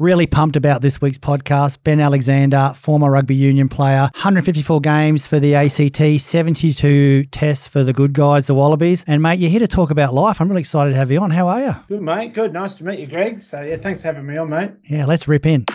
Really 0.00 0.26
pumped 0.26 0.56
about 0.56 0.80
this 0.80 1.02
week's 1.02 1.18
podcast. 1.18 1.76
Ben 1.84 2.00
Alexander, 2.00 2.72
former 2.74 3.10
rugby 3.10 3.34
union 3.34 3.68
player, 3.68 4.08
154 4.14 4.80
games 4.80 5.26
for 5.26 5.38
the 5.38 5.54
ACT, 5.54 6.22
72 6.22 7.24
tests 7.24 7.66
for 7.66 7.84
the 7.84 7.92
good 7.92 8.14
guys, 8.14 8.46
the 8.46 8.54
Wallabies. 8.54 9.04
And 9.06 9.20
mate, 9.20 9.40
you're 9.40 9.50
here 9.50 9.60
to 9.60 9.68
talk 9.68 9.90
about 9.90 10.14
life. 10.14 10.40
I'm 10.40 10.48
really 10.48 10.62
excited 10.62 10.92
to 10.92 10.96
have 10.96 11.10
you 11.10 11.20
on. 11.20 11.30
How 11.30 11.48
are 11.48 11.60
you? 11.60 11.76
Good, 11.88 12.00
mate. 12.00 12.32
Good. 12.32 12.54
Nice 12.54 12.76
to 12.76 12.84
meet 12.84 12.98
you, 12.98 13.08
Greg. 13.08 13.42
So, 13.42 13.60
yeah, 13.60 13.76
thanks 13.76 14.00
for 14.00 14.06
having 14.06 14.24
me 14.24 14.38
on, 14.38 14.48
mate. 14.48 14.70
Yeah, 14.86 15.04
let's 15.04 15.28
rip 15.28 15.44
in. 15.44 15.66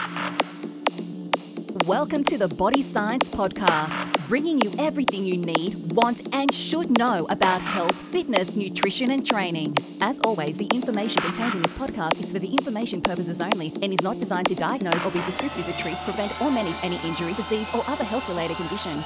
Welcome 1.85 2.23
to 2.23 2.39
the 2.39 2.47
Body 2.47 2.81
Science 2.81 3.29
Podcast, 3.29 4.14
bringing 4.27 4.59
you 4.59 4.71
everything 4.79 5.23
you 5.23 5.37
need, 5.37 5.75
want, 5.93 6.21
and 6.33 6.51
should 6.53 6.97
know 6.97 7.27
about 7.29 7.61
health, 7.61 7.95
fitness, 7.95 8.55
nutrition, 8.55 9.11
and 9.11 9.25
training. 9.25 9.75
As 10.01 10.19
always, 10.21 10.57
the 10.57 10.67
information 10.73 11.21
contained 11.21 11.53
in 11.53 11.61
this 11.61 11.77
podcast 11.77 12.23
is 12.23 12.31
for 12.31 12.39
the 12.39 12.51
information 12.51 13.01
purposes 13.01 13.41
only 13.41 13.71
and 13.81 13.93
is 13.93 14.01
not 14.01 14.19
designed 14.19 14.47
to 14.47 14.55
diagnose 14.55 15.05
or 15.05 15.11
be 15.11 15.19
prescriptive 15.19 15.65
to 15.65 15.73
treat, 15.77 15.97
prevent, 15.97 16.31
or 16.41 16.49
manage 16.51 16.83
any 16.83 16.99
injury, 17.07 17.33
disease, 17.33 17.69
or 17.75 17.83
other 17.87 18.03
health 18.03 18.27
related 18.27 18.57
condition. 18.57 19.03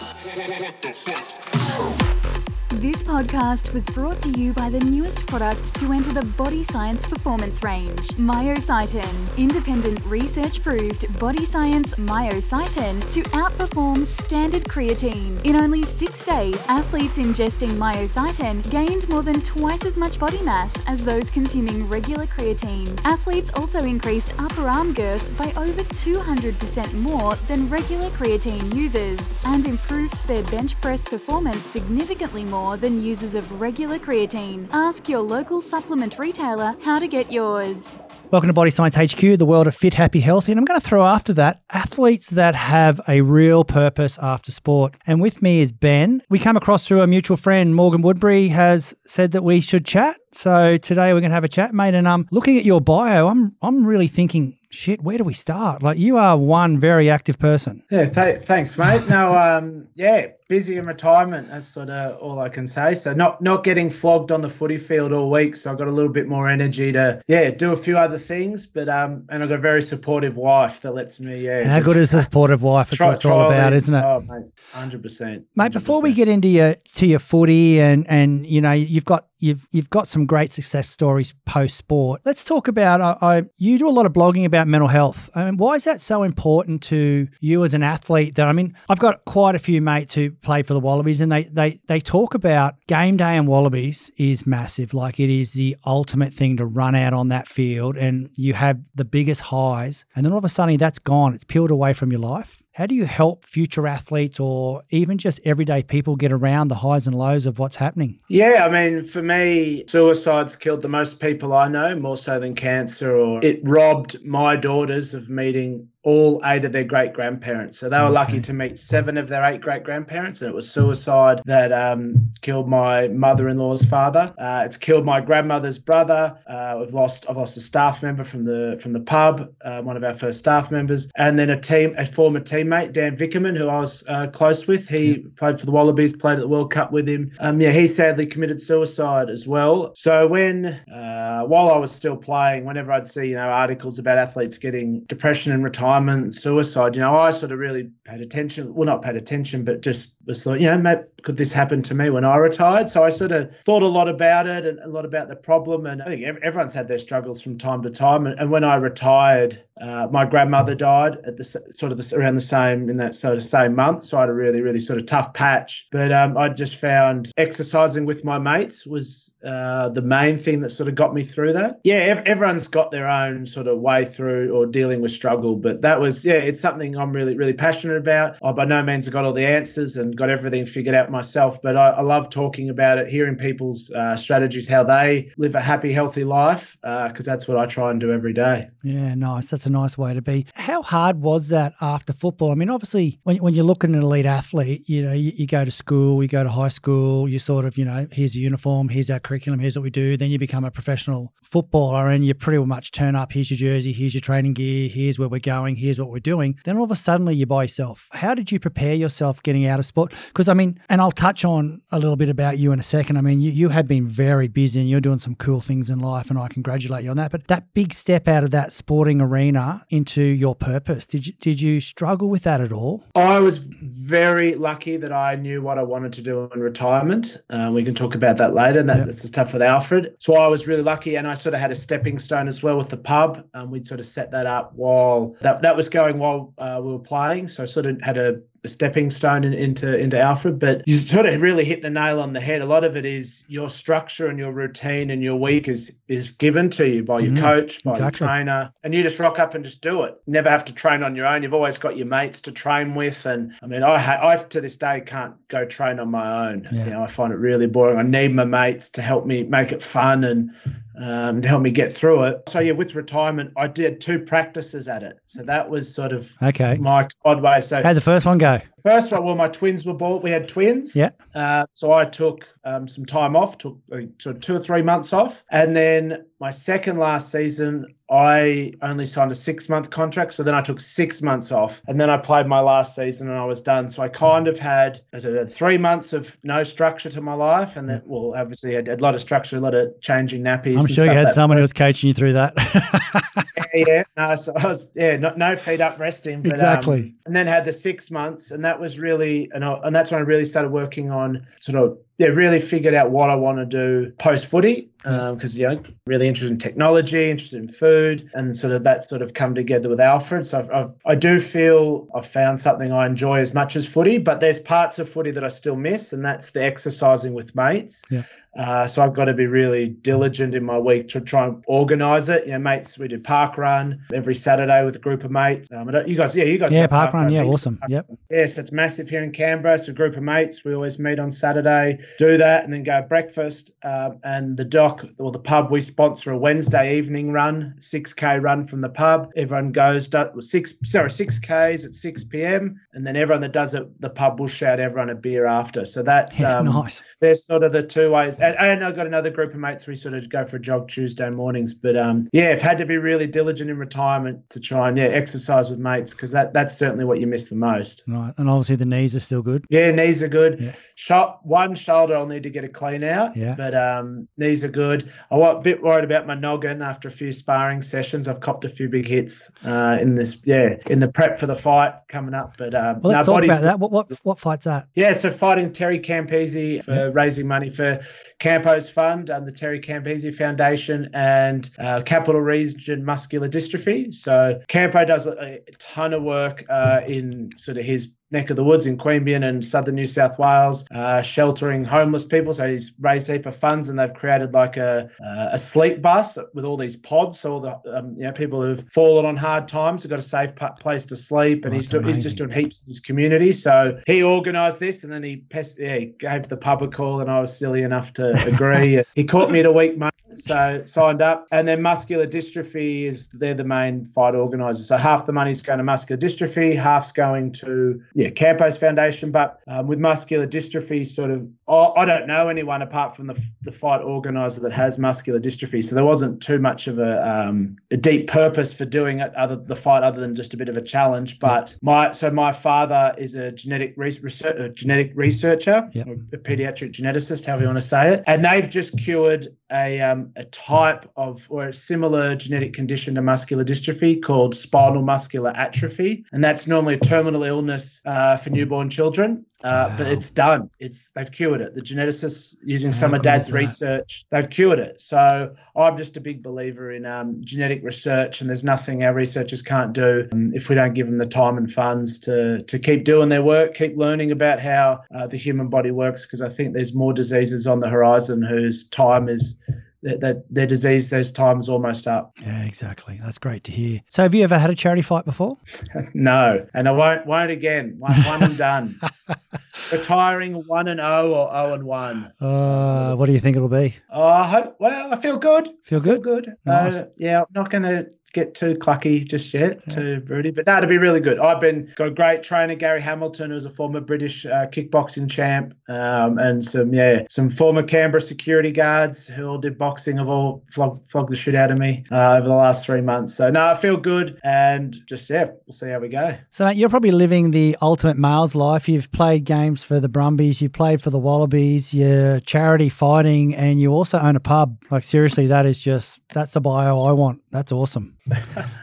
This 2.73 3.01
podcast 3.01 3.73
was 3.73 3.83
brought 3.83 4.21
to 4.21 4.29
you 4.39 4.53
by 4.53 4.69
the 4.69 4.79
newest 4.79 5.25
product 5.25 5.73
to 5.79 5.91
enter 5.91 6.13
the 6.13 6.23
body 6.23 6.63
science 6.63 7.03
performance 7.03 7.63
range, 7.63 8.09
Myocytin. 8.09 9.37
Independent 9.39 10.05
research 10.05 10.61
proved 10.61 11.19
body 11.19 11.47
science 11.47 11.95
Myocytin 11.95 13.11
to 13.11 13.23
outperform 13.31 14.05
standard 14.05 14.65
creatine. 14.65 15.43
In 15.43 15.55
only 15.55 15.81
six 15.83 16.23
days, 16.23 16.63
athletes 16.67 17.17
ingesting 17.17 17.71
Myocytin 17.71 18.69
gained 18.69 19.09
more 19.09 19.23
than 19.23 19.41
twice 19.41 19.83
as 19.83 19.97
much 19.97 20.19
body 20.19 20.41
mass 20.43 20.79
as 20.87 21.03
those 21.03 21.31
consuming 21.31 21.89
regular 21.89 22.27
creatine. 22.27 23.01
Athletes 23.03 23.49
also 23.55 23.79
increased 23.79 24.35
upper 24.37 24.67
arm 24.67 24.93
girth 24.93 25.35
by 25.35 25.51
over 25.53 25.81
200% 25.85 26.93
more 26.93 27.35
than 27.47 27.67
regular 27.67 28.11
creatine 28.11 28.75
users 28.75 29.39
and 29.47 29.65
improved 29.65 30.27
their 30.27 30.43
bench 30.51 30.79
press 30.81 31.03
performance 31.03 31.63
significantly 31.63 32.43
more 32.43 32.58
more 32.59 32.75
than 32.75 33.01
users 33.01 33.35
of 33.35 33.61
regular 33.61 33.97
creatine. 33.97 34.67
Ask 34.73 35.07
your 35.07 35.21
local 35.21 35.61
supplement 35.61 36.19
retailer 36.19 36.75
how 36.83 36.99
to 36.99 37.07
get 37.07 37.31
yours. 37.31 37.95
Welcome 38.31 38.49
to 38.49 38.53
Body 38.53 38.69
Science 38.69 38.95
HQ, 38.95 39.39
the 39.39 39.45
world 39.45 39.65
of 39.65 39.73
fit, 39.73 39.93
happy, 39.93 40.19
healthy. 40.19 40.51
And 40.51 40.59
I'm 40.59 40.65
going 40.65 40.79
to 40.79 40.85
throw 40.85 41.03
after 41.03 41.33
that 41.33 41.61
athletes 41.71 42.29
that 42.29 42.55
have 42.55 42.99
a 43.07 43.21
real 43.21 43.63
purpose 43.63 44.19
after 44.21 44.51
sport. 44.51 44.93
And 45.07 45.21
with 45.21 45.41
me 45.41 45.61
is 45.61 45.71
Ben. 45.71 46.21
We 46.29 46.37
come 46.37 46.57
across 46.57 46.85
through 46.85 47.01
a 47.01 47.07
mutual 47.07 47.37
friend, 47.37 47.73
Morgan 47.73 48.01
Woodbury, 48.01 48.49
has 48.49 48.93
said 49.07 49.31
that 49.31 49.43
we 49.43 49.61
should 49.61 49.85
chat. 49.85 50.17
So 50.31 50.77
today 50.77 51.13
we're 51.13 51.21
going 51.21 51.31
to 51.31 51.35
have 51.35 51.43
a 51.43 51.49
chat, 51.49 51.73
mate. 51.73 51.95
And 51.95 52.07
um, 52.07 52.27
looking 52.31 52.57
at 52.57 52.65
your 52.65 52.81
bio, 52.81 53.27
I'm 53.27 53.55
I'm 53.61 53.85
really 53.85 54.07
thinking 54.07 54.59
shit, 54.69 55.01
where 55.01 55.17
do 55.17 55.23
we 55.23 55.33
start? 55.33 55.81
Like 55.83 55.97
you 55.97 56.17
are 56.17 56.37
one 56.37 56.77
very 56.79 57.09
active 57.09 57.39
person. 57.39 57.83
Yeah, 57.89 58.05
th- 58.05 58.43
thanks, 58.43 58.77
mate. 58.77 58.99
No, 59.09 59.35
um, 59.35 59.87
yeah, 59.95 60.27
busy 60.49 60.77
in 60.77 60.85
retirement. 60.85 61.49
That's 61.49 61.65
sort 61.65 61.89
of 61.89 62.19
all 62.19 62.39
I 62.39 62.49
can 62.49 62.67
say. 62.67 62.93
So 62.93 63.13
not 63.13 63.41
not 63.41 63.63
getting 63.63 63.89
flogged 63.89 64.31
on 64.31 64.41
the 64.41 64.49
footy 64.49 64.77
field 64.77 65.11
all 65.13 65.31
week. 65.31 65.55
So 65.55 65.71
I've 65.71 65.79
got 65.79 65.87
a 65.87 65.91
little 65.91 66.11
bit 66.11 66.27
more 66.27 66.47
energy 66.47 66.91
to 66.91 67.21
yeah 67.27 67.49
do 67.49 67.71
a 67.71 67.77
few 67.77 67.97
other 67.97 68.19
things. 68.19 68.67
But 68.67 68.87
um, 68.87 69.25
and 69.29 69.41
I've 69.41 69.49
got 69.49 69.59
a 69.59 69.61
very 69.61 69.81
supportive 69.81 70.35
wife 70.35 70.81
that 70.81 70.93
lets 70.93 71.19
me 71.19 71.45
yeah. 71.45 71.63
How 71.63 71.79
good 71.79 71.97
is 71.97 72.13
a 72.13 72.21
supportive 72.21 72.61
wife? 72.61 72.89
That's 72.89 72.97
try, 72.97 73.07
what 73.07 73.15
it's 73.15 73.25
all 73.25 73.47
about, 73.47 73.73
isn't 73.73 73.93
it? 73.93 74.03
Oh, 74.03 74.21
mate, 74.21 74.45
hundred 74.71 75.01
percent. 75.01 75.45
Mate, 75.55 75.71
before 75.71 76.01
we 76.01 76.13
get 76.13 76.27
into 76.27 76.47
your 76.47 76.75
to 76.95 77.07
your 77.07 77.19
footy 77.19 77.81
and 77.81 78.05
and 78.07 78.45
you 78.45 78.61
know 78.61 78.73
you've 78.73 79.05
got 79.05 79.28
you've 79.39 79.67
you've 79.71 79.89
got 79.89 80.07
some 80.07 80.25
great 80.25 80.51
success 80.51 80.89
stories 80.89 81.33
post 81.45 81.75
sport. 81.77 82.21
Let's 82.25 82.43
talk 82.43 82.67
about. 82.67 83.01
I, 83.01 83.17
I, 83.21 83.43
you 83.57 83.77
do 83.79 83.87
a 83.87 83.91
lot 83.91 84.05
of 84.05 84.13
blogging 84.13 84.45
about 84.45 84.67
mental 84.67 84.87
health. 84.87 85.29
I 85.35 85.45
mean, 85.45 85.57
why 85.57 85.75
is 85.75 85.83
that 85.85 86.01
so 86.01 86.23
important 86.23 86.81
to 86.83 87.27
you 87.39 87.63
as 87.63 87.73
an 87.73 87.83
athlete? 87.83 88.35
That 88.35 88.47
I 88.47 88.53
mean, 88.53 88.75
I've 88.89 88.99
got 88.99 89.25
quite 89.25 89.55
a 89.55 89.59
few 89.59 89.81
mates 89.81 90.13
who 90.13 90.31
play 90.31 90.63
for 90.63 90.73
the 90.73 90.79
Wallabies, 90.79 91.21
and 91.21 91.31
they 91.31 91.43
they 91.43 91.79
they 91.87 91.99
talk 91.99 92.33
about 92.33 92.75
game 92.87 93.17
day 93.17 93.37
and 93.37 93.47
Wallabies 93.47 94.11
is 94.17 94.45
massive. 94.45 94.93
Like 94.93 95.19
it 95.19 95.29
is 95.29 95.53
the 95.53 95.75
ultimate 95.85 96.33
thing 96.33 96.57
to 96.57 96.65
run 96.65 96.95
out 96.95 97.13
on 97.13 97.29
that 97.29 97.47
field, 97.47 97.97
and 97.97 98.29
you 98.35 98.53
have 98.53 98.79
the 98.95 99.05
biggest 99.05 99.41
highs, 99.41 100.05
and 100.15 100.25
then 100.25 100.33
all 100.33 100.39
of 100.39 100.45
a 100.45 100.49
sudden 100.49 100.77
that's 100.77 100.99
gone. 100.99 101.33
It's 101.33 101.43
peeled 101.43 101.71
away 101.71 101.93
from 101.93 102.11
your 102.11 102.21
life. 102.21 102.61
How 102.79 102.85
do 102.85 102.95
you 102.95 103.05
help 103.05 103.43
future 103.43 103.85
athletes 103.87 104.39
or 104.39 104.83
even 104.89 105.17
just 105.17 105.41
everyday 105.43 105.83
people 105.83 106.15
get 106.15 106.31
around 106.31 106.69
the 106.69 106.75
highs 106.75 107.07
and 107.07 107.13
lows 107.13 107.45
of 107.45 107.59
what's 107.59 107.75
happening? 107.75 108.21
Yeah, 108.29 108.65
I 108.65 108.69
mean, 108.69 109.03
for 109.03 109.21
me, 109.21 109.83
suicide's 109.85 110.55
killed 110.55 110.81
the 110.81 110.87
most 110.87 111.19
people 111.19 111.51
I 111.51 111.67
know, 111.67 111.93
more 111.95 112.15
so 112.15 112.39
than 112.39 112.55
cancer, 112.55 113.13
or 113.13 113.43
it 113.43 113.59
robbed 113.63 114.25
my 114.25 114.55
daughters 114.55 115.13
of 115.13 115.29
meeting 115.29 115.89
all 116.03 116.41
eight 116.45 116.63
of 116.63 116.71
their 116.71 116.85
great 116.85 117.13
grandparents. 117.13 117.77
So 117.77 117.89
they 117.89 117.99
were 117.99 118.09
lucky 118.09 118.39
to 118.39 118.53
meet 118.53 118.77
seven 118.77 119.17
of 119.17 119.27
their 119.27 119.43
eight 119.43 119.59
great 119.59 119.83
grandparents, 119.83 120.41
and 120.41 120.49
it 120.49 120.55
was 120.55 120.71
suicide 120.71 121.41
that 121.45 121.73
um, 121.73 122.31
killed 122.41 122.69
my 122.69 123.09
mother 123.09 123.49
in 123.49 123.57
law's 123.57 123.83
father. 123.83 124.33
Uh, 124.37 124.63
it's 124.65 124.77
killed 124.77 125.05
my 125.05 125.19
grandmother's 125.19 125.77
brother. 125.77 126.37
Uh, 126.47 126.77
we've 126.79 126.93
lost 126.93 127.25
I've 127.29 127.35
lost 127.35 127.57
a 127.57 127.59
staff 127.59 128.01
member 128.01 128.23
from 128.23 128.45
the 128.45 128.79
from 128.81 128.93
the 128.93 129.01
pub, 129.01 129.53
uh, 129.63 129.81
one 129.81 129.97
of 129.97 130.03
our 130.03 130.15
first 130.15 130.39
staff 130.39 130.71
members, 130.71 131.11
and 131.17 131.37
then 131.37 131.49
a 131.49 131.59
team 131.59 131.93
a 131.97 132.05
former 132.05 132.39
teammate 132.39 132.93
Dan 132.93 133.17
Vickerman, 133.17 133.57
who 133.57 133.67
I 133.67 133.81
was 133.81 134.03
uh, 134.07 134.27
close 134.27 134.67
with. 134.67 134.87
He 134.87 135.11
yeah. 135.11 135.27
played 135.35 135.59
for 135.59 135.65
the 135.65 135.71
Wallabies, 135.71 136.13
played 136.13 136.35
at 136.35 136.41
the 136.41 136.47
World 136.47 136.71
Cup 136.71 136.93
with 136.93 137.09
him. 137.09 137.33
Um, 137.39 137.59
yeah, 137.59 137.71
he 137.71 137.87
sadly 137.87 138.25
committed 138.25 138.61
suicide 138.61 139.29
as 139.29 139.45
well. 139.45 139.91
So 139.95 140.27
when 140.27 140.65
uh, 140.65 141.43
while 141.43 141.71
I 141.71 141.77
was 141.77 141.91
still 141.91 142.15
playing, 142.15 142.63
whenever 142.63 142.93
I'd 142.93 143.05
see 143.05 143.27
you 143.27 143.35
know 143.35 143.49
articles 143.49 143.99
about 143.99 144.17
athletes 144.17 144.57
getting 144.57 145.01
depression 145.01 145.51
and 145.51 145.61
retirement 145.61 145.88
retirement, 145.89 146.33
suicide, 146.33 146.95
you 146.95 147.01
know, 147.01 147.15
I 147.15 147.31
sort 147.31 147.51
of 147.51 147.59
really 147.59 147.89
paid 148.03 148.21
attention. 148.21 148.73
Well, 148.73 148.85
not 148.85 149.01
paid 149.01 149.15
attention, 149.15 149.63
but 149.63 149.81
just 149.81 150.15
was 150.25 150.43
thought, 150.43 150.61
you 150.61 150.67
know, 150.67 150.97
could 151.23 151.37
this 151.37 151.51
happen 151.51 151.81
to 151.83 151.93
me 151.93 152.09
when 152.09 152.25
I 152.25 152.37
retired? 152.37 152.89
So 152.89 153.03
I 153.03 153.09
sort 153.09 153.31
of 153.31 153.55
thought 153.65 153.83
a 153.83 153.87
lot 153.87 154.07
about 154.07 154.47
it 154.47 154.65
and 154.65 154.79
a 154.79 154.87
lot 154.87 155.05
about 155.05 155.27
the 155.27 155.35
problem. 155.35 155.85
And 155.85 156.01
I 156.01 156.05
think 156.05 156.23
everyone's 156.23 156.73
had 156.73 156.87
their 156.87 156.97
struggles 156.97 157.41
from 157.41 157.57
time 157.57 157.83
to 157.83 157.89
time. 157.89 158.25
And, 158.27 158.49
when 158.49 158.63
I 158.63 158.75
retired, 158.75 159.61
uh, 159.79 160.07
my 160.11 160.25
grandmother 160.25 160.73
died 160.73 161.19
at 161.23 161.37
the 161.37 161.43
sort 161.43 161.91
of 161.91 161.99
the, 161.99 162.17
around 162.17 162.33
the 162.33 162.41
same 162.41 162.89
in 162.89 162.97
that 162.97 163.13
sort 163.13 163.35
of 163.35 163.43
same 163.43 163.75
month. 163.75 164.03
So 164.03 164.17
I 164.17 164.21
had 164.21 164.29
a 164.29 164.33
really, 164.33 164.61
really 164.61 164.79
sort 164.79 164.97
of 164.97 165.05
tough 165.05 165.33
patch. 165.33 165.87
But 165.91 166.11
um, 166.11 166.35
I 166.35 166.49
just 166.49 166.77
found 166.77 167.31
exercising 167.37 168.05
with 168.05 168.23
my 168.23 168.39
mates 168.39 168.87
was 168.87 169.31
uh, 169.45 169.89
the 169.89 170.01
main 170.01 170.39
thing 170.39 170.61
that 170.61 170.69
sort 170.69 170.89
of 170.89 170.95
got 170.95 171.13
me 171.13 171.23
through 171.23 171.53
that. 171.53 171.79
Yeah, 171.83 171.95
ev- 171.95 172.25
everyone's 172.25 172.67
got 172.67 172.91
their 172.91 173.07
own 173.07 173.45
sort 173.45 173.67
of 173.67 173.79
way 173.79 174.05
through 174.05 174.51
or 174.51 174.65
dealing 174.65 175.01
with 175.01 175.11
struggle, 175.11 175.55
but 175.55 175.81
that 175.83 176.01
was 176.01 176.25
yeah, 176.25 176.33
it's 176.33 176.59
something 176.59 176.97
I'm 176.97 177.13
really, 177.13 177.37
really 177.37 177.53
passionate 177.53 177.97
about. 177.97 178.37
I 178.43 178.51
by 178.51 178.65
no 178.65 178.83
means 178.83 179.05
have 179.05 179.13
got 179.13 179.25
all 179.25 179.33
the 179.33 179.45
answers 179.45 179.95
and 179.95 180.15
got 180.15 180.29
everything 180.29 180.65
figured 180.65 180.95
out 180.95 181.08
myself, 181.11 181.61
but 181.61 181.75
I, 181.75 181.89
I 181.89 182.01
love 182.01 182.29
talking 182.29 182.69
about 182.69 182.97
it, 182.97 183.07
hearing 183.07 183.35
people's 183.35 183.91
uh, 183.91 184.15
strategies, 184.15 184.67
how 184.67 184.83
they 184.83 185.31
live 185.37 185.55
a 185.55 185.61
happy, 185.61 185.93
healthy 185.93 186.23
life, 186.23 186.77
because 186.81 187.27
uh, 187.27 187.31
that's 187.31 187.47
what 187.47 187.57
I 187.57 187.65
try 187.65 187.91
and 187.91 187.99
do 187.99 188.11
every 188.11 188.33
day. 188.33 188.67
Yeah, 188.83 189.15
nice. 189.15 189.49
That's 189.49 189.65
a 189.65 189.69
nice 189.69 189.97
way 189.97 190.13
to 190.13 190.21
be. 190.21 190.45
How 190.55 190.81
hard 190.81 191.21
was 191.21 191.49
that 191.49 191.73
after 191.81 192.13
football? 192.13 192.51
I 192.51 192.55
mean, 192.55 192.69
obviously, 192.69 193.19
when, 193.23 193.37
when 193.37 193.53
you're 193.53 193.65
looking 193.65 193.93
at 193.93 193.97
an 193.97 194.03
elite 194.03 194.25
athlete, 194.25 194.89
you 194.89 195.01
know, 195.03 195.13
you, 195.13 195.31
you 195.35 195.47
go 195.47 195.65
to 195.65 195.71
school, 195.71 196.21
you 196.21 196.29
go 196.29 196.43
to 196.43 196.49
high 196.49 196.67
school, 196.69 197.27
you 197.27 197.39
sort 197.39 197.65
of, 197.65 197.77
you 197.77 197.85
know, 197.85 198.07
here's 198.11 198.35
a 198.35 198.39
uniform, 198.39 198.89
here's 198.89 199.09
our 199.09 199.19
curriculum, 199.19 199.59
here's 199.59 199.77
what 199.77 199.83
we 199.83 199.89
do. 199.89 200.17
Then 200.17 200.31
you 200.31 200.39
become 200.39 200.65
a 200.65 200.71
professional 200.71 201.33
footballer 201.43 202.09
and 202.09 202.25
you 202.25 202.33
pretty 202.33 202.63
much 202.63 202.91
turn 202.91 203.15
up, 203.15 203.31
here's 203.31 203.49
your 203.49 203.57
jersey, 203.57 203.91
here's 203.91 204.13
your 204.13 204.21
training 204.21 204.53
gear, 204.53 204.87
here's 204.87 205.17
where 205.17 205.27
we're 205.29 205.39
going, 205.39 205.75
here's 205.75 205.99
what 205.99 206.09
we're 206.09 206.19
doing. 206.19 206.57
Then 206.63 206.77
all 206.77 206.83
of 206.83 206.91
a 206.91 206.95
sudden 206.95 207.27
you're 207.27 207.47
by 207.47 207.63
yourself. 207.63 208.07
How 208.11 208.35
did 208.35 208.51
you 208.51 208.59
prepare 208.59 208.93
yourself 208.93 209.41
getting 209.43 209.65
out 209.65 209.79
of 209.79 209.85
sport? 209.85 210.13
Because 210.27 210.47
I 210.47 210.53
mean, 210.53 210.79
and 210.89 210.98
I'll 210.99 211.11
touch 211.11 211.45
on 211.45 211.81
a 211.91 211.99
little 211.99 212.15
bit 212.15 212.29
about 212.29 212.57
you 212.57 212.71
in 212.71 212.79
a 212.79 212.83
second. 212.83 213.17
I 213.17 213.21
mean, 213.21 213.39
you, 213.39 213.51
you 213.51 213.69
have 213.69 213.87
been 213.87 214.07
very 214.07 214.47
busy 214.47 214.79
and 214.79 214.89
you're 214.89 215.01
doing 215.01 215.19
some 215.19 215.35
cool 215.35 215.61
things 215.61 215.89
in 215.89 215.99
life, 215.99 216.29
and 216.29 216.39
I 216.39 216.47
congratulate 216.47 217.03
you 217.03 217.11
on 217.11 217.17
that. 217.17 217.31
But 217.31 217.47
that 217.47 217.73
big 217.73 217.93
step 217.93 218.27
out 218.27 218.43
of 218.43 218.51
that 218.51 218.71
sporting 218.71 219.21
arena 219.21 219.85
into 219.89 220.21
your 220.21 220.55
purpose, 220.55 221.05
did 221.05 221.27
you 221.27 221.33
did 221.33 221.61
you 221.61 221.81
struggle 221.81 222.29
with 222.29 222.43
that 222.43 222.61
at 222.61 222.71
all? 222.71 223.03
I 223.15 223.39
was 223.39 223.57
very 223.57 224.55
lucky 224.55 224.97
that 224.97 225.11
I 225.11 225.35
knew 225.35 225.61
what 225.61 225.77
I 225.77 225.83
wanted 225.83 226.13
to 226.13 226.21
do 226.21 226.49
in 226.53 226.59
retirement. 226.59 227.37
Uh, 227.49 227.71
we 227.73 227.83
can 227.83 227.95
talk 227.95 228.15
about 228.15 228.37
that 228.37 228.53
later. 228.53 228.83
That, 228.83 228.97
yep. 228.97 229.07
That's 229.07 229.21
the 229.21 229.27
stuff 229.27 229.53
with 229.53 229.61
Alfred. 229.61 230.15
So 230.19 230.35
I 230.35 230.47
was 230.47 230.67
really 230.67 230.83
lucky, 230.83 231.15
and 231.15 231.27
I 231.27 231.33
sort 231.33 231.53
of 231.53 231.61
had 231.61 231.71
a 231.71 231.75
stepping 231.75 232.19
stone 232.19 232.47
as 232.47 232.63
well 232.63 232.77
with 232.77 232.89
the 232.89 232.97
pub. 232.97 233.45
Um, 233.53 233.71
we'd 233.71 233.87
sort 233.87 233.99
of 233.99 234.05
set 234.05 234.31
that 234.31 234.45
up 234.45 234.73
while 234.75 235.35
that 235.41 235.61
that 235.61 235.75
was 235.75 235.89
going 235.89 236.19
while 236.19 236.53
uh, 236.57 236.79
we 236.81 236.91
were 236.91 236.99
playing. 236.99 237.47
So 237.47 237.63
I 237.63 237.65
sort 237.65 237.85
of 237.85 238.01
had 238.01 238.17
a 238.17 238.41
stepping 238.65 239.09
stone 239.09 239.43
in, 239.43 239.53
into 239.53 239.97
into 239.97 240.19
alpha 240.19 240.51
but 240.51 240.83
you 240.87 240.99
sort 240.99 241.25
of 241.25 241.41
really 241.41 241.65
hit 241.65 241.81
the 241.81 241.89
nail 241.89 242.19
on 242.19 242.33
the 242.33 242.39
head. 242.39 242.61
A 242.61 242.65
lot 242.65 242.83
of 242.83 242.95
it 242.95 243.05
is 243.05 243.43
your 243.47 243.69
structure 243.69 244.27
and 244.27 244.37
your 244.37 244.51
routine 244.51 245.09
and 245.09 245.23
your 245.23 245.35
week 245.35 245.67
is 245.67 245.91
is 246.07 246.29
given 246.29 246.69
to 246.71 246.87
you 246.87 247.03
by 247.03 247.19
your 247.19 247.31
mm, 247.31 247.39
coach, 247.39 247.83
by 247.83 247.91
exactly. 247.91 248.25
your 248.25 248.29
trainer, 248.29 248.73
and 248.83 248.93
you 248.93 249.03
just 249.03 249.19
rock 249.19 249.39
up 249.39 249.55
and 249.55 249.63
just 249.63 249.81
do 249.81 250.03
it. 250.03 250.21
Never 250.27 250.49
have 250.49 250.65
to 250.65 250.73
train 250.73 251.03
on 251.03 251.15
your 251.15 251.25
own. 251.25 251.43
You've 251.43 251.53
always 251.53 251.77
got 251.77 251.97
your 251.97 252.07
mates 252.07 252.41
to 252.41 252.51
train 252.51 252.95
with, 252.95 253.25
and 253.25 253.53
I 253.61 253.67
mean, 253.67 253.83
I 253.83 253.99
ha- 253.99 254.19
I 254.21 254.35
to 254.37 254.61
this 254.61 254.77
day 254.77 255.01
can't 255.05 255.35
go 255.47 255.65
train 255.65 255.99
on 255.99 256.09
my 256.09 256.49
own. 256.49 256.67
Yeah. 256.71 256.85
You 256.85 256.91
know, 256.91 257.03
I 257.03 257.07
find 257.07 257.33
it 257.33 257.37
really 257.37 257.67
boring. 257.67 257.97
I 257.97 258.03
need 258.03 258.33
my 258.33 258.45
mates 258.45 258.89
to 258.89 259.01
help 259.01 259.25
me 259.25 259.43
make 259.43 259.71
it 259.71 259.83
fun 259.83 260.23
and 260.23 260.51
um, 260.99 261.41
to 261.41 261.47
help 261.47 261.61
me 261.61 261.71
get 261.71 261.93
through 261.93 262.23
it. 262.23 262.49
So 262.49 262.59
yeah, 262.59 262.73
with 262.73 262.95
retirement, 262.95 263.53
I 263.57 263.67
did 263.67 264.01
two 264.01 264.19
practices 264.19 264.87
at 264.87 265.03
it. 265.03 265.19
So 265.25 265.43
that 265.43 265.69
was 265.69 265.93
sort 265.93 266.11
of 266.11 266.35
okay. 266.41 266.77
my 266.77 267.07
odd 267.23 267.41
way. 267.41 267.61
So 267.61 267.81
how'd 267.81 267.95
the 267.95 268.01
first 268.01 268.25
one 268.25 268.37
go? 268.37 268.59
First 268.81 269.11
one, 269.11 269.23
well, 269.23 269.35
my 269.35 269.47
twins 269.47 269.85
were 269.85 269.93
born. 269.93 270.21
We 270.21 270.31
had 270.31 270.47
twins. 270.47 270.95
Yeah. 270.95 271.11
Uh, 271.33 271.65
so 271.73 271.93
I 271.93 272.05
took 272.05 272.47
um, 272.69 272.87
some 272.87 273.05
time 273.05 273.35
off, 273.35 273.57
took 273.57 273.77
uh, 273.91 274.01
sort 274.19 274.35
of 274.35 274.41
two 274.41 274.55
or 274.55 274.59
three 274.59 274.81
months 274.81 275.13
off, 275.13 275.43
and 275.49 275.75
then 275.75 276.25
my 276.39 276.51
second 276.51 276.97
last 276.97 277.31
season, 277.31 277.95
I 278.09 278.73
only 278.81 279.05
signed 279.05 279.31
a 279.31 279.35
six 279.35 279.67
month 279.69 279.89
contract. 279.89 280.33
So 280.33 280.43
then 280.43 280.55
I 280.55 280.61
took 280.61 280.79
six 280.79 281.21
months 281.21 281.51
off, 281.51 281.81
and 281.87 281.99
then 281.99 282.09
I 282.09 282.17
played 282.17 282.47
my 282.47 282.59
last 282.59 282.95
season, 282.95 283.29
and 283.29 283.37
I 283.37 283.45
was 283.45 283.61
done. 283.61 283.89
So 283.89 284.03
I 284.03 284.09
kind 284.09 284.47
of 284.47 284.59
had, 284.59 285.01
had 285.11 285.51
three 285.51 285.77
months 285.77 286.13
of 286.13 286.37
no 286.43 286.63
structure 286.63 287.09
to 287.09 287.21
my 287.21 287.33
life, 287.33 287.75
and 287.75 287.89
then 287.89 288.01
well, 288.05 288.33
obviously 288.35 288.75
had 288.75 288.87
a 288.87 288.97
lot 288.97 289.15
of 289.15 289.21
structure, 289.21 289.57
a 289.57 289.61
lot 289.61 289.73
of 289.73 289.99
changing 290.01 290.43
nappies. 290.43 290.79
I'm 290.79 290.87
sure 290.87 291.05
you 291.05 291.11
had 291.11 291.33
someone 291.33 291.57
who 291.57 291.63
was 291.63 291.73
coaching 291.73 292.09
you 292.09 292.13
through 292.13 292.33
that. 292.33 292.53
yeah, 293.73 293.83
yeah, 293.87 294.03
no, 294.15 294.35
so 294.35 294.53
I 294.55 294.67
was 294.67 294.89
yeah, 294.95 295.17
not, 295.17 295.37
no 295.37 295.55
feet 295.55 295.81
up 295.81 295.99
resting. 295.99 296.41
But, 296.41 296.53
exactly. 296.53 296.99
Um, 296.99 297.15
and 297.25 297.35
then 297.35 297.47
had 297.47 297.65
the 297.65 297.73
six 297.73 298.11
months, 298.11 298.51
and 298.51 298.63
that 298.65 298.79
was 298.79 298.99
really, 298.99 299.49
and, 299.53 299.65
I, 299.65 299.79
and 299.83 299.95
that's 299.95 300.11
when 300.11 300.19
I 300.19 300.23
really 300.23 300.45
started 300.45 300.69
working 300.69 301.11
on 301.11 301.47
sort 301.59 301.77
of 301.77 301.97
yeah, 302.19 302.27
really 302.27 302.59
figured 302.59 302.93
out 302.93 303.11
what 303.11 303.29
I 303.29 303.35
want 303.35 303.59
to 303.59 303.65
do 303.65 304.11
post 304.19 304.45
footy 304.45 304.89
because 304.97 305.55
um, 305.55 305.59
you 305.59 305.67
know 305.69 305.81
really 306.05 306.27
interested 306.27 306.51
in 306.51 306.59
technology, 306.59 307.31
interested 307.31 307.61
in 307.61 307.69
food, 307.69 308.29
and 308.33 308.55
sort 308.55 308.73
of 308.73 308.83
that 308.83 309.05
sort 309.05 309.21
of 309.21 309.33
come 309.33 309.55
together 309.55 309.87
with 309.87 310.01
Alfred. 310.01 310.45
So 310.45 310.59
I've, 310.59 310.69
I've, 310.69 310.91
i 311.05 311.15
do 311.15 311.39
feel 311.39 312.09
I've 312.13 312.27
found 312.27 312.59
something 312.59 312.91
I 312.91 313.05
enjoy 313.05 313.39
as 313.39 313.53
much 313.53 313.77
as 313.77 313.87
footy, 313.87 314.17
but 314.17 314.41
there's 314.41 314.59
parts 314.59 314.99
of 314.99 315.07
footy 315.07 315.31
that 315.31 315.45
I 315.45 315.47
still 315.47 315.77
miss, 315.77 316.11
and 316.11 316.23
that's 316.23 316.49
the 316.49 316.61
exercising 316.61 317.33
with 317.33 317.55
mates. 317.55 318.01
Yeah. 318.09 318.23
Uh, 318.57 318.87
so 318.87 319.03
I've 319.03 319.13
got 319.13 319.25
to 319.25 319.33
be 319.33 319.45
really 319.45 319.87
diligent 319.87 320.55
in 320.55 320.63
my 320.63 320.77
week 320.77 321.09
to 321.09 321.21
try 321.21 321.45
and 321.45 321.63
organise 321.67 322.29
it. 322.29 322.45
You 322.45 322.53
know, 322.53 322.59
mates, 322.59 322.97
we 322.97 323.07
do 323.07 323.19
park 323.19 323.57
run 323.57 324.01
every 324.11 324.33
Saturday 324.35 324.83
with 324.83 324.95
a 324.95 324.99
group 324.99 325.23
of 325.23 325.31
mates. 325.31 325.69
Um, 325.71 325.89
you 326.07 326.17
guys, 326.17 326.35
yeah, 326.35 326.45
you 326.45 326.57
guys. 326.57 326.71
Yeah, 326.71 326.87
park, 326.87 327.11
park 327.11 327.13
run, 327.13 327.23
run, 327.25 327.33
yeah, 327.33 327.43
awesome. 327.43 327.79
Yep. 327.87 328.07
Yes, 328.31 328.57
it's 328.57 328.71
massive 328.71 329.09
here 329.09 329.23
in 329.23 329.31
Canberra. 329.31 329.75
It's 329.75 329.87
a 329.87 329.93
group 329.93 330.17
of 330.17 330.23
mates. 330.23 330.65
We 330.65 330.73
always 330.73 330.97
meet 330.97 331.19
on 331.19 331.29
Saturday, 331.29 331.99
do 332.17 332.37
that, 332.37 332.63
and 332.63 332.73
then 332.73 332.83
go 332.83 333.01
breakfast. 333.01 333.71
Um, 333.83 334.19
and 334.23 334.57
the 334.57 334.65
dock 334.65 335.05
or 335.17 335.31
the 335.31 335.39
pub, 335.39 335.71
we 335.71 335.81
sponsor 335.81 336.31
a 336.31 336.37
Wednesday 336.37 336.97
evening 336.97 337.31
run, 337.31 337.75
6k 337.79 338.41
run 338.41 338.67
from 338.67 338.81
the 338.81 338.89
pub. 338.89 339.31
Everyone 339.35 339.71
goes 339.71 340.07
does, 340.07 340.49
six, 340.49 340.73
sorry, 340.83 341.11
six 341.11 341.39
k's 341.39 341.85
at 341.85 341.93
6 341.93 342.23
p.m. 342.25 342.79
And 342.93 343.05
then 343.05 343.15
everyone 343.15 343.41
that 343.41 343.53
does 343.53 343.73
it, 343.73 344.01
the 344.01 344.09
pub 344.09 344.39
will 344.39 344.47
shout 344.47 344.79
everyone 344.79 345.09
a 345.09 345.15
beer 345.15 345.45
after. 345.45 345.85
So 345.85 346.03
that's 346.03 346.39
yeah, 346.39 346.57
um, 346.57 346.65
nice. 346.65 347.01
There's 347.19 347.45
sort 347.45 347.63
of 347.63 347.71
the 347.71 347.83
two 347.83 348.11
ways 348.11 348.39
and, 348.39 348.55
and 348.55 348.83
I've 348.83 348.95
got 348.95 349.07
another 349.07 349.29
group 349.29 349.53
of 349.53 349.59
mates. 349.59 349.87
We 349.87 349.95
sort 349.95 350.13
of 350.13 350.29
go 350.29 350.45
for 350.45 350.57
a 350.57 350.59
jog 350.59 350.89
Tuesday 350.89 351.29
mornings. 351.29 351.73
But 351.73 351.97
um, 351.97 352.29
yeah, 352.31 352.51
I've 352.51 352.61
had 352.61 352.77
to 352.79 352.85
be 352.85 352.97
really 352.97 353.27
diligent 353.27 353.69
in 353.69 353.77
retirement 353.77 354.49
to 354.51 354.59
try 354.59 354.89
and 354.89 354.97
yeah 354.97 355.05
exercise 355.05 355.69
with 355.69 355.79
mates 355.79 356.11
because 356.11 356.31
that 356.31 356.53
that's 356.53 356.77
certainly 356.77 357.05
what 357.05 357.19
you 357.19 357.27
miss 357.27 357.49
the 357.49 357.55
most. 357.55 358.03
Right, 358.07 358.33
and 358.37 358.49
obviously 358.49 358.77
the 358.77 358.85
knees 358.85 359.15
are 359.15 359.19
still 359.19 359.41
good. 359.41 359.65
Yeah, 359.69 359.91
knees 359.91 360.23
are 360.23 360.27
good. 360.27 360.59
Yeah. 360.59 360.75
Shot 360.95 361.45
one 361.45 361.75
I'll 362.07 362.25
need 362.25 362.43
to 362.43 362.49
get 362.49 362.63
a 362.63 362.69
clean 362.69 363.03
out. 363.03 363.35
Yeah. 363.35 363.55
But 363.55 363.75
um, 363.75 364.27
knees 364.37 364.63
are 364.63 364.69
good. 364.69 365.11
I'm 365.31 365.41
a 365.41 365.59
bit 365.59 365.81
worried 365.81 366.03
about 366.03 366.27
my 366.27 366.35
noggin 366.35 366.81
after 366.81 367.07
a 367.07 367.11
few 367.11 367.31
sparring 367.31 367.81
sessions. 367.81 368.27
I've 368.27 368.39
copped 368.39 368.65
a 368.65 368.69
few 368.69 368.89
big 368.89 369.07
hits 369.07 369.51
uh, 369.65 369.97
in 369.99 370.15
this 370.15 370.41
yeah 370.45 370.75
in 370.87 370.99
the 370.99 371.07
prep 371.07 371.39
for 371.39 371.45
the 371.45 371.55
fight 371.55 371.93
coming 372.07 372.33
up. 372.33 372.57
But 372.57 372.73
um, 372.75 373.01
well, 373.01 373.13
let's 373.13 373.27
no, 373.27 373.35
talk 373.35 373.43
about 373.43 373.61
that. 373.61 373.79
What 373.79 373.91
what 373.91 374.07
what 374.23 374.39
fight's 374.39 374.65
that? 374.65 374.87
Yeah, 374.95 375.13
so 375.13 375.31
fighting 375.31 375.71
Terry 375.71 375.99
Campese 375.99 376.83
for 376.83 376.93
yeah. 376.93 377.09
raising 377.13 377.47
money 377.47 377.69
for 377.69 377.99
Campo's 378.39 378.89
Fund 378.89 379.29
and 379.29 379.45
the 379.45 379.51
Terry 379.51 379.81
Campese 379.81 380.33
Foundation 380.33 381.09
and 381.13 381.69
uh, 381.77 382.01
Capital 382.01 382.41
Region 382.41 383.03
Muscular 383.03 383.49
Dystrophy. 383.49 384.13
So 384.13 384.61
Campo 384.67 385.03
does 385.03 385.25
a, 385.25 385.59
ton 385.77 386.13
of 386.13 386.23
work 386.23 386.65
uh, 386.69 387.01
in 387.05 387.51
sort 387.57 387.77
of 387.77 387.85
his 387.85 388.11
neck 388.31 388.49
of 388.49 388.55
the 388.55 388.63
woods 388.63 388.85
in 388.85 388.97
Queanbeyan 388.97 389.47
and 389.47 389.63
southern 389.63 389.95
New 389.95 390.05
South 390.05 390.37
Wales, 390.37 390.85
uh, 390.91 391.21
sheltering 391.21 391.83
homeless 391.83 392.25
people. 392.25 392.53
So 392.53 392.69
he's 392.69 392.91
raised 392.99 393.29
a 393.29 393.33
heap 393.33 393.45
of 393.45 393.55
funds, 393.55 393.89
and 393.89 393.97
they've 393.97 394.13
created 394.13 394.53
like 394.53 394.77
a 394.77 395.09
uh, 395.23 395.49
a 395.53 395.57
sleep 395.57 396.01
bus 396.01 396.37
with 396.53 396.65
all 396.65 396.77
these 396.77 396.95
pods. 396.95 397.39
So 397.39 397.53
all 397.53 397.59
the 397.59 397.97
um, 397.97 398.15
you 398.17 398.23
know 398.23 398.31
people 398.31 398.61
who've 398.61 398.83
fallen 398.91 399.25
on 399.25 399.35
hard 399.35 399.67
times 399.67 400.03
have 400.03 400.09
got 400.09 400.19
a 400.19 400.23
safe 400.23 400.51
place 400.79 401.05
to 401.05 401.15
sleep, 401.15 401.65
and 401.65 401.73
oh, 401.73 401.77
he's 401.77 401.87
do, 401.87 401.99
he's 402.01 402.21
just 402.21 402.37
doing 402.37 402.51
heaps 402.51 402.83
in 402.83 402.87
his 402.87 402.99
community. 402.99 403.51
So 403.51 403.99
he 404.05 404.23
organised 404.23 404.79
this, 404.79 405.03
and 405.03 405.11
then 405.11 405.23
he, 405.23 405.37
pest- 405.37 405.79
yeah, 405.79 405.97
he 405.97 406.05
gave 406.05 406.47
the 406.47 406.57
pub 406.57 406.83
a 406.83 406.87
call, 406.87 407.21
and 407.21 407.29
I 407.29 407.39
was 407.39 407.57
silly 407.57 407.83
enough 407.83 408.13
to 408.13 408.31
agree. 408.47 409.03
he 409.15 409.23
caught 409.23 409.51
me 409.51 409.59
at 409.59 409.65
a 409.65 409.71
week, 409.71 409.97
mate, 409.97 410.13
so 410.35 410.83
signed 410.85 411.21
up. 411.21 411.47
And 411.51 411.67
then 411.67 411.81
muscular 411.81 412.27
dystrophy 412.27 413.07
is 413.07 413.27
they're 413.33 413.53
the 413.53 413.63
main 413.63 414.05
fight 414.13 414.35
organisers. 414.35 414.87
So 414.87 414.97
half 414.97 415.25
the 415.25 415.33
money's 415.33 415.61
going 415.61 415.77
to 415.77 415.83
muscular 415.83 416.19
dystrophy, 416.19 416.77
half's 416.77 417.11
going 417.11 417.51
to 417.53 418.01
yeah, 418.19 418.29
Campos 418.29 418.75
Foundation. 418.75 419.31
But 419.31 419.61
um, 419.65 419.87
with 419.87 419.97
muscular 419.97 420.45
dystrophy, 420.45 421.07
sort 421.07 421.31
of, 421.31 421.47
oh, 421.69 421.93
I 421.93 422.03
don't 422.03 422.27
know 422.27 422.49
anyone 422.49 422.81
apart 422.81 423.15
from 423.15 423.27
the, 423.27 423.41
the 423.61 423.71
fight 423.71 424.01
organizer 424.01 424.59
that 424.59 424.73
has 424.73 424.97
muscular 424.97 425.39
dystrophy. 425.39 425.81
So 425.81 425.95
there 425.95 426.03
wasn't 426.03 426.43
too 426.43 426.59
much 426.59 426.87
of 426.87 426.99
a, 426.99 427.25
um, 427.25 427.77
a 427.91 427.95
deep 427.95 428.27
purpose 428.27 428.73
for 428.73 428.83
doing 428.83 429.19
it, 429.19 429.33
other 429.35 429.55
the 429.55 429.75
fight, 429.75 430.03
other 430.03 430.19
than 430.19 430.35
just 430.35 430.53
a 430.53 430.57
bit 430.57 430.67
of 430.67 430.75
a 430.75 430.81
challenge. 430.81 431.39
But 431.39 431.77
my 431.81 432.11
so 432.11 432.29
my 432.29 432.51
father 432.51 433.15
is 433.17 433.35
a 433.35 433.53
genetic 433.53 433.93
research, 433.95 434.43
a 434.43 434.67
genetic 434.67 435.13
researcher, 435.15 435.89
yep. 435.93 436.07
a 436.07 436.37
pediatric 436.37 436.91
geneticist, 436.91 437.45
however 437.45 437.61
you 437.61 437.67
want 437.69 437.79
to 437.79 437.85
say 437.85 438.15
it, 438.15 438.23
and 438.27 438.43
they've 438.43 438.69
just 438.69 438.97
cured 438.97 439.55
a 439.71 440.01
um, 440.01 440.31
a 440.35 440.45
type 440.45 441.09
of 441.15 441.45
or 441.49 441.67
a 441.67 441.73
similar 441.73 442.35
genetic 442.35 442.73
condition 442.73 443.15
to 443.15 443.21
muscular 443.21 443.63
dystrophy 443.63 444.21
called 444.21 444.55
spinal 444.55 445.01
muscular 445.01 445.51
atrophy, 445.51 446.25
and 446.31 446.43
that's 446.43 446.67
normally 446.67 446.95
a 446.95 446.99
terminal 446.99 447.43
illness 447.43 448.01
uh, 448.05 448.37
for 448.37 448.49
newborn 448.49 448.89
children. 448.89 449.45
Uh, 449.61 449.87
wow. 449.89 449.95
But 449.97 450.07
it's 450.07 450.31
done. 450.31 450.69
It's 450.79 451.09
they've 451.09 451.29
cured 451.29 451.59
it. 451.59 451.75
The 451.75 451.81
geneticists 451.81 452.55
using 452.63 452.93
How 452.93 452.99
some 452.99 453.13
of 453.13 453.21
Dad's 453.21 453.51
research, 453.51 454.25
they've 454.29 454.49
cured 454.49 454.79
it. 454.79 455.01
So 455.01 455.53
I'm 455.75 455.97
just 455.97 456.15
a 456.15 456.21
big 456.21 456.41
believer 456.41 456.91
in 456.91 457.05
um, 457.05 457.41
genetic 457.41 457.83
research, 457.83 458.39
and 458.39 458.49
there's 458.49 458.63
nothing 458.63 459.03
our 459.03 459.13
researchers 459.13 459.61
can't 459.61 459.91
do 459.91 460.29
um, 460.31 460.53
if 460.53 460.69
we 460.69 460.75
don't 460.75 460.93
give 460.93 461.07
them 461.07 461.17
the 461.17 461.25
time 461.25 461.57
and 461.57 461.71
funds 461.71 462.19
to 462.19 462.61
to 462.61 462.79
keep 462.79 463.03
doing 463.03 463.27
their 463.29 463.43
work, 463.43 463.73
keep 463.75 463.97
learning 463.97 464.31
about 464.31 464.61
how 464.61 465.01
uh, 465.13 465.27
the 465.27 465.37
human 465.37 465.67
body 465.67 465.91
works. 465.91 466.25
Because 466.25 466.41
I 466.41 466.49
think 466.49 466.73
there's 466.73 466.95
more 466.95 467.11
diseases 467.11 467.67
on 467.67 467.81
the 467.81 467.89
horizon 467.89 468.41
whose 468.41 468.87
time 468.87 469.27
is 469.27 469.58
that, 470.03 470.21
that 470.21 470.43
their 470.49 470.65
disease, 470.65 471.09
those 471.09 471.31
times 471.31 471.67
almost 471.67 472.07
up. 472.07 472.33
Yeah, 472.41 472.63
exactly. 472.63 473.19
That's 473.21 473.37
great 473.37 473.63
to 473.65 473.71
hear. 473.71 474.01
So, 474.07 474.23
have 474.23 474.33
you 474.33 474.43
ever 474.43 474.57
had 474.57 474.69
a 474.69 474.75
charity 474.75 475.01
fight 475.01 475.25
before? 475.25 475.57
no, 476.13 476.65
and 476.73 476.87
I 476.87 476.91
won't. 476.91 477.25
Won't 477.25 477.51
again. 477.51 477.95
One, 477.97 478.13
one 478.23 478.43
and 478.43 478.57
done. 478.57 478.99
Retiring 479.91 480.53
one 480.53 480.87
and 480.87 480.99
O 480.99 481.33
or 481.33 481.55
O 481.55 481.73
and 481.73 481.83
one. 481.83 482.31
Uh, 482.39 483.15
what 483.15 483.25
do 483.25 483.33
you 483.33 483.39
think 483.39 483.57
it'll 483.57 483.69
be? 483.69 483.95
Oh, 484.11 484.23
I 484.23 484.47
hope. 484.47 484.77
Well, 484.79 485.13
I 485.13 485.17
feel 485.17 485.37
good. 485.37 485.69
Feel 485.83 485.99
good. 485.99 486.23
Feel 486.23 486.35
good. 486.35 486.53
Nice. 486.65 486.95
Uh, 486.95 487.07
yeah, 487.17 487.41
I'm 487.41 487.47
not 487.53 487.69
going 487.69 487.83
to 487.83 488.07
get 488.33 488.53
too 488.53 488.75
clucky 488.75 489.25
just 489.25 489.53
yet, 489.53 489.79
yeah. 489.87 489.95
too 489.95 490.19
broody. 490.21 490.51
But 490.51 490.65
that'd 490.65 490.89
be 490.89 490.97
really 490.97 491.19
good. 491.19 491.39
I've 491.39 491.59
been 491.59 491.91
got 491.95 492.07
a 492.07 492.11
great 492.11 492.43
trainer, 492.43 492.75
Gary 492.75 493.01
Hamilton, 493.01 493.51
who's 493.51 493.65
a 493.65 493.69
former 493.69 493.99
British 493.99 494.45
uh, 494.45 494.67
kickboxing 494.67 495.29
champ, 495.29 495.73
um, 495.87 496.37
and 496.37 496.63
some 496.63 496.93
yeah, 496.93 497.23
some 497.29 497.49
former 497.49 497.83
Canberra 497.83 498.21
security 498.21 498.71
guards 498.71 499.27
who 499.27 499.47
all 499.47 499.57
did 499.57 499.77
boxing 499.77 500.17
have 500.17 500.27
all 500.27 500.63
flogged, 500.71 501.09
flogged 501.09 501.31
the 501.31 501.35
shit 501.35 501.55
out 501.55 501.71
of 501.71 501.77
me 501.77 502.05
uh, 502.11 502.37
over 502.37 502.47
the 502.47 502.55
last 502.55 502.85
three 502.85 503.01
months. 503.01 503.33
So 503.35 503.49
no, 503.49 503.67
I 503.67 503.75
feel 503.75 503.97
good, 503.97 504.39
and 504.43 504.95
just 505.07 505.29
yeah, 505.29 505.45
we'll 505.65 505.73
see 505.73 505.89
how 505.89 505.99
we 505.99 506.09
go. 506.09 506.37
So 506.49 506.65
mate, 506.65 506.77
you're 506.77 506.89
probably 506.89 507.11
living 507.11 507.51
the 507.51 507.77
ultimate 507.81 508.17
male's 508.17 508.55
life. 508.55 508.87
You've 508.87 509.11
played 509.11 509.43
games 509.45 509.83
for 509.83 509.99
the 509.99 510.09
Brumbies, 510.09 510.61
you 510.61 510.69
played 510.69 511.01
for 511.01 511.09
the 511.09 511.19
Wallabies, 511.19 511.93
you're 511.93 512.39
charity 512.41 512.89
fighting, 512.89 513.55
and 513.55 513.79
you 513.79 513.91
also 513.91 514.19
own 514.19 514.35
a 514.35 514.39
pub. 514.39 514.77
Like 514.91 515.03
seriously, 515.03 515.47
that 515.47 515.65
is 515.65 515.79
just 515.79 516.19
that's 516.29 516.55
a 516.55 516.59
bio 516.59 517.01
I 517.01 517.11
want. 517.11 517.41
That's 517.51 517.71
awesome. 517.71 518.18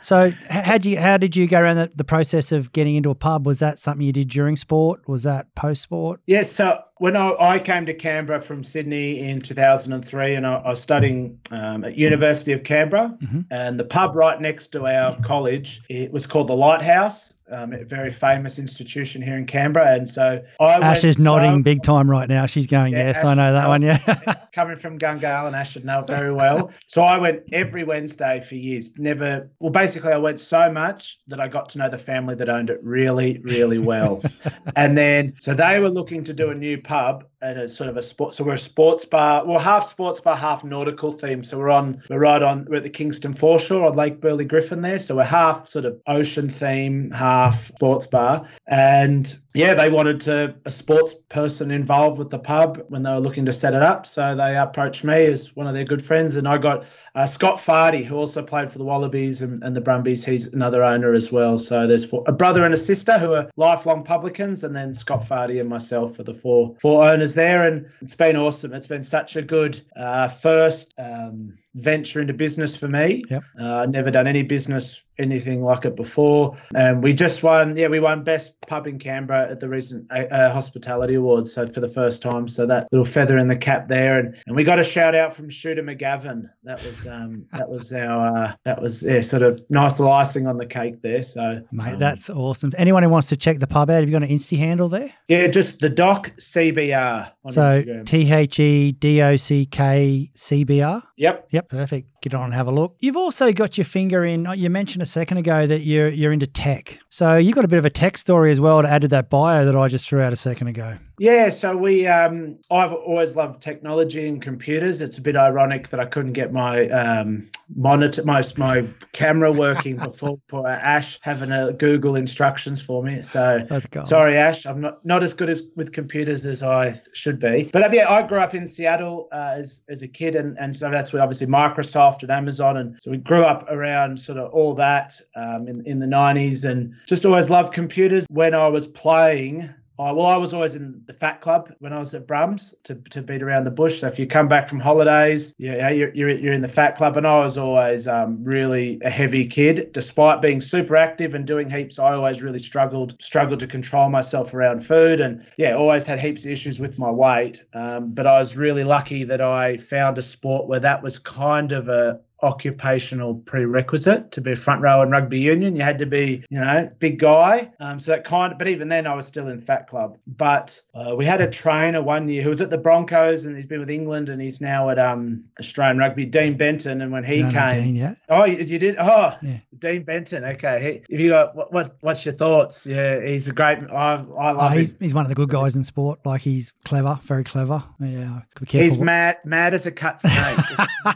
So 0.02 0.32
how 0.50 0.78
did 0.78 0.86
you 0.86 0.98
how 0.98 1.16
did 1.16 1.36
you 1.36 1.46
go 1.46 1.60
around 1.60 1.76
the, 1.76 1.90
the, 1.94 2.04
process 2.04 2.52
of 2.52 2.72
getting 2.72 2.96
into 2.96 3.10
a 3.10 3.14
pub? 3.14 3.46
Was 3.46 3.58
that 3.58 3.78
something 3.78 4.06
you 4.06 4.12
did 4.12 4.28
during 4.28 4.56
sport? 4.56 5.06
Was 5.08 5.22
that 5.24 5.54
post 5.54 5.82
sport? 5.82 6.20
Yes. 6.26 6.50
So 6.50 6.82
when 6.98 7.16
I, 7.16 7.34
I, 7.38 7.58
came 7.58 7.86
to 7.86 7.94
Canberra 7.94 8.40
from 8.40 8.64
Sydney 8.64 9.20
in 9.20 9.40
2003, 9.40 10.34
and 10.34 10.46
I, 10.46 10.54
I 10.54 10.68
was 10.70 10.80
studying 10.80 11.38
um, 11.50 11.84
at 11.84 11.96
University 11.96 12.52
of 12.52 12.64
Canberra, 12.64 13.16
mm-hmm. 13.22 13.40
and 13.50 13.78
the 13.78 13.84
pub 13.84 14.14
right 14.14 14.40
next 14.40 14.68
to 14.68 14.86
our 14.86 15.16
college, 15.22 15.82
it 15.88 16.12
was 16.12 16.26
called 16.26 16.48
the 16.48 16.56
Lighthouse 16.56 17.34
um, 17.50 17.72
a 17.72 17.84
very 17.84 18.10
famous 18.10 18.58
institution 18.58 19.22
here 19.22 19.36
in 19.36 19.46
Canberra. 19.46 19.94
And 19.94 20.08
so 20.08 20.42
I 20.60 20.74
Ash 20.74 21.04
is 21.04 21.18
nodding 21.18 21.58
so, 21.58 21.62
big 21.62 21.82
time 21.82 22.10
right 22.10 22.28
now. 22.28 22.46
She's 22.46 22.66
going, 22.66 22.92
yeah, 22.92 23.06
yes, 23.06 23.18
Ash, 23.18 23.24
I 23.24 23.34
know 23.34 23.52
that 23.52 23.68
one. 23.68 23.82
Yeah. 23.82 24.34
coming 24.56 24.76
from 24.76 24.96
Gunga 24.96 25.44
and 25.44 25.54
Ash 25.54 25.72
should 25.72 25.84
know 25.84 26.00
it 26.00 26.06
very 26.06 26.32
well. 26.32 26.70
So 26.86 27.02
I 27.02 27.18
went 27.18 27.42
every 27.52 27.84
Wednesday 27.84 28.40
for 28.40 28.54
years. 28.54 28.90
Never, 28.96 29.50
well, 29.60 29.70
basically, 29.70 30.12
I 30.12 30.16
went 30.16 30.40
so 30.40 30.72
much 30.72 31.18
that 31.28 31.40
I 31.40 31.46
got 31.46 31.68
to 31.70 31.78
know 31.78 31.90
the 31.90 31.98
family 31.98 32.34
that 32.36 32.48
owned 32.48 32.70
it 32.70 32.82
really, 32.82 33.38
really 33.40 33.78
well. 33.78 34.22
and 34.76 34.96
then, 34.96 35.34
so 35.38 35.52
they 35.52 35.78
were 35.78 35.90
looking 35.90 36.24
to 36.24 36.32
do 36.32 36.50
a 36.50 36.54
new 36.54 36.80
pub 36.80 37.26
and 37.42 37.58
it's 37.58 37.76
sort 37.76 37.90
of 37.90 37.98
a 37.98 38.02
sport. 38.02 38.32
So 38.32 38.44
we're 38.44 38.54
a 38.54 38.58
sports 38.58 39.04
bar. 39.04 39.46
We're 39.46 39.60
half 39.60 39.84
sports 39.84 40.20
bar, 40.20 40.36
half 40.36 40.64
nautical 40.64 41.12
theme. 41.12 41.44
So 41.44 41.58
we're 41.58 41.70
on, 41.70 42.02
we're 42.08 42.18
right 42.18 42.42
on, 42.42 42.64
we're 42.66 42.76
at 42.76 42.82
the 42.82 42.90
Kingston 42.90 43.34
foreshore 43.34 43.86
on 43.86 43.94
Lake 43.94 44.22
Burley 44.22 44.46
Griffin 44.46 44.80
there. 44.80 44.98
So 44.98 45.16
we're 45.16 45.24
half 45.24 45.68
sort 45.68 45.84
of 45.84 46.00
ocean 46.06 46.48
theme, 46.48 47.10
half 47.10 47.35
sports 47.50 48.06
bar. 48.06 48.48
And 48.66 49.36
yeah, 49.56 49.74
they 49.74 49.88
wanted 49.88 50.20
to 50.22 50.54
a 50.64 50.70
sports 50.70 51.14
person 51.28 51.70
involved 51.70 52.18
with 52.18 52.30
the 52.30 52.38
pub 52.38 52.84
when 52.88 53.02
they 53.02 53.10
were 53.10 53.20
looking 53.20 53.46
to 53.46 53.52
set 53.52 53.74
it 53.74 53.82
up. 53.82 54.06
So 54.06 54.34
they 54.36 54.56
approached 54.56 55.02
me 55.02 55.24
as 55.24 55.56
one 55.56 55.66
of 55.66 55.74
their 55.74 55.84
good 55.84 56.04
friends, 56.04 56.36
and 56.36 56.46
I 56.46 56.58
got 56.58 56.84
uh, 57.14 57.24
Scott 57.24 57.56
Fardy, 57.56 58.04
who 58.04 58.16
also 58.16 58.42
played 58.42 58.70
for 58.70 58.76
the 58.78 58.84
Wallabies 58.84 59.40
and, 59.40 59.62
and, 59.62 59.74
the 59.74 59.80
Brumbies. 59.80 60.24
He's 60.24 60.46
another 60.48 60.84
owner 60.84 61.14
as 61.14 61.32
well. 61.32 61.56
So 61.56 61.86
there's 61.86 62.04
four, 62.04 62.22
a 62.26 62.32
brother 62.32 62.64
and 62.64 62.74
a 62.74 62.76
sister 62.76 63.18
who 63.18 63.32
are 63.32 63.50
lifelong 63.56 64.04
publicans, 64.04 64.62
and 64.62 64.76
then 64.76 64.92
Scott 64.92 65.26
Fardy 65.26 65.58
and 65.58 65.68
myself 65.68 66.18
are 66.18 66.24
the 66.24 66.34
four 66.34 66.76
four 66.78 67.08
owners 67.08 67.34
there. 67.34 67.66
And 67.66 67.86
it's 68.02 68.14
been 68.14 68.36
awesome. 68.36 68.74
It's 68.74 68.86
been 68.86 69.02
such 69.02 69.36
a 69.36 69.42
good 69.42 69.80
uh, 69.96 70.28
first. 70.28 70.94
Um, 70.98 71.54
venture 71.74 72.22
into 72.22 72.32
business 72.32 72.74
for 72.74 72.88
me. 72.88 73.22
Yep. 73.28 73.42
Uh, 73.60 73.86
never 73.86 74.10
done 74.10 74.26
any 74.26 74.42
business 74.42 75.02
anything 75.18 75.62
like 75.62 75.84
it 75.84 75.96
before. 75.96 76.58
And 76.74 77.02
we 77.02 77.12
just 77.12 77.42
won, 77.42 77.76
yeah, 77.76 77.88
we 77.88 78.00
won 78.00 78.24
best 78.24 78.60
pub 78.62 78.86
in 78.86 78.98
Canberra 78.98 79.45
at 79.50 79.60
the 79.60 79.68
recent 79.68 80.06
uh, 80.10 80.24
uh, 80.30 80.52
hospitality 80.52 81.14
awards. 81.14 81.52
So 81.52 81.66
for 81.68 81.80
the 81.80 81.88
first 81.88 82.22
time, 82.22 82.48
so 82.48 82.66
that 82.66 82.88
little 82.92 83.04
feather 83.04 83.38
in 83.38 83.48
the 83.48 83.56
cap 83.56 83.88
there. 83.88 84.18
And 84.18 84.36
and 84.46 84.56
we 84.56 84.64
got 84.64 84.78
a 84.78 84.82
shout 84.82 85.14
out 85.14 85.34
from 85.34 85.50
Shooter 85.50 85.82
McGavin. 85.82 86.48
That 86.64 86.84
was 86.84 87.06
um 87.06 87.46
that 87.52 87.68
was 87.68 87.92
our 87.92 88.44
uh, 88.44 88.52
that 88.64 88.80
was 88.80 89.02
yeah 89.02 89.20
sort 89.20 89.42
of 89.42 89.60
nice 89.70 89.98
little 89.98 90.12
icing 90.12 90.46
on 90.46 90.58
the 90.58 90.66
cake 90.66 91.02
there. 91.02 91.22
So 91.22 91.62
mate, 91.72 91.94
um, 91.94 91.98
that's 91.98 92.30
awesome. 92.30 92.72
Anyone 92.76 93.02
who 93.02 93.08
wants 93.08 93.28
to 93.28 93.36
check 93.36 93.58
the 93.58 93.66
pub 93.66 93.90
out, 93.90 94.00
have 94.00 94.08
you 94.08 94.12
got 94.12 94.22
an 94.22 94.28
Insta 94.28 94.58
handle 94.58 94.88
there? 94.88 95.12
Yeah, 95.28 95.46
just 95.48 95.80
the 95.80 95.90
Dock 95.90 96.32
CBR. 96.38 97.30
so 97.50 98.02
T 98.04 98.32
H 98.32 98.58
E 98.58 98.92
D 98.92 99.22
O 99.22 99.36
C 99.36 99.66
K 99.66 100.30
C 100.34 100.64
B 100.64 100.82
R. 100.82 101.02
Yep. 101.16 101.48
Yep. 101.50 101.68
Perfect. 101.68 102.15
Get 102.26 102.34
on 102.34 102.46
and 102.46 102.54
have 102.54 102.66
a 102.66 102.72
look. 102.72 102.96
You've 102.98 103.16
also 103.16 103.52
got 103.52 103.78
your 103.78 103.84
finger 103.84 104.24
in. 104.24 104.48
Uh, 104.48 104.52
you 104.52 104.68
mentioned 104.68 105.00
a 105.00 105.06
second 105.06 105.36
ago 105.36 105.64
that 105.64 105.82
you're 105.82 106.08
you're 106.08 106.32
into 106.32 106.48
tech. 106.48 106.98
So 107.08 107.36
you've 107.36 107.54
got 107.54 107.64
a 107.64 107.68
bit 107.68 107.78
of 107.78 107.84
a 107.84 107.90
tech 107.90 108.18
story 108.18 108.50
as 108.50 108.58
well 108.58 108.82
to 108.82 108.88
add 108.88 109.02
to 109.02 109.08
that 109.08 109.30
bio 109.30 109.64
that 109.64 109.76
I 109.76 109.86
just 109.86 110.08
threw 110.08 110.20
out 110.20 110.32
a 110.32 110.36
second 110.36 110.66
ago. 110.66 110.96
Yeah, 111.18 111.48
so 111.48 111.76
we 111.76 112.06
um, 112.06 112.58
I've 112.70 112.92
always 112.92 113.36
loved 113.36 113.62
technology 113.62 114.28
and 114.28 114.40
computers. 114.40 115.00
It's 115.00 115.16
a 115.18 115.22
bit 115.22 115.36
ironic 115.36 115.88
that 115.90 116.00
I 116.00 116.04
couldn't 116.04 116.34
get 116.34 116.52
my 116.52 116.88
um, 116.88 117.50
monitor, 117.74 118.22
my 118.24 118.42
my 118.56 118.86
camera 119.12 119.50
working 119.50 119.96
before 119.96 120.38
poor 120.48 120.66
Ash 120.66 121.18
having 121.22 121.52
a 121.52 121.72
Google 121.72 122.16
instructions 122.16 122.82
for 122.82 123.02
me. 123.02 123.22
So 123.22 123.66
sorry, 124.04 124.36
Ash, 124.36 124.66
I'm 124.66 124.82
not 124.82 125.04
not 125.06 125.22
as 125.22 125.32
good 125.32 125.48
as 125.48 125.62
with 125.74 125.92
computers 125.92 126.44
as 126.44 126.62
I 126.62 127.00
should 127.14 127.38
be. 127.38 127.70
But 127.72 127.84
um, 127.84 127.94
yeah, 127.94 128.10
I 128.10 128.26
grew 128.26 128.40
up 128.40 128.54
in 128.54 128.66
Seattle 128.66 129.28
uh, 129.32 129.54
as 129.56 129.82
as 129.88 130.02
a 130.02 130.08
kid, 130.08 130.36
and 130.36 130.58
and 130.58 130.76
so 130.76 130.90
that's 130.90 131.12
where 131.12 131.22
obviously 131.22 131.46
Microsoft 131.46 132.22
and 132.22 132.30
Amazon, 132.30 132.76
and 132.76 132.96
so 133.00 133.10
we 133.10 133.16
grew 133.16 133.44
up 133.44 133.66
around 133.70 134.20
sort 134.20 134.38
of 134.38 134.52
all 134.52 134.74
that 134.74 135.18
um, 135.34 135.66
in 135.66 135.86
in 135.86 135.98
the 135.98 136.06
90s, 136.06 136.64
and 136.64 136.94
just 137.06 137.24
always 137.24 137.48
loved 137.48 137.72
computers. 137.72 138.26
When 138.28 138.54
I 138.54 138.68
was 138.68 138.86
playing 138.86 139.72
Oh, 139.98 140.12
well, 140.12 140.26
I 140.26 140.36
was 140.36 140.52
always 140.52 140.74
in 140.74 141.02
the 141.06 141.14
Fat 141.14 141.40
Club 141.40 141.72
when 141.78 141.94
I 141.94 141.98
was 141.98 142.12
at 142.12 142.26
Brums 142.26 142.74
to, 142.82 142.96
to 143.10 143.22
beat 143.22 143.42
around 143.42 143.64
the 143.64 143.70
bush. 143.70 144.00
So 144.00 144.06
if 144.06 144.18
you 144.18 144.26
come 144.26 144.46
back 144.46 144.68
from 144.68 144.78
holidays, 144.78 145.54
yeah, 145.56 145.88
you're, 145.88 146.12
you're, 146.14 146.28
you're 146.28 146.52
in 146.52 146.60
the 146.60 146.68
Fat 146.68 146.98
Club. 146.98 147.16
And 147.16 147.26
I 147.26 147.40
was 147.40 147.56
always 147.56 148.06
um, 148.06 148.44
really 148.44 149.00
a 149.02 149.08
heavy 149.08 149.46
kid. 149.46 149.92
Despite 149.92 150.42
being 150.42 150.60
super 150.60 150.96
active 150.96 151.34
and 151.34 151.46
doing 151.46 151.70
heaps, 151.70 151.98
I 151.98 152.12
always 152.12 152.42
really 152.42 152.58
struggled 152.58 153.16
struggled 153.22 153.60
to 153.60 153.66
control 153.66 154.10
myself 154.10 154.52
around 154.52 154.84
food. 154.84 155.20
And 155.20 155.50
yeah, 155.56 155.74
always 155.74 156.04
had 156.04 156.20
heaps 156.20 156.44
of 156.44 156.50
issues 156.50 156.78
with 156.78 156.98
my 156.98 157.10
weight. 157.10 157.64
Um, 157.72 158.12
but 158.12 158.26
I 158.26 158.38
was 158.38 158.54
really 158.54 158.84
lucky 158.84 159.24
that 159.24 159.40
I 159.40 159.78
found 159.78 160.18
a 160.18 160.22
sport 160.22 160.68
where 160.68 160.80
that 160.80 161.02
was 161.02 161.18
kind 161.18 161.72
of 161.72 161.88
a, 161.88 162.20
occupational 162.42 163.34
prerequisite 163.34 164.30
to 164.32 164.40
be 164.40 164.52
a 164.52 164.56
front 164.56 164.82
row 164.82 165.02
in 165.02 165.10
rugby 165.10 165.38
union. 165.38 165.74
You 165.74 165.82
had 165.82 165.98
to 165.98 166.06
be, 166.06 166.44
you 166.50 166.60
know, 166.60 166.90
big 166.98 167.18
guy. 167.18 167.70
Um, 167.80 167.98
so 167.98 168.10
that 168.12 168.24
kind 168.24 168.52
of, 168.52 168.58
but 168.58 168.68
even 168.68 168.88
then 168.88 169.06
I 169.06 169.14
was 169.14 169.26
still 169.26 169.48
in 169.48 169.60
fat 169.60 169.88
club. 169.88 170.18
But 170.26 170.80
uh, 170.94 171.14
we 171.16 171.24
had 171.24 171.40
a 171.40 171.50
trainer 171.50 172.02
one 172.02 172.28
year 172.28 172.42
who 172.42 172.50
was 172.50 172.60
at 172.60 172.70
the 172.70 172.78
Broncos 172.78 173.44
and 173.44 173.56
he's 173.56 173.66
been 173.66 173.80
with 173.80 173.90
England 173.90 174.28
and 174.28 174.40
he's 174.40 174.60
now 174.60 174.90
at 174.90 174.98
um, 174.98 175.44
Australian 175.58 175.98
rugby, 175.98 176.26
Dean 176.26 176.56
Benton. 176.56 177.00
And 177.00 177.10
when 177.10 177.24
he 177.24 177.42
no, 177.42 177.50
came, 177.50 177.82
Dean, 177.82 177.96
yeah. 177.96 178.14
oh, 178.28 178.44
you, 178.44 178.58
you 178.58 178.78
did? 178.78 178.96
Oh, 178.98 179.36
yeah. 179.40 179.58
Dean 179.78 180.02
Benton. 180.02 180.44
Okay. 180.44 181.02
He, 181.08 181.14
if 181.14 181.20
you 181.20 181.30
got, 181.30 181.56
what, 181.56 181.72
what, 181.72 181.96
what's 182.00 182.24
your 182.24 182.34
thoughts? 182.34 182.86
Yeah, 182.86 183.24
he's 183.24 183.48
a 183.48 183.52
great, 183.52 183.78
I, 183.90 183.94
I 183.94 184.16
love 184.16 184.72
oh, 184.72 184.76
he's, 184.76 184.90
him. 184.90 184.96
He's 185.00 185.14
one 185.14 185.24
of 185.24 185.30
the 185.30 185.34
good 185.34 185.48
guys 185.48 185.74
in 185.74 185.84
sport. 185.84 186.20
Like 186.26 186.42
he's 186.42 186.72
clever, 186.84 187.18
very 187.24 187.44
clever. 187.44 187.82
Yeah. 187.98 188.42
Be 188.60 188.66
careful. 188.66 188.90
He's 188.90 188.98
mad, 188.98 189.38
mad 189.44 189.72
as 189.72 189.86
a 189.86 189.90
cut 189.90 190.20
snake. 190.20 190.58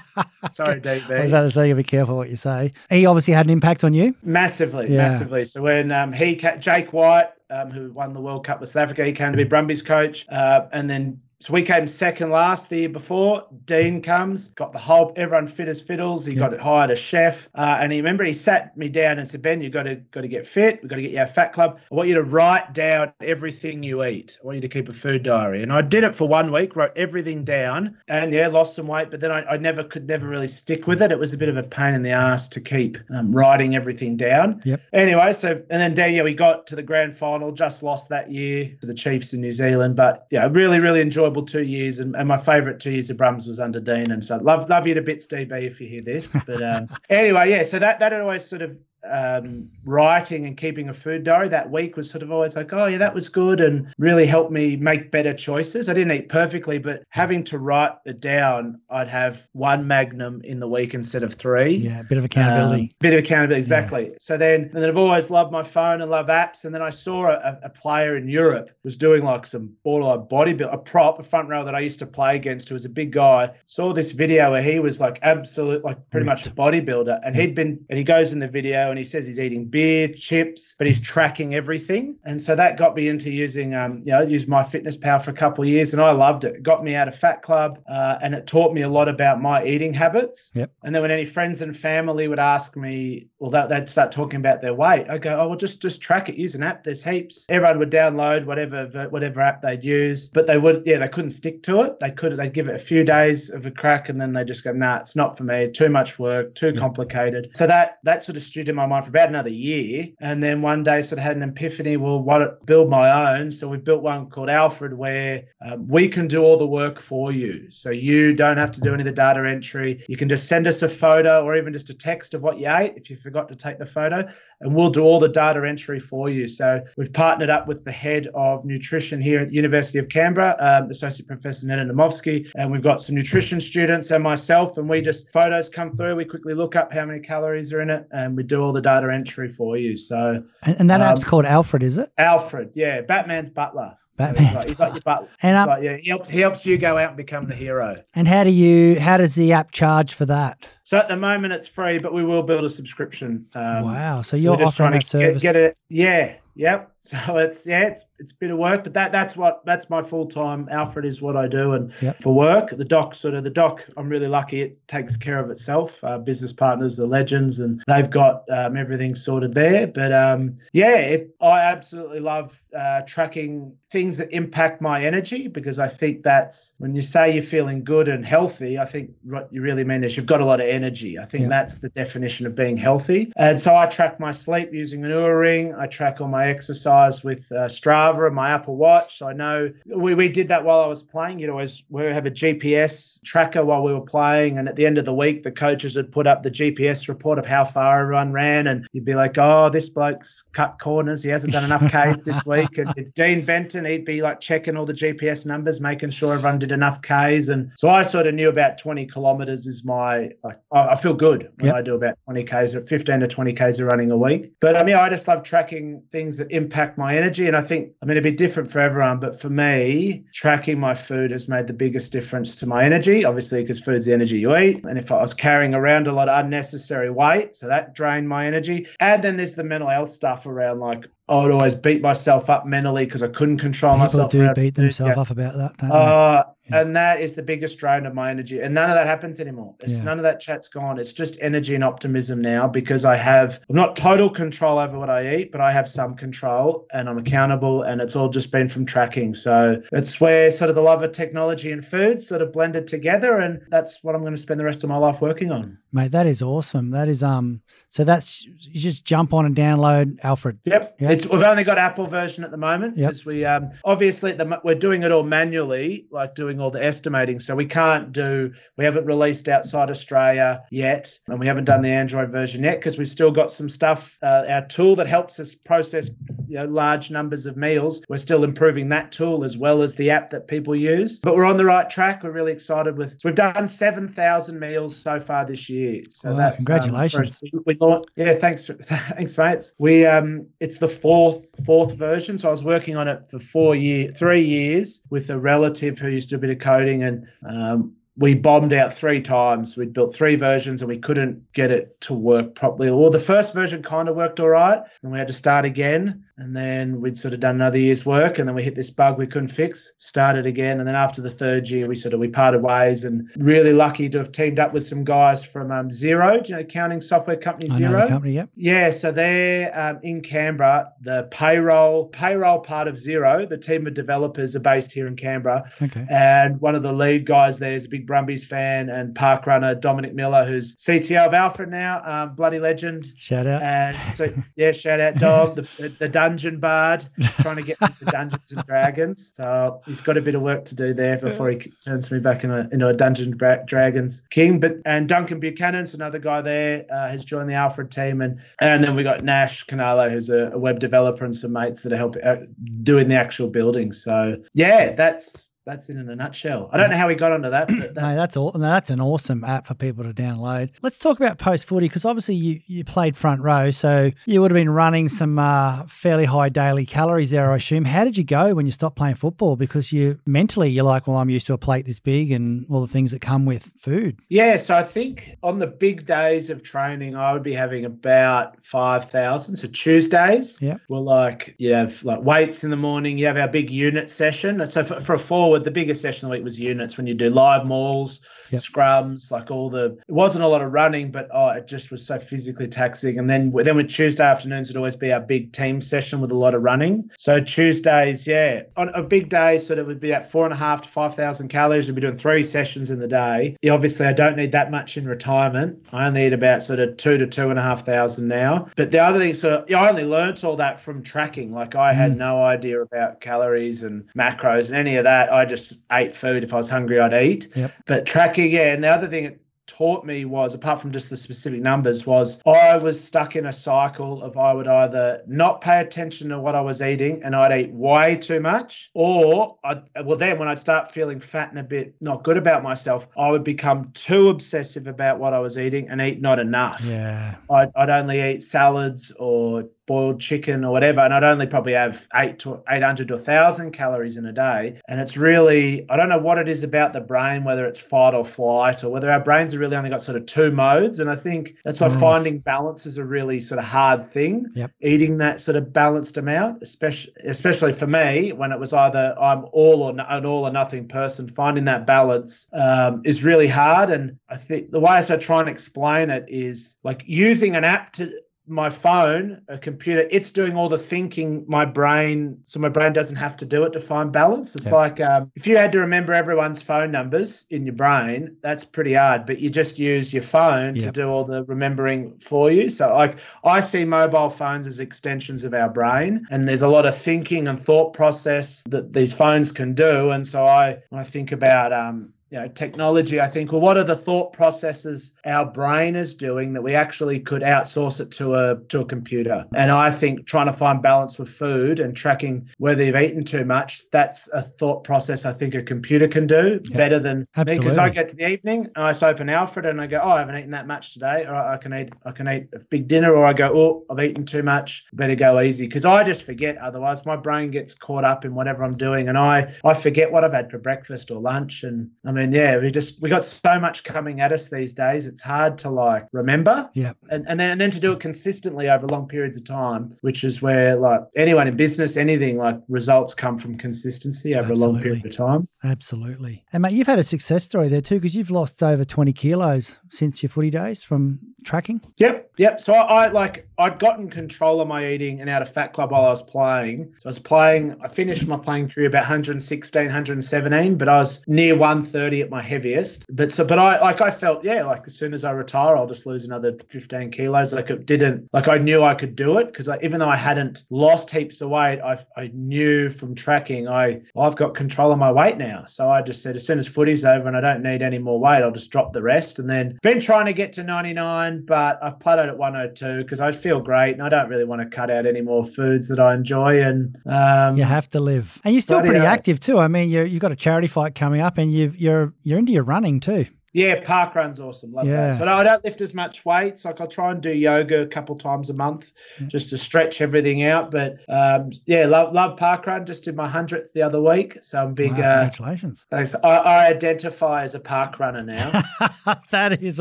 Sorry, 0.52 0.80
Dean. 0.80 1.02
I 1.16 1.20
was 1.20 1.30
about 1.30 1.42
to 1.42 1.50
say, 1.50 1.68
you 1.68 1.74
be 1.74 1.82
careful 1.82 2.16
what 2.16 2.30
you 2.30 2.36
say. 2.36 2.72
He 2.88 3.06
obviously 3.06 3.34
had 3.34 3.46
an 3.46 3.50
impact 3.50 3.84
on 3.84 3.92
you. 3.92 4.14
Massively, 4.22 4.90
yeah. 4.90 5.08
massively. 5.08 5.44
So 5.44 5.62
when 5.62 5.92
um, 5.92 6.12
he, 6.12 6.36
Jake 6.58 6.92
White, 6.92 7.30
um, 7.50 7.70
who 7.70 7.90
won 7.92 8.12
the 8.12 8.20
World 8.20 8.44
Cup 8.44 8.60
with 8.60 8.70
South 8.70 8.84
Africa, 8.84 9.04
he 9.04 9.12
came 9.12 9.32
to 9.32 9.36
be 9.36 9.44
Brumbies 9.44 9.82
coach, 9.82 10.26
uh, 10.28 10.66
and 10.72 10.88
then 10.88 11.20
so 11.40 11.54
we 11.54 11.62
came 11.62 11.86
second 11.86 12.30
last 12.30 12.68
the 12.68 12.80
year 12.80 12.88
before. 12.90 13.46
Dean 13.64 14.02
comes, 14.02 14.48
got 14.48 14.74
the 14.74 14.78
whole 14.78 15.14
everyone 15.16 15.46
fit 15.46 15.68
as 15.68 15.80
fiddles. 15.80 16.26
He 16.26 16.34
got 16.34 16.58
hired 16.58 16.90
a 16.90 16.96
chef, 16.96 17.48
uh, 17.54 17.78
and 17.80 17.90
he 17.90 17.98
remember 17.98 18.24
he 18.24 18.34
sat 18.34 18.76
me 18.76 18.90
down 18.90 19.18
and 19.18 19.26
said, 19.26 19.40
"Ben, 19.40 19.62
you 19.62 19.70
got 19.70 19.84
to 19.84 19.94
got 19.94 20.20
to 20.20 20.28
get 20.28 20.46
fit. 20.46 20.80
We've 20.82 20.90
got 20.90 20.96
to 20.96 21.02
get 21.02 21.12
you 21.12 21.22
a 21.22 21.26
fat 21.26 21.54
club. 21.54 21.78
I 21.90 21.94
want 21.94 22.10
you 22.10 22.14
to 22.16 22.22
write 22.22 22.74
down 22.74 23.14
everything 23.22 23.82
you 23.82 24.04
eat. 24.04 24.38
I 24.42 24.46
want 24.46 24.56
you 24.56 24.60
to 24.60 24.68
keep 24.68 24.90
a 24.90 24.92
food 24.92 25.22
diary." 25.22 25.62
And 25.62 25.72
I 25.72 25.80
did 25.80 26.04
it 26.04 26.14
for 26.14 26.28
one 26.28 26.52
week, 26.52 26.76
wrote 26.76 26.92
everything 26.94 27.42
down, 27.42 27.96
and 28.06 28.34
yeah, 28.34 28.48
lost 28.48 28.76
some 28.76 28.86
weight. 28.86 29.10
But 29.10 29.20
then 29.20 29.32
I, 29.32 29.42
I 29.44 29.56
never 29.56 29.82
could 29.82 30.06
never 30.06 30.28
really 30.28 30.48
stick 30.48 30.86
with 30.86 31.00
it. 31.00 31.10
It 31.10 31.18
was 31.18 31.32
a 31.32 31.38
bit 31.38 31.48
of 31.48 31.56
a 31.56 31.62
pain 31.62 31.94
in 31.94 32.02
the 32.02 32.10
ass 32.10 32.50
to 32.50 32.60
keep 32.60 32.98
um, 33.14 33.32
writing 33.32 33.74
everything 33.76 34.18
down. 34.18 34.60
Yep. 34.66 34.82
Anyway, 34.92 35.32
so 35.32 35.52
and 35.70 35.80
then 35.80 35.94
Dan, 35.94 36.12
yeah, 36.12 36.22
we 36.22 36.34
got 36.34 36.66
to 36.66 36.76
the 36.76 36.82
grand 36.82 37.16
final. 37.16 37.50
Just 37.50 37.82
lost 37.82 38.10
that 38.10 38.30
year 38.30 38.76
to 38.82 38.86
the 38.86 38.94
Chiefs 38.94 39.32
in 39.32 39.40
New 39.40 39.52
Zealand, 39.52 39.96
but 39.96 40.26
yeah, 40.30 40.46
really 40.52 40.80
really 40.80 41.00
enjoyable 41.00 41.29
enjoyable 41.30 41.46
two 41.46 41.62
years, 41.62 42.00
and, 42.00 42.14
and 42.16 42.28
my 42.28 42.38
favourite 42.38 42.80
two 42.80 42.92
years 42.92 43.10
of 43.10 43.16
Brums 43.16 43.46
was 43.46 43.60
under 43.60 43.80
Dean, 43.80 44.10
and 44.10 44.24
so 44.24 44.36
love 44.36 44.68
love 44.68 44.86
you 44.86 44.94
to 44.94 45.02
bits, 45.02 45.26
DB, 45.26 45.66
if 45.66 45.80
you 45.80 45.88
hear 45.88 46.02
this. 46.02 46.34
But 46.46 46.62
um, 46.62 46.88
anyway, 47.10 47.50
yeah, 47.50 47.62
so 47.62 47.78
that 47.78 48.00
that 48.00 48.12
always 48.12 48.44
sort 48.44 48.62
of 48.62 48.76
um, 49.10 49.70
writing 49.84 50.46
and 50.46 50.56
keeping 50.56 50.88
a 50.88 50.94
food 50.94 51.24
diary 51.24 51.48
that 51.48 51.70
week 51.70 51.96
was 51.96 52.10
sort 52.10 52.22
of 52.22 52.30
always 52.30 52.56
like, 52.56 52.72
oh, 52.72 52.86
yeah, 52.86 52.98
that 52.98 53.14
was 53.14 53.28
good 53.28 53.60
and 53.60 53.92
really 53.98 54.26
helped 54.26 54.52
me 54.52 54.76
make 54.76 55.10
better 55.10 55.34
choices. 55.34 55.88
I 55.88 55.94
didn't 55.94 56.12
eat 56.12 56.28
perfectly, 56.28 56.78
but 56.78 57.02
having 57.10 57.44
to 57.44 57.58
write 57.58 57.92
it 58.04 58.20
down, 58.20 58.80
I'd 58.88 59.08
have 59.08 59.46
one 59.52 59.86
magnum 59.86 60.42
in 60.44 60.60
the 60.60 60.68
week 60.68 60.94
instead 60.94 61.22
of 61.22 61.34
three. 61.34 61.76
Yeah, 61.76 62.00
a 62.00 62.04
bit 62.04 62.18
of 62.18 62.24
accountability. 62.24 62.82
Um, 62.82 62.90
bit 63.00 63.12
of 63.14 63.24
accountability, 63.24 63.58
exactly. 63.58 64.08
Yeah. 64.10 64.16
So 64.20 64.36
then, 64.36 64.70
and 64.72 64.82
then 64.82 64.84
I've 64.84 64.96
always 64.96 65.30
loved 65.30 65.52
my 65.52 65.62
phone 65.62 66.00
and 66.00 66.10
love 66.10 66.26
apps. 66.28 66.64
And 66.64 66.74
then 66.74 66.82
I 66.82 66.90
saw 66.90 67.28
a, 67.28 67.58
a 67.64 67.68
player 67.68 68.16
in 68.16 68.28
Europe 68.28 68.70
was 68.84 68.96
doing 68.96 69.24
like 69.24 69.46
some 69.46 69.74
borderline 69.84 70.26
bodybuild, 70.28 70.72
a 70.72 70.78
prop, 70.78 71.18
a 71.18 71.22
front 71.22 71.48
row 71.48 71.64
that 71.64 71.74
I 71.74 71.80
used 71.80 71.98
to 72.00 72.06
play 72.06 72.36
against 72.36 72.68
who 72.68 72.74
was 72.74 72.84
a 72.84 72.90
big 72.90 73.12
guy. 73.12 73.50
Saw 73.64 73.92
this 73.92 74.12
video 74.12 74.52
where 74.52 74.62
he 74.62 74.78
was 74.78 75.00
like 75.00 75.18
absolute, 75.22 75.84
like 75.84 76.10
pretty 76.10 76.26
much 76.26 76.46
a 76.46 76.50
bodybuilder. 76.50 77.20
And 77.24 77.34
he'd 77.34 77.54
been, 77.54 77.84
and 77.88 77.98
he 77.98 78.04
goes 78.04 78.32
in 78.32 78.38
the 78.38 78.48
video 78.48 78.90
and 78.90 78.98
he 79.00 79.04
says 79.04 79.26
he's 79.26 79.40
eating 79.40 79.64
beer, 79.64 80.08
chips, 80.08 80.74
but 80.78 80.86
he's 80.86 81.00
tracking 81.00 81.54
everything. 81.54 82.16
And 82.24 82.40
so 82.40 82.54
that 82.54 82.76
got 82.76 82.94
me 82.94 83.08
into 83.08 83.30
using, 83.30 83.74
um, 83.74 84.02
you 84.04 84.12
know, 84.12 84.22
use 84.22 84.46
MyFitnessPal 84.46 85.22
for 85.22 85.30
a 85.30 85.34
couple 85.34 85.64
of 85.64 85.70
years, 85.70 85.92
and 85.92 86.00
I 86.00 86.12
loved 86.12 86.44
it. 86.44 86.56
It 86.56 86.62
got 86.62 86.84
me 86.84 86.94
out 86.94 87.08
of 87.08 87.16
Fat 87.16 87.42
Club, 87.42 87.80
uh, 87.90 88.18
and 88.22 88.34
it 88.34 88.46
taught 88.46 88.72
me 88.72 88.82
a 88.82 88.88
lot 88.88 89.08
about 89.08 89.40
my 89.40 89.64
eating 89.64 89.92
habits. 89.92 90.50
Yep. 90.54 90.72
And 90.84 90.94
then 90.94 91.02
when 91.02 91.10
any 91.10 91.24
friends 91.24 91.62
and 91.62 91.76
family 91.76 92.28
would 92.28 92.38
ask 92.38 92.76
me, 92.76 93.28
well, 93.38 93.68
they'd 93.68 93.88
start 93.88 94.12
talking 94.12 94.38
about 94.38 94.60
their 94.60 94.74
weight. 94.74 95.06
I 95.08 95.18
go, 95.18 95.40
oh, 95.40 95.48
well, 95.48 95.56
just 95.56 95.80
just 95.80 96.00
track 96.00 96.28
it. 96.28 96.36
Use 96.36 96.54
an 96.54 96.62
app. 96.62 96.84
There's 96.84 97.02
heaps. 97.02 97.46
Everyone 97.48 97.78
would 97.78 97.90
download 97.90 98.44
whatever 98.44 99.08
whatever 99.10 99.40
app 99.40 99.62
they'd 99.62 99.82
use, 99.82 100.28
but 100.28 100.46
they 100.46 100.58
would, 100.58 100.82
yeah, 100.86 100.98
they 100.98 101.08
couldn't 101.08 101.30
stick 101.30 101.62
to 101.64 101.80
it. 101.82 101.98
They 102.00 102.10
could, 102.10 102.36
they'd 102.36 102.52
give 102.52 102.68
it 102.68 102.74
a 102.74 102.78
few 102.78 103.04
days 103.04 103.50
of 103.50 103.66
a 103.66 103.70
crack, 103.70 104.08
and 104.08 104.20
then 104.20 104.32
they 104.32 104.44
just 104.44 104.64
go, 104.64 104.72
nah, 104.72 104.98
it's 104.98 105.16
not 105.16 105.38
for 105.38 105.44
me. 105.44 105.70
Too 105.70 105.88
much 105.88 106.18
work, 106.18 106.54
too 106.54 106.66
yep. 106.68 106.76
complicated. 106.76 107.50
So 107.54 107.66
that 107.66 107.98
that 108.04 108.22
sort 108.22 108.36
of 108.36 108.42
stood 108.42 108.68
in 108.68 108.76
my 108.80 108.86
mind 108.86 109.04
for 109.04 109.10
about 109.10 109.28
another 109.28 109.50
year. 109.50 110.08
And 110.20 110.42
then 110.42 110.62
one 110.62 110.82
day, 110.82 111.02
sort 111.02 111.18
of 111.18 111.24
had 111.24 111.36
an 111.36 111.42
epiphany. 111.42 111.96
Well, 111.96 112.20
why 112.20 112.38
not 112.38 112.64
build 112.66 112.88
my 112.88 113.36
own? 113.36 113.50
So 113.50 113.68
we 113.68 113.76
built 113.76 114.02
one 114.02 114.28
called 114.30 114.50
Alfred, 114.50 114.92
where 114.94 115.44
um, 115.64 115.86
we 115.88 116.08
can 116.08 116.28
do 116.28 116.42
all 116.42 116.56
the 116.56 116.66
work 116.66 116.98
for 117.00 117.32
you. 117.32 117.70
So 117.70 117.90
you 117.90 118.34
don't 118.34 118.56
have 118.56 118.72
to 118.72 118.80
do 118.80 118.94
any 118.94 119.02
of 119.02 119.06
the 119.06 119.12
data 119.12 119.46
entry. 119.48 120.04
You 120.08 120.16
can 120.16 120.28
just 120.28 120.46
send 120.46 120.66
us 120.66 120.82
a 120.82 120.88
photo 120.88 121.44
or 121.44 121.56
even 121.56 121.72
just 121.72 121.90
a 121.90 121.94
text 121.94 122.34
of 122.34 122.42
what 122.42 122.58
you 122.58 122.68
ate 122.68 122.94
if 122.96 123.10
you 123.10 123.16
forgot 123.16 123.48
to 123.48 123.56
take 123.56 123.78
the 123.78 123.86
photo, 123.86 124.28
and 124.60 124.74
we'll 124.74 124.90
do 124.90 125.02
all 125.02 125.20
the 125.20 125.28
data 125.28 125.66
entry 125.66 125.98
for 125.98 126.28
you. 126.28 126.48
So 126.48 126.82
we've 126.96 127.12
partnered 127.12 127.50
up 127.50 127.66
with 127.66 127.84
the 127.84 127.92
head 127.92 128.28
of 128.34 128.64
nutrition 128.64 129.20
here 129.20 129.40
at 129.40 129.48
the 129.48 129.54
University 129.54 129.98
of 129.98 130.08
Canberra, 130.08 130.56
um, 130.58 130.90
Associate 130.90 131.26
Professor 131.26 131.66
Nenad 131.66 131.90
Naumovski, 131.90 132.50
and 132.56 132.70
we've 132.70 132.82
got 132.82 133.00
some 133.00 133.14
nutrition 133.14 133.60
students 133.60 134.10
and 134.10 134.22
myself, 134.22 134.78
and 134.78 134.88
we 134.88 135.00
just 135.00 135.30
photos 135.30 135.68
come 135.68 135.96
through. 135.96 136.16
We 136.16 136.24
quickly 136.24 136.54
look 136.54 136.76
up 136.76 136.92
how 136.92 137.04
many 137.04 137.20
calories 137.20 137.72
are 137.72 137.80
in 137.80 137.90
it, 137.90 138.06
and 138.12 138.36
we 138.36 138.42
do 138.42 138.62
all 138.62 138.69
the 138.72 138.80
data 138.80 139.12
entry 139.12 139.48
for 139.48 139.76
you. 139.76 139.96
So 139.96 140.42
and, 140.62 140.76
and 140.80 140.90
that 140.90 141.00
um, 141.00 141.08
app's 141.08 141.24
called 141.24 141.46
Alfred, 141.46 141.82
is 141.82 141.98
it? 141.98 142.12
Alfred, 142.18 142.72
yeah, 142.74 143.00
Batman's 143.02 143.50
butler. 143.50 143.96
So 144.10 144.24
Batman's 144.24 144.48
he's, 144.48 144.56
like, 144.56 144.68
he's 144.68 144.80
like 144.80 144.92
your 144.94 145.02
butler. 145.02 145.28
And 145.42 145.56
um, 145.56 145.68
like, 145.68 145.82
yeah, 145.82 145.96
he 145.96 146.10
helps 146.10 146.28
he 146.28 146.40
helps 146.40 146.66
you 146.66 146.78
go 146.78 146.98
out 146.98 147.08
and 147.08 147.16
become 147.16 147.46
the 147.46 147.54
hero. 147.54 147.94
And 148.14 148.26
how 148.26 148.44
do 148.44 148.50
you 148.50 148.98
how 148.98 149.16
does 149.16 149.34
the 149.34 149.52
app 149.52 149.70
charge 149.70 150.14
for 150.14 150.26
that? 150.26 150.66
So 150.82 150.98
at 150.98 151.08
the 151.08 151.16
moment 151.16 151.52
it's 151.52 151.68
free, 151.68 151.98
but 151.98 152.12
we 152.12 152.24
will 152.24 152.42
build 152.42 152.64
a 152.64 152.70
subscription. 152.70 153.46
Um, 153.54 153.84
wow! 153.84 154.22
So, 154.22 154.36
so 154.36 154.42
you're 154.42 154.62
offering 154.62 154.92
that 154.92 155.06
service? 155.06 155.42
Get, 155.42 155.54
get 155.54 155.56
it? 155.56 155.76
Yeah, 155.88 156.34
Yep. 156.54 156.92
So 157.00 157.38
it's 157.38 157.66
yeah, 157.66 157.86
it's 157.86 158.04
it's 158.18 158.32
a 158.32 158.34
bit 158.34 158.50
of 158.50 158.58
work, 158.58 158.84
but 158.84 158.92
that 158.92 159.10
that's 159.10 159.34
what 159.34 159.64
that's 159.64 159.88
my 159.88 160.02
full 160.02 160.26
time. 160.26 160.68
Alfred 160.70 161.06
is 161.06 161.22
what 161.22 161.34
I 161.34 161.48
do, 161.48 161.72
and 161.72 161.94
yep. 162.02 162.20
for 162.20 162.34
work, 162.34 162.76
the 162.76 162.84
Dock 162.84 163.14
sort 163.14 163.32
of 163.32 163.42
the 163.42 163.48
Dock. 163.48 163.86
I'm 163.96 164.10
really 164.10 164.28
lucky; 164.28 164.60
it 164.60 164.86
takes 164.86 165.16
care 165.16 165.38
of 165.38 165.50
itself. 165.50 166.04
Uh, 166.04 166.18
business 166.18 166.52
partners, 166.52 166.98
the 166.98 167.06
legends, 167.06 167.58
and 167.58 167.82
they've 167.86 168.10
got 168.10 168.44
um, 168.50 168.76
everything 168.76 169.14
sorted 169.14 169.54
there. 169.54 169.86
But 169.86 170.12
um, 170.12 170.58
yeah, 170.74 170.96
it, 170.96 171.34
I 171.40 171.60
absolutely 171.60 172.20
love 172.20 172.62
uh, 172.78 173.00
tracking 173.06 173.78
things 173.90 174.18
that 174.18 174.30
impact 174.32 174.80
my 174.80 175.04
energy 175.04 175.48
because 175.48 175.78
I 175.78 175.88
think 175.88 176.22
that's 176.22 176.74
when 176.78 176.94
you 176.94 177.02
say 177.02 177.34
you're 177.34 177.42
feeling 177.42 177.82
good 177.82 178.08
and 178.08 178.24
healthy. 178.24 178.78
I 178.78 178.84
think 178.84 179.10
what 179.22 179.52
you 179.52 179.62
really 179.62 179.82
mean 179.82 180.04
is 180.04 180.16
you've 180.16 180.26
got 180.26 180.40
a 180.40 180.44
lot 180.44 180.60
of 180.60 180.68
energy. 180.68 181.18
I 181.18 181.24
think 181.24 181.42
yep. 181.42 181.50
that's 181.50 181.78
the 181.78 181.88
definition 181.88 182.46
of 182.46 182.54
being 182.54 182.76
healthy. 182.76 183.32
And 183.36 183.60
so 183.60 183.74
I 183.74 183.86
track 183.86 184.20
my 184.20 184.30
sleep 184.30 184.72
using 184.72 185.04
an 185.04 185.10
Oura 185.10 185.40
ring. 185.40 185.74
I 185.74 185.86
track 185.86 186.20
all 186.20 186.28
my 186.28 186.39
exercise 186.48 187.22
with 187.22 187.44
uh, 187.50 187.66
Strava 187.66 188.26
and 188.26 188.34
my 188.34 188.50
Apple 188.50 188.76
Watch. 188.76 189.22
I 189.22 189.32
know 189.32 189.72
we, 189.86 190.14
we 190.14 190.28
did 190.28 190.48
that 190.48 190.64
while 190.64 190.80
I 190.80 190.86
was 190.86 191.02
playing. 191.02 191.38
You'd 191.38 191.50
always 191.50 191.82
we 191.88 192.04
have 192.04 192.26
a 192.26 192.30
GPS 192.30 193.22
tracker 193.22 193.64
while 193.64 193.82
we 193.82 193.92
were 193.92 194.00
playing, 194.00 194.58
and 194.58 194.68
at 194.68 194.76
the 194.76 194.86
end 194.86 194.98
of 194.98 195.04
the 195.04 195.14
week, 195.14 195.42
the 195.42 195.50
coaches 195.50 195.96
would 195.96 196.12
put 196.12 196.26
up 196.26 196.42
the 196.42 196.50
GPS 196.50 197.08
report 197.08 197.38
of 197.38 197.46
how 197.46 197.64
far 197.64 198.02
everyone 198.02 198.32
ran, 198.32 198.66
and 198.66 198.86
you'd 198.92 199.04
be 199.04 199.14
like, 199.14 199.38
"Oh, 199.38 199.70
this 199.70 199.88
bloke's 199.88 200.44
cut 200.52 200.78
corners. 200.80 201.22
He 201.22 201.30
hasn't 201.30 201.52
done 201.52 201.64
enough 201.64 201.86
Ks 201.90 202.22
this 202.24 202.44
week." 202.46 202.78
And 202.78 203.12
Dean 203.14 203.44
Benton, 203.44 203.84
he'd 203.84 204.04
be 204.04 204.22
like 204.22 204.40
checking 204.40 204.76
all 204.76 204.86
the 204.86 204.94
GPS 204.94 205.46
numbers, 205.46 205.80
making 205.80 206.10
sure 206.10 206.34
everyone 206.34 206.58
did 206.58 206.72
enough 206.72 207.00
Ks, 207.02 207.48
and 207.48 207.70
so 207.74 207.88
I 207.88 208.02
sort 208.02 208.26
of 208.26 208.34
knew 208.34 208.48
about 208.48 208.78
20 208.78 209.06
kilometers 209.06 209.66
is 209.66 209.84
my 209.84 210.30
like 210.42 210.58
I 210.72 210.96
feel 210.96 211.14
good 211.14 211.50
when 211.56 211.66
yep. 211.66 211.74
I 211.76 211.82
do 211.82 211.94
about 211.94 212.18
20 212.24 212.44
Ks 212.44 212.74
or 212.74 212.86
15 212.86 213.20
to 213.20 213.26
20 213.26 213.52
Ks 213.52 213.78
of 213.78 213.86
running 213.86 214.10
a 214.10 214.16
week. 214.16 214.52
But 214.60 214.76
I 214.76 214.82
mean, 214.82 214.96
I 214.96 215.08
just 215.08 215.26
love 215.28 215.42
tracking 215.42 216.02
things 216.10 216.29
that 216.38 216.50
impact 216.50 216.98
my 216.98 217.16
energy. 217.16 217.46
And 217.46 217.56
I 217.56 217.62
think, 217.62 217.92
I 218.02 218.06
mean, 218.06 218.12
it'd 218.12 218.24
be 218.24 218.32
different 218.32 218.70
for 218.70 218.80
everyone, 218.80 219.20
but 219.20 219.40
for 219.40 219.50
me, 219.50 220.24
tracking 220.32 220.78
my 220.78 220.94
food 220.94 221.30
has 221.30 221.48
made 221.48 221.66
the 221.66 221.72
biggest 221.72 222.12
difference 222.12 222.56
to 222.56 222.66
my 222.66 222.84
energy, 222.84 223.24
obviously, 223.24 223.62
because 223.62 223.80
food's 223.80 224.06
the 224.06 224.12
energy 224.12 224.38
you 224.38 224.56
eat. 224.56 224.84
And 224.84 224.98
if 224.98 225.12
I 225.12 225.20
was 225.20 225.34
carrying 225.34 225.74
around 225.74 226.06
a 226.06 226.12
lot 226.12 226.28
of 226.28 226.44
unnecessary 226.44 227.10
weight, 227.10 227.54
so 227.54 227.68
that 227.68 227.94
drained 227.94 228.28
my 228.28 228.46
energy. 228.46 228.86
And 228.98 229.22
then 229.22 229.36
there's 229.36 229.54
the 229.54 229.64
mental 229.64 229.88
health 229.88 230.10
stuff 230.10 230.46
around 230.46 230.80
like, 230.80 231.06
I 231.30 231.42
would 231.42 231.52
always 231.52 231.76
beat 231.76 232.02
myself 232.02 232.50
up 232.50 232.66
mentally 232.66 233.04
because 233.04 233.22
I 233.22 233.28
couldn't 233.28 233.58
control 233.58 233.94
People 233.94 234.04
myself. 234.04 234.32
People 234.32 234.48
do 234.48 234.54
beat 234.54 234.74
themselves 234.74 235.14
yeah. 235.14 235.22
up 235.22 235.30
about 235.30 235.56
that, 235.56 235.76
don't 235.78 235.92
uh, 235.92 236.42
yeah. 236.70 236.80
And 236.80 236.96
that 236.96 237.20
is 237.20 237.34
the 237.34 237.42
biggest 237.42 237.78
drain 237.78 238.06
of 238.06 238.14
my 238.14 238.30
energy. 238.30 238.60
And 238.60 238.74
none 238.74 238.90
of 238.90 238.96
that 238.96 239.06
happens 239.06 239.40
anymore. 239.40 239.74
It's 239.80 239.94
yeah. 239.94 240.04
none 240.04 240.18
of 240.18 240.22
that 240.24 240.40
chat's 240.40 240.68
gone. 240.68 240.98
It's 240.98 241.12
just 241.12 241.38
energy 241.40 241.74
and 241.74 241.82
optimism 241.82 242.40
now 242.40 242.68
because 242.68 243.04
I 243.04 243.16
have 243.16 243.60
I'm 243.68 243.76
not 243.76 243.96
total 243.96 244.30
control 244.30 244.78
over 244.78 244.98
what 244.98 245.10
I 245.10 245.36
eat, 245.36 245.52
but 245.52 245.60
I 245.60 245.72
have 245.72 245.88
some 245.88 246.16
control 246.16 246.86
and 246.92 247.08
I'm 247.08 247.18
accountable 247.18 247.82
and 247.82 248.00
it's 248.00 248.14
all 248.14 248.28
just 248.28 248.50
been 248.50 248.68
from 248.68 248.86
tracking. 248.86 249.34
So 249.34 249.82
it's 249.92 250.20
where 250.20 250.50
sort 250.50 250.70
of 250.70 250.76
the 250.76 250.82
love 250.82 251.02
of 251.02 251.12
technology 251.12 251.72
and 251.72 251.84
food 251.84 252.22
sort 252.22 252.42
of 252.42 252.52
blended 252.52 252.86
together 252.86 253.40
and 253.40 253.62
that's 253.68 254.02
what 254.02 254.14
I'm 254.14 254.20
going 254.22 254.36
to 254.36 254.40
spend 254.40 254.60
the 254.60 254.64
rest 254.64 254.84
of 254.84 254.90
my 254.90 254.96
life 254.96 255.20
working 255.20 255.50
on. 255.50 255.78
Mate, 255.92 256.12
that 256.12 256.26
is 256.26 256.42
awesome. 256.42 256.90
That 256.90 257.08
is 257.08 257.22
um 257.22 257.62
so 257.88 258.04
that's 258.04 258.44
you 258.44 258.80
just 258.80 259.04
jump 259.04 259.34
on 259.34 259.44
and 259.44 259.56
download 259.56 260.18
Alfred. 260.22 260.60
Yep. 260.64 260.96
yep. 261.00 261.10
It's 261.24 261.30
we've 261.30 261.42
only 261.42 261.64
got 261.64 261.78
Apple 261.78 262.06
version 262.06 262.44
at 262.44 262.50
the 262.50 262.56
moment 262.56 262.96
because 262.96 263.20
yep. 263.20 263.26
we 263.26 263.44
um 263.44 263.70
obviously 263.84 264.32
the, 264.32 264.60
we're 264.64 264.74
doing 264.74 265.02
it 265.02 265.12
all 265.12 265.22
manually, 265.22 266.06
like 266.10 266.34
doing 266.34 266.60
all 266.60 266.70
the 266.70 266.82
estimating. 266.82 267.40
So 267.40 267.54
we 267.54 267.66
can't 267.66 268.12
do 268.12 268.52
we 268.76 268.84
haven't 268.84 269.06
released 269.06 269.48
outside 269.48 269.90
Australia 269.90 270.62
yet, 270.70 271.18
and 271.28 271.38
we 271.38 271.46
haven't 271.46 271.64
done 271.64 271.82
the 271.82 271.88
Android 271.88 272.30
version 272.30 272.64
yet 272.64 272.78
because 272.78 272.98
we've 272.98 273.10
still 273.10 273.30
got 273.30 273.50
some 273.50 273.68
stuff. 273.68 274.18
Uh, 274.22 274.44
our 274.48 274.66
tool 274.66 274.96
that 274.96 275.06
helps 275.06 275.38
us 275.40 275.54
process 275.54 276.10
you 276.48 276.56
know 276.56 276.64
large 276.64 277.10
numbers 277.10 277.46
of 277.46 277.56
meals. 277.56 278.02
We're 278.08 278.16
still 278.16 278.44
improving 278.44 278.88
that 278.90 279.12
tool 279.12 279.44
as 279.44 279.56
well 279.56 279.82
as 279.82 279.94
the 279.94 280.10
app 280.10 280.30
that 280.30 280.48
people 280.48 280.74
use. 280.74 281.18
But 281.18 281.36
we're 281.36 281.44
on 281.44 281.56
the 281.56 281.64
right 281.64 281.88
track. 281.88 282.22
We're 282.22 282.32
really 282.32 282.52
excited 282.52 282.96
with. 282.96 283.20
So 283.20 283.28
we've 283.28 283.34
done 283.34 283.66
seven 283.66 284.08
thousand 284.08 284.58
meals 284.58 284.96
so 284.96 285.20
far 285.20 285.44
this 285.44 285.68
year. 285.68 286.02
So 286.08 286.34
that's 286.34 286.62
um, 286.62 286.66
congratulations. 286.66 287.40
Um, 287.42 287.62
we, 287.66 287.76
we 287.80 288.00
yeah, 288.16 288.38
thanks, 288.38 288.66
thanks, 288.86 289.36
mates. 289.36 289.72
We 289.78 290.06
um, 290.06 290.46
it's 290.60 290.78
the 290.78 290.88
fourth 291.10 291.44
fourth 291.66 291.94
version. 291.94 292.38
So 292.38 292.46
I 292.46 292.50
was 292.52 292.62
working 292.62 292.96
on 292.96 293.08
it 293.08 293.28
for 293.28 293.40
four 293.40 293.74
year, 293.74 294.12
three 294.16 294.44
years 294.44 295.02
with 295.10 295.28
a 295.28 295.36
relative 295.36 295.98
who 295.98 296.08
used 296.08 296.28
to 296.28 296.36
do 296.36 296.38
a 296.38 296.40
bit 296.40 296.50
of 296.50 296.60
coding, 296.60 297.02
and 297.02 297.26
um, 297.48 297.96
we 298.16 298.34
bombed 298.34 298.72
out 298.72 298.94
three 298.94 299.20
times. 299.20 299.76
We'd 299.76 299.92
built 299.92 300.14
three 300.14 300.36
versions 300.36 300.82
and 300.82 300.88
we 300.88 300.98
couldn't 300.98 301.52
get 301.52 301.72
it 301.72 302.00
to 302.02 302.14
work 302.14 302.54
properly. 302.54 302.92
Well, 302.92 303.10
the 303.10 303.18
first 303.18 303.54
version 303.54 303.82
kind 303.82 304.08
of 304.08 304.14
worked 304.14 304.38
all 304.38 304.50
right, 304.50 304.82
and 305.02 305.10
we 305.10 305.18
had 305.18 305.26
to 305.26 305.34
start 305.34 305.64
again. 305.64 306.26
And 306.40 306.56
then 306.56 307.00
we'd 307.00 307.18
sort 307.18 307.34
of 307.34 307.40
done 307.40 307.56
another 307.56 307.78
year's 307.78 308.06
work, 308.06 308.38
and 308.38 308.48
then 308.48 308.54
we 308.54 308.62
hit 308.62 308.74
this 308.74 308.90
bug 308.90 309.18
we 309.18 309.26
couldn't 309.26 309.48
fix. 309.48 309.92
Started 309.98 310.46
again, 310.46 310.78
and 310.78 310.88
then 310.88 310.94
after 310.94 311.20
the 311.20 311.30
third 311.30 311.68
year, 311.68 311.86
we 311.86 311.94
sort 311.94 312.14
of 312.14 312.20
we 312.20 312.28
parted 312.28 312.62
ways. 312.62 313.04
And 313.04 313.28
really 313.36 313.74
lucky 313.74 314.08
to 314.08 314.18
have 314.18 314.32
teamed 314.32 314.58
up 314.58 314.72
with 314.72 314.84
some 314.84 315.04
guys 315.04 315.44
from 315.44 315.70
um, 315.70 315.90
Xero, 315.90 316.46
you 316.48 316.54
know, 316.54 316.60
accounting 316.60 317.00
software 317.00 317.36
company 317.36 317.70
I 317.70 317.78
Xero. 317.78 318.08
company, 318.08 318.32
yep. 318.32 318.48
Yeah, 318.56 318.90
so 318.90 319.12
they're 319.12 319.78
um, 319.78 320.00
in 320.02 320.22
Canberra. 320.22 320.92
The 321.02 321.28
payroll 321.30 322.06
payroll 322.06 322.60
part 322.60 322.88
of 322.88 322.96
Xero, 322.96 323.48
the 323.48 323.58
team 323.58 323.86
of 323.86 323.94
developers 323.94 324.56
are 324.56 324.60
based 324.60 324.92
here 324.92 325.06
in 325.06 325.16
Canberra. 325.16 325.70
Okay. 325.80 326.06
And 326.08 326.60
one 326.60 326.74
of 326.74 326.82
the 326.82 326.92
lead 326.92 327.26
guys 327.26 327.58
there 327.58 327.74
is 327.74 327.84
a 327.84 327.88
big 327.88 328.06
Brumbies 328.06 328.44
fan 328.44 328.88
and 328.88 329.14
park 329.14 329.46
runner 329.46 329.74
Dominic 329.74 330.14
Miller, 330.14 330.46
who's 330.46 330.76
CTO 330.76 331.26
of 331.26 331.34
Alfred 331.34 331.70
now, 331.70 332.02
um, 332.04 332.34
bloody 332.34 332.58
legend. 332.58 333.06
Shout 333.16 333.46
out. 333.46 333.62
And 333.62 333.96
so 334.14 334.32
yeah, 334.56 334.72
shout 334.72 335.00
out 335.00 335.16
Dom, 335.16 335.54
the, 335.54 335.68
the, 335.78 335.88
the 336.00 336.08
dungeon 336.30 336.60
bard 336.60 337.04
trying 337.40 337.56
to 337.56 337.62
get 337.62 337.76
into 337.80 338.04
Dungeons 338.04 338.52
and 338.52 338.64
Dragons. 338.66 339.32
So 339.34 339.82
he's 339.86 340.00
got 340.00 340.16
a 340.16 340.22
bit 340.22 340.34
of 340.34 340.42
work 340.42 340.64
to 340.66 340.74
do 340.74 340.94
there 340.94 341.18
before 341.18 341.50
he 341.50 341.72
turns 341.84 342.10
me 342.10 342.20
back 342.20 342.44
into 342.44 342.56
a, 342.56 342.68
into 342.70 342.86
a 342.86 342.92
Dungeons 342.92 343.34
Dragons 343.66 344.22
king. 344.30 344.60
But 344.60 344.76
and 344.84 345.08
Duncan 345.08 345.40
Buchanan's 345.40 345.94
another 345.94 346.18
guy 346.18 346.40
there 346.40 346.86
uh, 346.92 347.08
has 347.08 347.24
joined 347.24 347.50
the 347.50 347.54
Alfred 347.54 347.90
team, 347.90 348.20
and 348.20 348.40
and 348.60 348.84
then 348.84 348.94
we 348.94 349.02
got 349.02 349.22
Nash 349.22 349.66
Canalo, 349.66 350.10
who's 350.10 350.28
a, 350.28 350.50
a 350.52 350.58
web 350.58 350.78
developer, 350.78 351.24
and 351.24 351.34
some 351.34 351.52
mates 351.52 351.82
that 351.82 351.92
are 351.92 351.96
helping 351.96 352.22
uh, 352.22 352.42
doing 352.82 353.08
the 353.08 353.16
actual 353.16 353.48
building. 353.48 353.92
So 353.92 354.36
yeah, 354.54 354.94
that's 354.94 355.48
that's 355.66 355.90
in 355.90 355.98
a 355.98 356.16
nutshell. 356.16 356.70
I 356.72 356.78
don't 356.78 356.90
know 356.90 356.96
how 356.96 357.06
we 357.06 357.14
got 357.14 357.32
onto 357.32 357.50
that. 357.50 357.68
But 357.68 357.94
that's... 357.94 357.94
no, 357.94 358.14
that's 358.16 358.36
all. 358.36 358.52
No, 358.54 358.60
that's 358.60 358.90
an 358.90 359.00
awesome 359.00 359.44
app 359.44 359.66
for 359.66 359.74
people 359.74 360.04
to 360.04 360.12
download. 360.12 360.70
Let's 360.82 360.98
talk 360.98 361.18
about 361.20 361.38
post 361.38 361.66
footy 361.66 361.86
because 361.86 362.04
obviously 362.04 362.34
you 362.34 362.60
you 362.66 362.84
played 362.84 363.16
front 363.16 363.42
row, 363.42 363.70
so 363.70 364.10
you 364.26 364.40
would 364.40 364.50
have 364.50 364.56
been 364.56 364.70
running 364.70 365.08
some 365.08 365.38
uh, 365.38 365.84
fairly 365.86 366.24
high 366.24 366.48
daily 366.48 366.86
calories 366.86 367.30
there, 367.30 367.52
I 367.52 367.56
assume. 367.56 367.84
How 367.84 368.04
did 368.04 368.16
you 368.16 368.24
go 368.24 368.54
when 368.54 368.66
you 368.66 368.72
stopped 368.72 368.96
playing 368.96 369.16
football? 369.16 369.56
Because 369.56 369.92
you 369.92 370.18
mentally 370.26 370.70
you're 370.70 370.84
like, 370.84 371.06
well, 371.06 371.18
I'm 371.18 371.30
used 371.30 371.46
to 371.48 371.52
a 371.52 371.58
plate 371.58 371.86
this 371.86 372.00
big 372.00 372.32
and 372.32 372.66
all 372.70 372.80
the 372.80 372.92
things 372.92 373.10
that 373.10 373.20
come 373.20 373.44
with 373.44 373.70
food. 373.78 374.18
Yeah, 374.28 374.56
so 374.56 374.74
I 374.74 374.82
think 374.82 375.36
on 375.42 375.58
the 375.58 375.66
big 375.66 376.06
days 376.06 376.50
of 376.50 376.62
training, 376.62 377.16
I 377.16 377.32
would 377.32 377.42
be 377.42 377.52
having 377.52 377.84
about 377.84 378.64
five 378.64 379.04
thousand. 379.04 379.56
So 379.56 379.68
Tuesdays, 379.68 380.60
yeah, 380.62 380.78
well, 380.88 381.04
like 381.04 381.54
you 381.58 381.74
have 381.74 382.02
like 382.02 382.22
weights 382.22 382.64
in 382.64 382.70
the 382.70 382.76
morning. 382.76 383.18
You 383.18 383.26
have 383.26 383.36
our 383.36 383.48
big 383.48 383.70
unit 383.70 384.08
session. 384.08 384.66
So 384.66 384.84
for, 384.84 385.00
for 385.00 385.14
a 385.14 385.18
forward 385.50 385.64
the 385.64 385.70
biggest 385.72 386.00
session 386.00 386.26
of 386.26 386.30
the 386.30 386.36
week 386.36 386.44
was 386.44 386.60
units. 386.60 386.96
When 386.96 387.08
you 387.08 387.14
do 387.14 387.28
live 387.28 387.66
mauls, 387.66 388.20
yep. 388.50 388.62
scrums, 388.62 389.30
like 389.30 389.50
all 389.50 389.70
the. 389.70 389.98
It 390.08 390.12
wasn't 390.12 390.44
a 390.44 390.48
lot 390.48 390.62
of 390.62 390.72
running, 390.72 391.10
but 391.10 391.28
oh, 391.32 391.48
it 391.48 391.66
just 391.66 391.90
was 391.90 392.04
so 392.04 392.18
physically 392.18 392.68
taxing. 392.68 393.18
And 393.18 393.28
then 393.28 393.52
then 393.52 393.76
with 393.76 393.90
Tuesday 393.90 394.24
afternoons 394.24 394.68
it'd 394.68 394.76
always 394.76 394.96
be 394.96 395.12
our 395.12 395.20
big 395.20 395.52
team 395.52 395.80
session 395.80 396.20
with 396.20 396.30
a 396.30 396.36
lot 396.36 396.54
of 396.54 396.62
running. 396.62 397.10
So 397.18 397.40
Tuesdays, 397.40 398.26
yeah, 398.26 398.62
on 398.76 398.88
a 398.90 399.02
big 399.02 399.28
day, 399.28 399.58
so 399.58 399.74
it 399.74 399.86
would 399.86 400.00
be 400.00 400.12
at 400.12 400.30
four 400.30 400.44
and 400.44 400.52
a 400.52 400.56
half 400.56 400.82
to 400.82 400.88
five 400.88 401.14
thousand 401.14 401.48
calories. 401.48 401.86
We'd 401.86 401.94
be 401.94 402.02
doing 402.02 402.16
three 402.16 402.42
sessions 402.42 402.90
in 402.90 402.98
the 402.98 403.08
day. 403.08 403.56
Yeah, 403.62 403.72
obviously, 403.72 404.06
I 404.06 404.12
don't 404.12 404.36
need 404.36 404.52
that 404.52 404.70
much 404.70 404.96
in 404.96 405.06
retirement. 405.06 405.86
I 405.92 406.06
only 406.06 406.26
eat 406.26 406.32
about 406.32 406.62
sort 406.62 406.78
of 406.78 406.96
two 406.96 407.18
to 407.18 407.26
two 407.26 407.50
and 407.50 407.58
a 407.58 407.62
half 407.62 407.84
thousand 407.86 408.28
now. 408.28 408.68
But 408.76 408.90
the 408.90 408.98
other 408.98 409.18
thing, 409.18 409.34
sort 409.34 409.54
of, 409.54 409.70
yeah, 409.70 409.80
I 409.80 409.88
only 409.88 410.04
learnt 410.04 410.44
all 410.44 410.56
that 410.56 410.80
from 410.80 411.02
tracking. 411.02 411.52
Like 411.52 411.74
I 411.74 411.92
had 411.92 412.12
mm. 412.12 412.18
no 412.18 412.42
idea 412.42 412.80
about 412.80 413.20
calories 413.20 413.82
and 413.82 414.08
macros 414.16 414.68
and 414.68 414.76
any 414.76 414.96
of 414.96 415.04
that. 415.04 415.32
I 415.32 415.44
just 415.44 415.74
ate 415.90 416.16
food. 416.16 416.44
If 416.44 416.52
I 416.52 416.56
was 416.56 416.68
hungry, 416.68 417.00
I'd 417.00 417.22
eat. 417.22 417.48
Yep. 417.54 417.72
But 417.86 418.06
tracking, 418.06 418.39
yeah. 418.48 418.72
And 418.72 418.84
the 418.84 418.88
other 418.88 419.08
thing 419.08 419.24
it 419.24 419.40
taught 419.66 420.04
me 420.04 420.24
was, 420.24 420.54
apart 420.54 420.80
from 420.80 420.90
just 420.90 421.10
the 421.10 421.16
specific 421.16 421.60
numbers, 421.60 422.04
was 422.04 422.40
I 422.44 422.76
was 422.76 423.02
stuck 423.02 423.36
in 423.36 423.46
a 423.46 423.52
cycle 423.52 424.22
of 424.22 424.36
I 424.36 424.52
would 424.52 424.66
either 424.66 425.22
not 425.26 425.60
pay 425.60 425.80
attention 425.80 426.30
to 426.30 426.40
what 426.40 426.54
I 426.54 426.60
was 426.60 426.82
eating 426.82 427.22
and 427.22 427.36
I'd 427.36 427.56
eat 427.58 427.70
way 427.70 428.16
too 428.16 428.40
much, 428.40 428.90
or 428.94 429.58
I'd, 429.62 429.82
well, 430.04 430.18
then 430.18 430.38
when 430.38 430.48
I'd 430.48 430.58
start 430.58 430.92
feeling 430.92 431.20
fat 431.20 431.50
and 431.50 431.58
a 431.58 431.62
bit 431.62 431.94
not 432.00 432.24
good 432.24 432.36
about 432.36 432.62
myself, 432.62 433.08
I 433.16 433.30
would 433.30 433.44
become 433.44 433.92
too 433.92 434.28
obsessive 434.28 434.88
about 434.88 435.20
what 435.20 435.34
I 435.34 435.38
was 435.38 435.56
eating 435.56 435.88
and 435.88 436.00
eat 436.00 436.20
not 436.20 436.40
enough. 436.40 436.82
Yeah. 436.84 437.36
I'd, 437.48 437.70
I'd 437.76 437.90
only 437.90 438.20
eat 438.32 438.42
salads 438.42 439.12
or 439.18 439.68
boiled 439.90 440.20
chicken 440.20 440.64
or 440.64 440.70
whatever, 440.70 441.00
and 441.00 441.12
I'd 441.12 441.24
only 441.24 441.48
probably 441.48 441.72
have 441.72 442.06
eight 442.14 442.38
to 442.40 442.62
eight 442.68 442.84
hundred 442.84 443.08
to 443.08 443.14
a 443.14 443.18
thousand 443.18 443.72
calories 443.72 444.16
in 444.16 444.24
a 444.24 444.32
day. 444.32 444.80
And 444.86 445.00
it's 445.00 445.16
really 445.16 445.84
I 445.90 445.96
don't 445.96 446.08
know 446.08 446.20
what 446.20 446.38
it 446.38 446.48
is 446.48 446.62
about 446.62 446.92
the 446.92 447.00
brain, 447.00 447.42
whether 447.42 447.66
it's 447.66 447.80
fight 447.80 448.14
or 448.14 448.24
flight, 448.24 448.84
or 448.84 448.90
whether 448.90 449.10
our 449.10 449.18
brains 449.18 449.52
have 449.52 449.60
really 449.60 449.74
only 449.74 449.90
got 449.90 450.00
sort 450.00 450.16
of 450.16 450.26
two 450.26 450.52
modes. 450.52 451.00
And 451.00 451.10
I 451.10 451.16
think 451.16 451.56
that's 451.64 451.80
why 451.80 451.88
mm. 451.88 451.98
finding 451.98 452.38
balance 452.38 452.86
is 452.86 452.98
a 452.98 453.04
really 453.04 453.40
sort 453.40 453.58
of 453.58 453.64
hard 453.64 454.12
thing. 454.12 454.46
Yep. 454.54 454.70
Eating 454.80 455.18
that 455.18 455.40
sort 455.40 455.56
of 455.56 455.72
balanced 455.72 456.16
amount, 456.18 456.62
especially 456.62 457.12
especially 457.26 457.72
for 457.72 457.88
me, 457.88 458.32
when 458.32 458.52
it 458.52 458.60
was 458.60 458.72
either 458.72 459.16
I'm 459.20 459.44
all 459.50 459.82
or 459.82 459.90
an 459.90 460.24
all 460.24 460.44
or 460.44 460.52
nothing 460.52 460.86
person, 460.86 461.26
finding 461.26 461.64
that 461.64 461.84
balance 461.84 462.46
um, 462.52 463.02
is 463.04 463.24
really 463.24 463.48
hard. 463.48 463.90
And 463.90 464.20
I 464.28 464.36
think 464.36 464.70
the 464.70 464.78
way 464.78 464.92
I 464.92 465.00
sort 465.00 465.18
of 465.18 465.26
try 465.26 465.40
and 465.40 465.48
explain 465.48 466.10
it 466.10 466.26
is 466.28 466.76
like 466.84 467.02
using 467.06 467.56
an 467.56 467.64
app 467.64 467.94
to 467.94 468.12
my 468.50 468.68
phone, 468.68 469.40
a 469.48 469.56
computer, 469.56 470.06
it's 470.10 470.30
doing 470.30 470.56
all 470.56 470.68
the 470.68 470.78
thinking 470.78 471.44
my 471.46 471.64
brain, 471.64 472.36
so 472.44 472.58
my 472.58 472.68
brain 472.68 472.92
doesn't 472.92 473.16
have 473.16 473.36
to 473.36 473.46
do 473.46 473.64
it 473.64 473.72
to 473.72 473.80
find 473.80 474.12
balance. 474.12 474.54
It's 474.56 474.70
like 474.70 475.00
um, 475.00 475.30
if 475.36 475.46
you 475.46 475.56
had 475.56 475.72
to 475.72 475.78
remember 475.78 476.12
everyone's 476.12 476.60
phone 476.60 476.90
numbers 476.90 477.46
in 477.50 477.64
your 477.64 477.74
brain, 477.74 478.36
that's 478.42 478.64
pretty 478.64 478.94
hard, 478.94 479.24
but 479.24 479.38
you 479.38 479.50
just 479.50 479.78
use 479.78 480.12
your 480.12 480.22
phone 480.22 480.74
yep. 480.74 480.86
to 480.86 481.00
do 481.00 481.08
all 481.08 481.24
the 481.24 481.44
remembering 481.44 482.18
for 482.18 482.50
you. 482.50 482.68
So, 482.68 482.92
like, 482.92 483.18
I 483.44 483.60
see 483.60 483.84
mobile 483.84 484.30
phones 484.30 484.66
as 484.66 484.80
extensions 484.80 485.44
of 485.44 485.54
our 485.54 485.68
brain, 485.68 486.26
and 486.30 486.48
there's 486.48 486.62
a 486.62 486.68
lot 486.68 486.86
of 486.86 486.98
thinking 486.98 487.46
and 487.46 487.64
thought 487.64 487.94
process 487.94 488.62
that 488.68 488.92
these 488.92 489.12
phones 489.12 489.52
can 489.52 489.74
do. 489.74 490.10
And 490.10 490.26
so, 490.26 490.44
I, 490.44 490.78
when 490.90 491.00
I 491.00 491.04
think 491.04 491.30
about, 491.32 491.72
um, 491.72 492.12
you 492.30 492.38
know, 492.38 492.48
technology, 492.48 493.20
I 493.20 493.28
think, 493.28 493.50
well, 493.50 493.60
what 493.60 493.76
are 493.76 493.84
the 493.84 493.96
thought 493.96 494.32
processes 494.32 495.12
our 495.24 495.44
brain 495.44 495.96
is 495.96 496.14
doing 496.14 496.52
that 496.52 496.62
we 496.62 496.76
actually 496.76 497.18
could 497.20 497.42
outsource 497.42 498.00
it 498.00 498.12
to 498.12 498.34
a 498.36 498.56
to 498.68 498.80
a 498.80 498.84
computer? 498.84 499.44
And 499.54 499.72
I 499.72 499.90
think 499.90 500.26
trying 500.26 500.46
to 500.46 500.52
find 500.52 500.80
balance 500.80 501.18
with 501.18 501.28
food 501.28 501.80
and 501.80 501.96
tracking 501.96 502.48
whether 502.58 502.84
you've 502.84 502.94
eaten 502.94 503.24
too 503.24 503.44
much, 503.44 503.82
that's 503.90 504.28
a 504.32 504.42
thought 504.42 504.84
process 504.84 505.24
I 505.24 505.32
think 505.32 505.56
a 505.56 505.62
computer 505.62 506.06
can 506.06 506.28
do 506.28 506.60
yeah, 506.64 506.76
better 506.76 507.00
than 507.00 507.24
absolutely. 507.36 507.58
me. 507.58 507.64
Because 507.64 507.78
I 507.78 507.88
get 507.88 508.08
to 508.10 508.16
the 508.16 508.28
evening 508.28 508.68
and 508.76 508.84
I 508.84 508.94
open 509.08 509.28
Alfred 509.28 509.66
and 509.66 509.80
I 509.80 509.86
go, 509.88 510.00
oh, 510.02 510.10
I 510.10 510.20
haven't 510.20 510.36
eaten 510.36 510.50
that 510.52 510.66
much 510.68 510.92
today, 510.92 511.24
or 511.26 511.34
I 511.34 511.56
can 511.56 511.74
eat 511.74 511.92
I 512.04 512.12
can 512.12 512.28
eat 512.28 512.48
a 512.54 512.60
big 512.60 512.86
dinner, 512.86 513.12
or 513.12 513.26
I 513.26 513.32
go, 513.32 513.50
oh, 513.52 513.84
I've 513.90 514.04
eaten 514.04 514.24
too 514.24 514.44
much, 514.44 514.84
better 514.92 515.16
go 515.16 515.40
easy. 515.40 515.66
Because 515.66 515.84
I 515.84 516.04
just 516.04 516.22
forget. 516.22 516.58
Otherwise, 516.58 517.04
my 517.04 517.16
brain 517.16 517.50
gets 517.50 517.74
caught 517.74 518.04
up 518.04 518.24
in 518.24 518.36
whatever 518.36 518.62
I'm 518.62 518.76
doing, 518.76 519.08
and 519.08 519.18
I 519.18 519.54
I 519.64 519.74
forget 519.74 520.12
what 520.12 520.22
I've 520.22 520.32
had 520.32 520.50
for 520.50 520.58
breakfast 520.58 521.10
or 521.10 521.20
lunch, 521.20 521.64
and 521.64 521.90
I 522.06 522.12
mean 522.12 522.19
mean, 522.20 522.32
yeah, 522.32 522.58
we 522.58 522.70
just 522.70 523.00
we 523.02 523.08
got 523.08 523.24
so 523.24 523.58
much 523.58 523.84
coming 523.84 524.20
at 524.20 524.32
us 524.32 524.48
these 524.48 524.74
days. 524.74 525.06
It's 525.06 525.20
hard 525.20 525.58
to 525.58 525.70
like 525.70 526.06
remember. 526.12 526.70
Yeah. 526.74 526.92
And 527.10 527.26
and 527.28 527.38
then 527.38 527.50
and 527.50 527.60
then 527.60 527.70
to 527.72 527.80
do 527.80 527.92
it 527.92 528.00
consistently 528.00 528.68
over 528.68 528.86
long 528.86 529.08
periods 529.08 529.36
of 529.36 529.44
time, 529.44 529.96
which 530.02 530.24
is 530.24 530.40
where 530.42 530.76
like 530.76 531.00
anyone 531.16 531.48
in 531.48 531.56
business, 531.56 531.96
anything 531.96 532.38
like 532.38 532.60
results 532.68 533.14
come 533.14 533.38
from 533.38 533.56
consistency 533.56 534.34
over 534.34 534.52
Absolutely. 534.52 534.64
a 534.64 534.72
long 534.72 534.82
period 534.82 535.06
of 535.06 535.16
time. 535.16 535.48
Absolutely. 535.62 536.44
And 536.52 536.62
mate, 536.62 536.72
you've 536.72 536.86
had 536.86 536.98
a 536.98 537.04
success 537.04 537.44
story 537.44 537.68
there 537.68 537.82
too, 537.82 537.96
because 537.96 538.14
you've 538.14 538.30
lost 538.30 538.62
over 538.62 538.84
twenty 538.84 539.12
kilos 539.12 539.78
since 539.90 540.22
your 540.22 540.30
footy 540.30 540.50
days 540.50 540.82
from 540.82 541.18
tracking. 541.44 541.80
Yep, 541.98 542.32
yep. 542.38 542.60
So 542.60 542.72
I, 542.72 543.06
I 543.06 543.10
like 543.10 543.48
I'd 543.58 543.78
gotten 543.78 544.08
control 544.08 544.60
of 544.60 544.68
my 544.68 544.86
eating 544.88 545.20
and 545.20 545.28
out 545.28 545.42
of 545.42 545.48
Fat 545.48 545.72
Club 545.72 545.90
while 545.90 546.04
I 546.04 546.08
was 546.08 546.22
playing. 546.22 546.94
So 546.98 547.06
I 547.06 547.10
was 547.10 547.18
playing. 547.18 547.76
I 547.82 547.88
finished 547.88 548.26
my 548.26 548.36
playing 548.36 548.70
career 548.70 548.86
about 548.86 549.02
116, 549.02 549.82
117, 549.84 550.78
but 550.78 550.88
I 550.88 550.98
was 550.98 551.22
near 551.26 551.56
130 551.56 552.22
at 552.22 552.30
my 552.30 552.42
heaviest. 552.42 553.06
But 553.14 553.30
so, 553.30 553.44
but 553.44 553.58
I 553.58 553.80
like 553.80 554.00
I 554.00 554.10
felt 554.10 554.44
yeah, 554.44 554.64
like 554.64 554.84
as 554.86 554.94
soon 554.94 555.14
as 555.14 555.24
I 555.24 555.32
retire, 555.32 555.76
I'll 555.76 555.86
just 555.86 556.06
lose 556.06 556.24
another 556.24 556.56
15 556.68 557.10
kilos. 557.10 557.52
Like 557.52 557.70
it 557.70 557.86
didn't 557.86 558.28
like 558.32 558.48
I 558.48 558.58
knew 558.58 558.82
I 558.82 558.94
could 558.94 559.16
do 559.16 559.38
it 559.38 559.46
because 559.46 559.68
even 559.82 560.00
though 560.00 560.08
I 560.08 560.16
hadn't 560.16 560.62
lost 560.70 561.10
heaps 561.10 561.40
of 561.40 561.50
weight, 561.50 561.80
I 561.80 561.98
I 562.16 562.30
knew 562.32 562.88
from 562.88 563.14
tracking 563.14 563.68
I 563.68 564.00
I've 564.16 564.36
got 564.36 564.54
control 564.54 564.92
of 564.92 564.98
my 564.98 565.12
weight 565.12 565.36
now. 565.36 565.49
So 565.66 565.90
I 565.90 566.02
just 566.02 566.22
said 566.22 566.36
as 566.36 566.46
soon 566.46 566.58
as 566.58 566.66
footy's 566.66 567.04
over 567.04 567.28
and 567.28 567.36
I 567.36 567.40
don't 567.40 567.62
need 567.62 567.82
any 567.82 567.98
more 567.98 568.18
weight, 568.18 568.42
I'll 568.42 568.50
just 568.50 568.70
drop 568.70 568.92
the 568.92 569.02
rest. 569.02 569.38
And 569.38 569.48
then 569.48 569.78
been 569.82 570.00
trying 570.00 570.26
to 570.26 570.32
get 570.32 570.52
to 570.54 570.62
99, 570.62 571.44
but 571.46 571.78
I've 571.82 571.98
plateaued 571.98 572.28
at 572.28 572.38
102 572.38 573.02
because 573.02 573.20
I 573.20 573.32
feel 573.32 573.60
great 573.60 573.92
and 573.92 574.02
I 574.02 574.08
don't 574.08 574.28
really 574.28 574.44
want 574.44 574.62
to 574.62 574.68
cut 574.68 574.90
out 574.90 575.06
any 575.06 575.20
more 575.20 575.44
foods 575.44 575.88
that 575.88 576.00
I 576.00 576.14
enjoy. 576.14 576.62
And 576.62 576.96
um, 577.06 577.56
you 577.56 577.64
have 577.64 577.88
to 577.90 578.00
live, 578.00 578.40
and 578.44 578.54
you're 578.54 578.62
still 578.62 578.80
pretty 578.80 579.00
active 579.00 579.40
too. 579.40 579.58
I 579.58 579.68
mean, 579.68 579.90
you 579.90 580.02
you've 580.02 580.20
got 580.20 580.32
a 580.32 580.36
charity 580.36 580.68
fight 580.68 580.94
coming 580.94 581.20
up, 581.20 581.38
and 581.38 581.52
you've 581.52 581.76
you're 581.76 582.12
you're 582.22 582.38
into 582.38 582.52
your 582.52 582.64
running 582.64 583.00
too. 583.00 583.26
Yeah, 583.52 583.82
park 583.84 584.14
run's 584.14 584.38
awesome. 584.38 584.72
Love 584.72 584.86
yeah. 584.86 585.10
that. 585.10 585.18
So 585.18 585.24
no, 585.24 585.34
I 585.34 585.42
don't 585.42 585.64
lift 585.64 585.80
as 585.80 585.92
much 585.92 586.24
weights. 586.24 586.64
Like 586.64 586.80
I'll 586.80 586.86
try 586.86 587.10
and 587.10 587.20
do 587.20 587.32
yoga 587.32 587.82
a 587.82 587.86
couple 587.86 588.16
times 588.16 588.48
a 588.48 588.54
month 588.54 588.92
yeah. 589.20 589.26
just 589.26 589.50
to 589.50 589.58
stretch 589.58 590.00
everything 590.00 590.44
out. 590.44 590.70
But 590.70 590.98
um, 591.08 591.50
yeah, 591.66 591.86
love 591.86 592.12
love 592.12 592.36
park 592.36 592.66
run. 592.66 592.86
Just 592.86 593.04
did 593.04 593.16
my 593.16 593.28
hundredth 593.28 593.72
the 593.72 593.82
other 593.82 594.00
week, 594.00 594.38
so 594.40 594.62
I'm 594.62 594.74
big. 594.74 594.92
Wow, 594.92 594.98
uh, 594.98 595.20
congratulations! 595.22 595.84
Thanks. 595.90 596.14
I, 596.22 596.28
I, 596.28 596.66
identify 596.68 597.42
as 597.42 597.56
a 597.56 597.60
park 597.60 597.98
runner 597.98 598.22
now. 598.22 598.62
that 599.30 599.60
is 599.60 599.80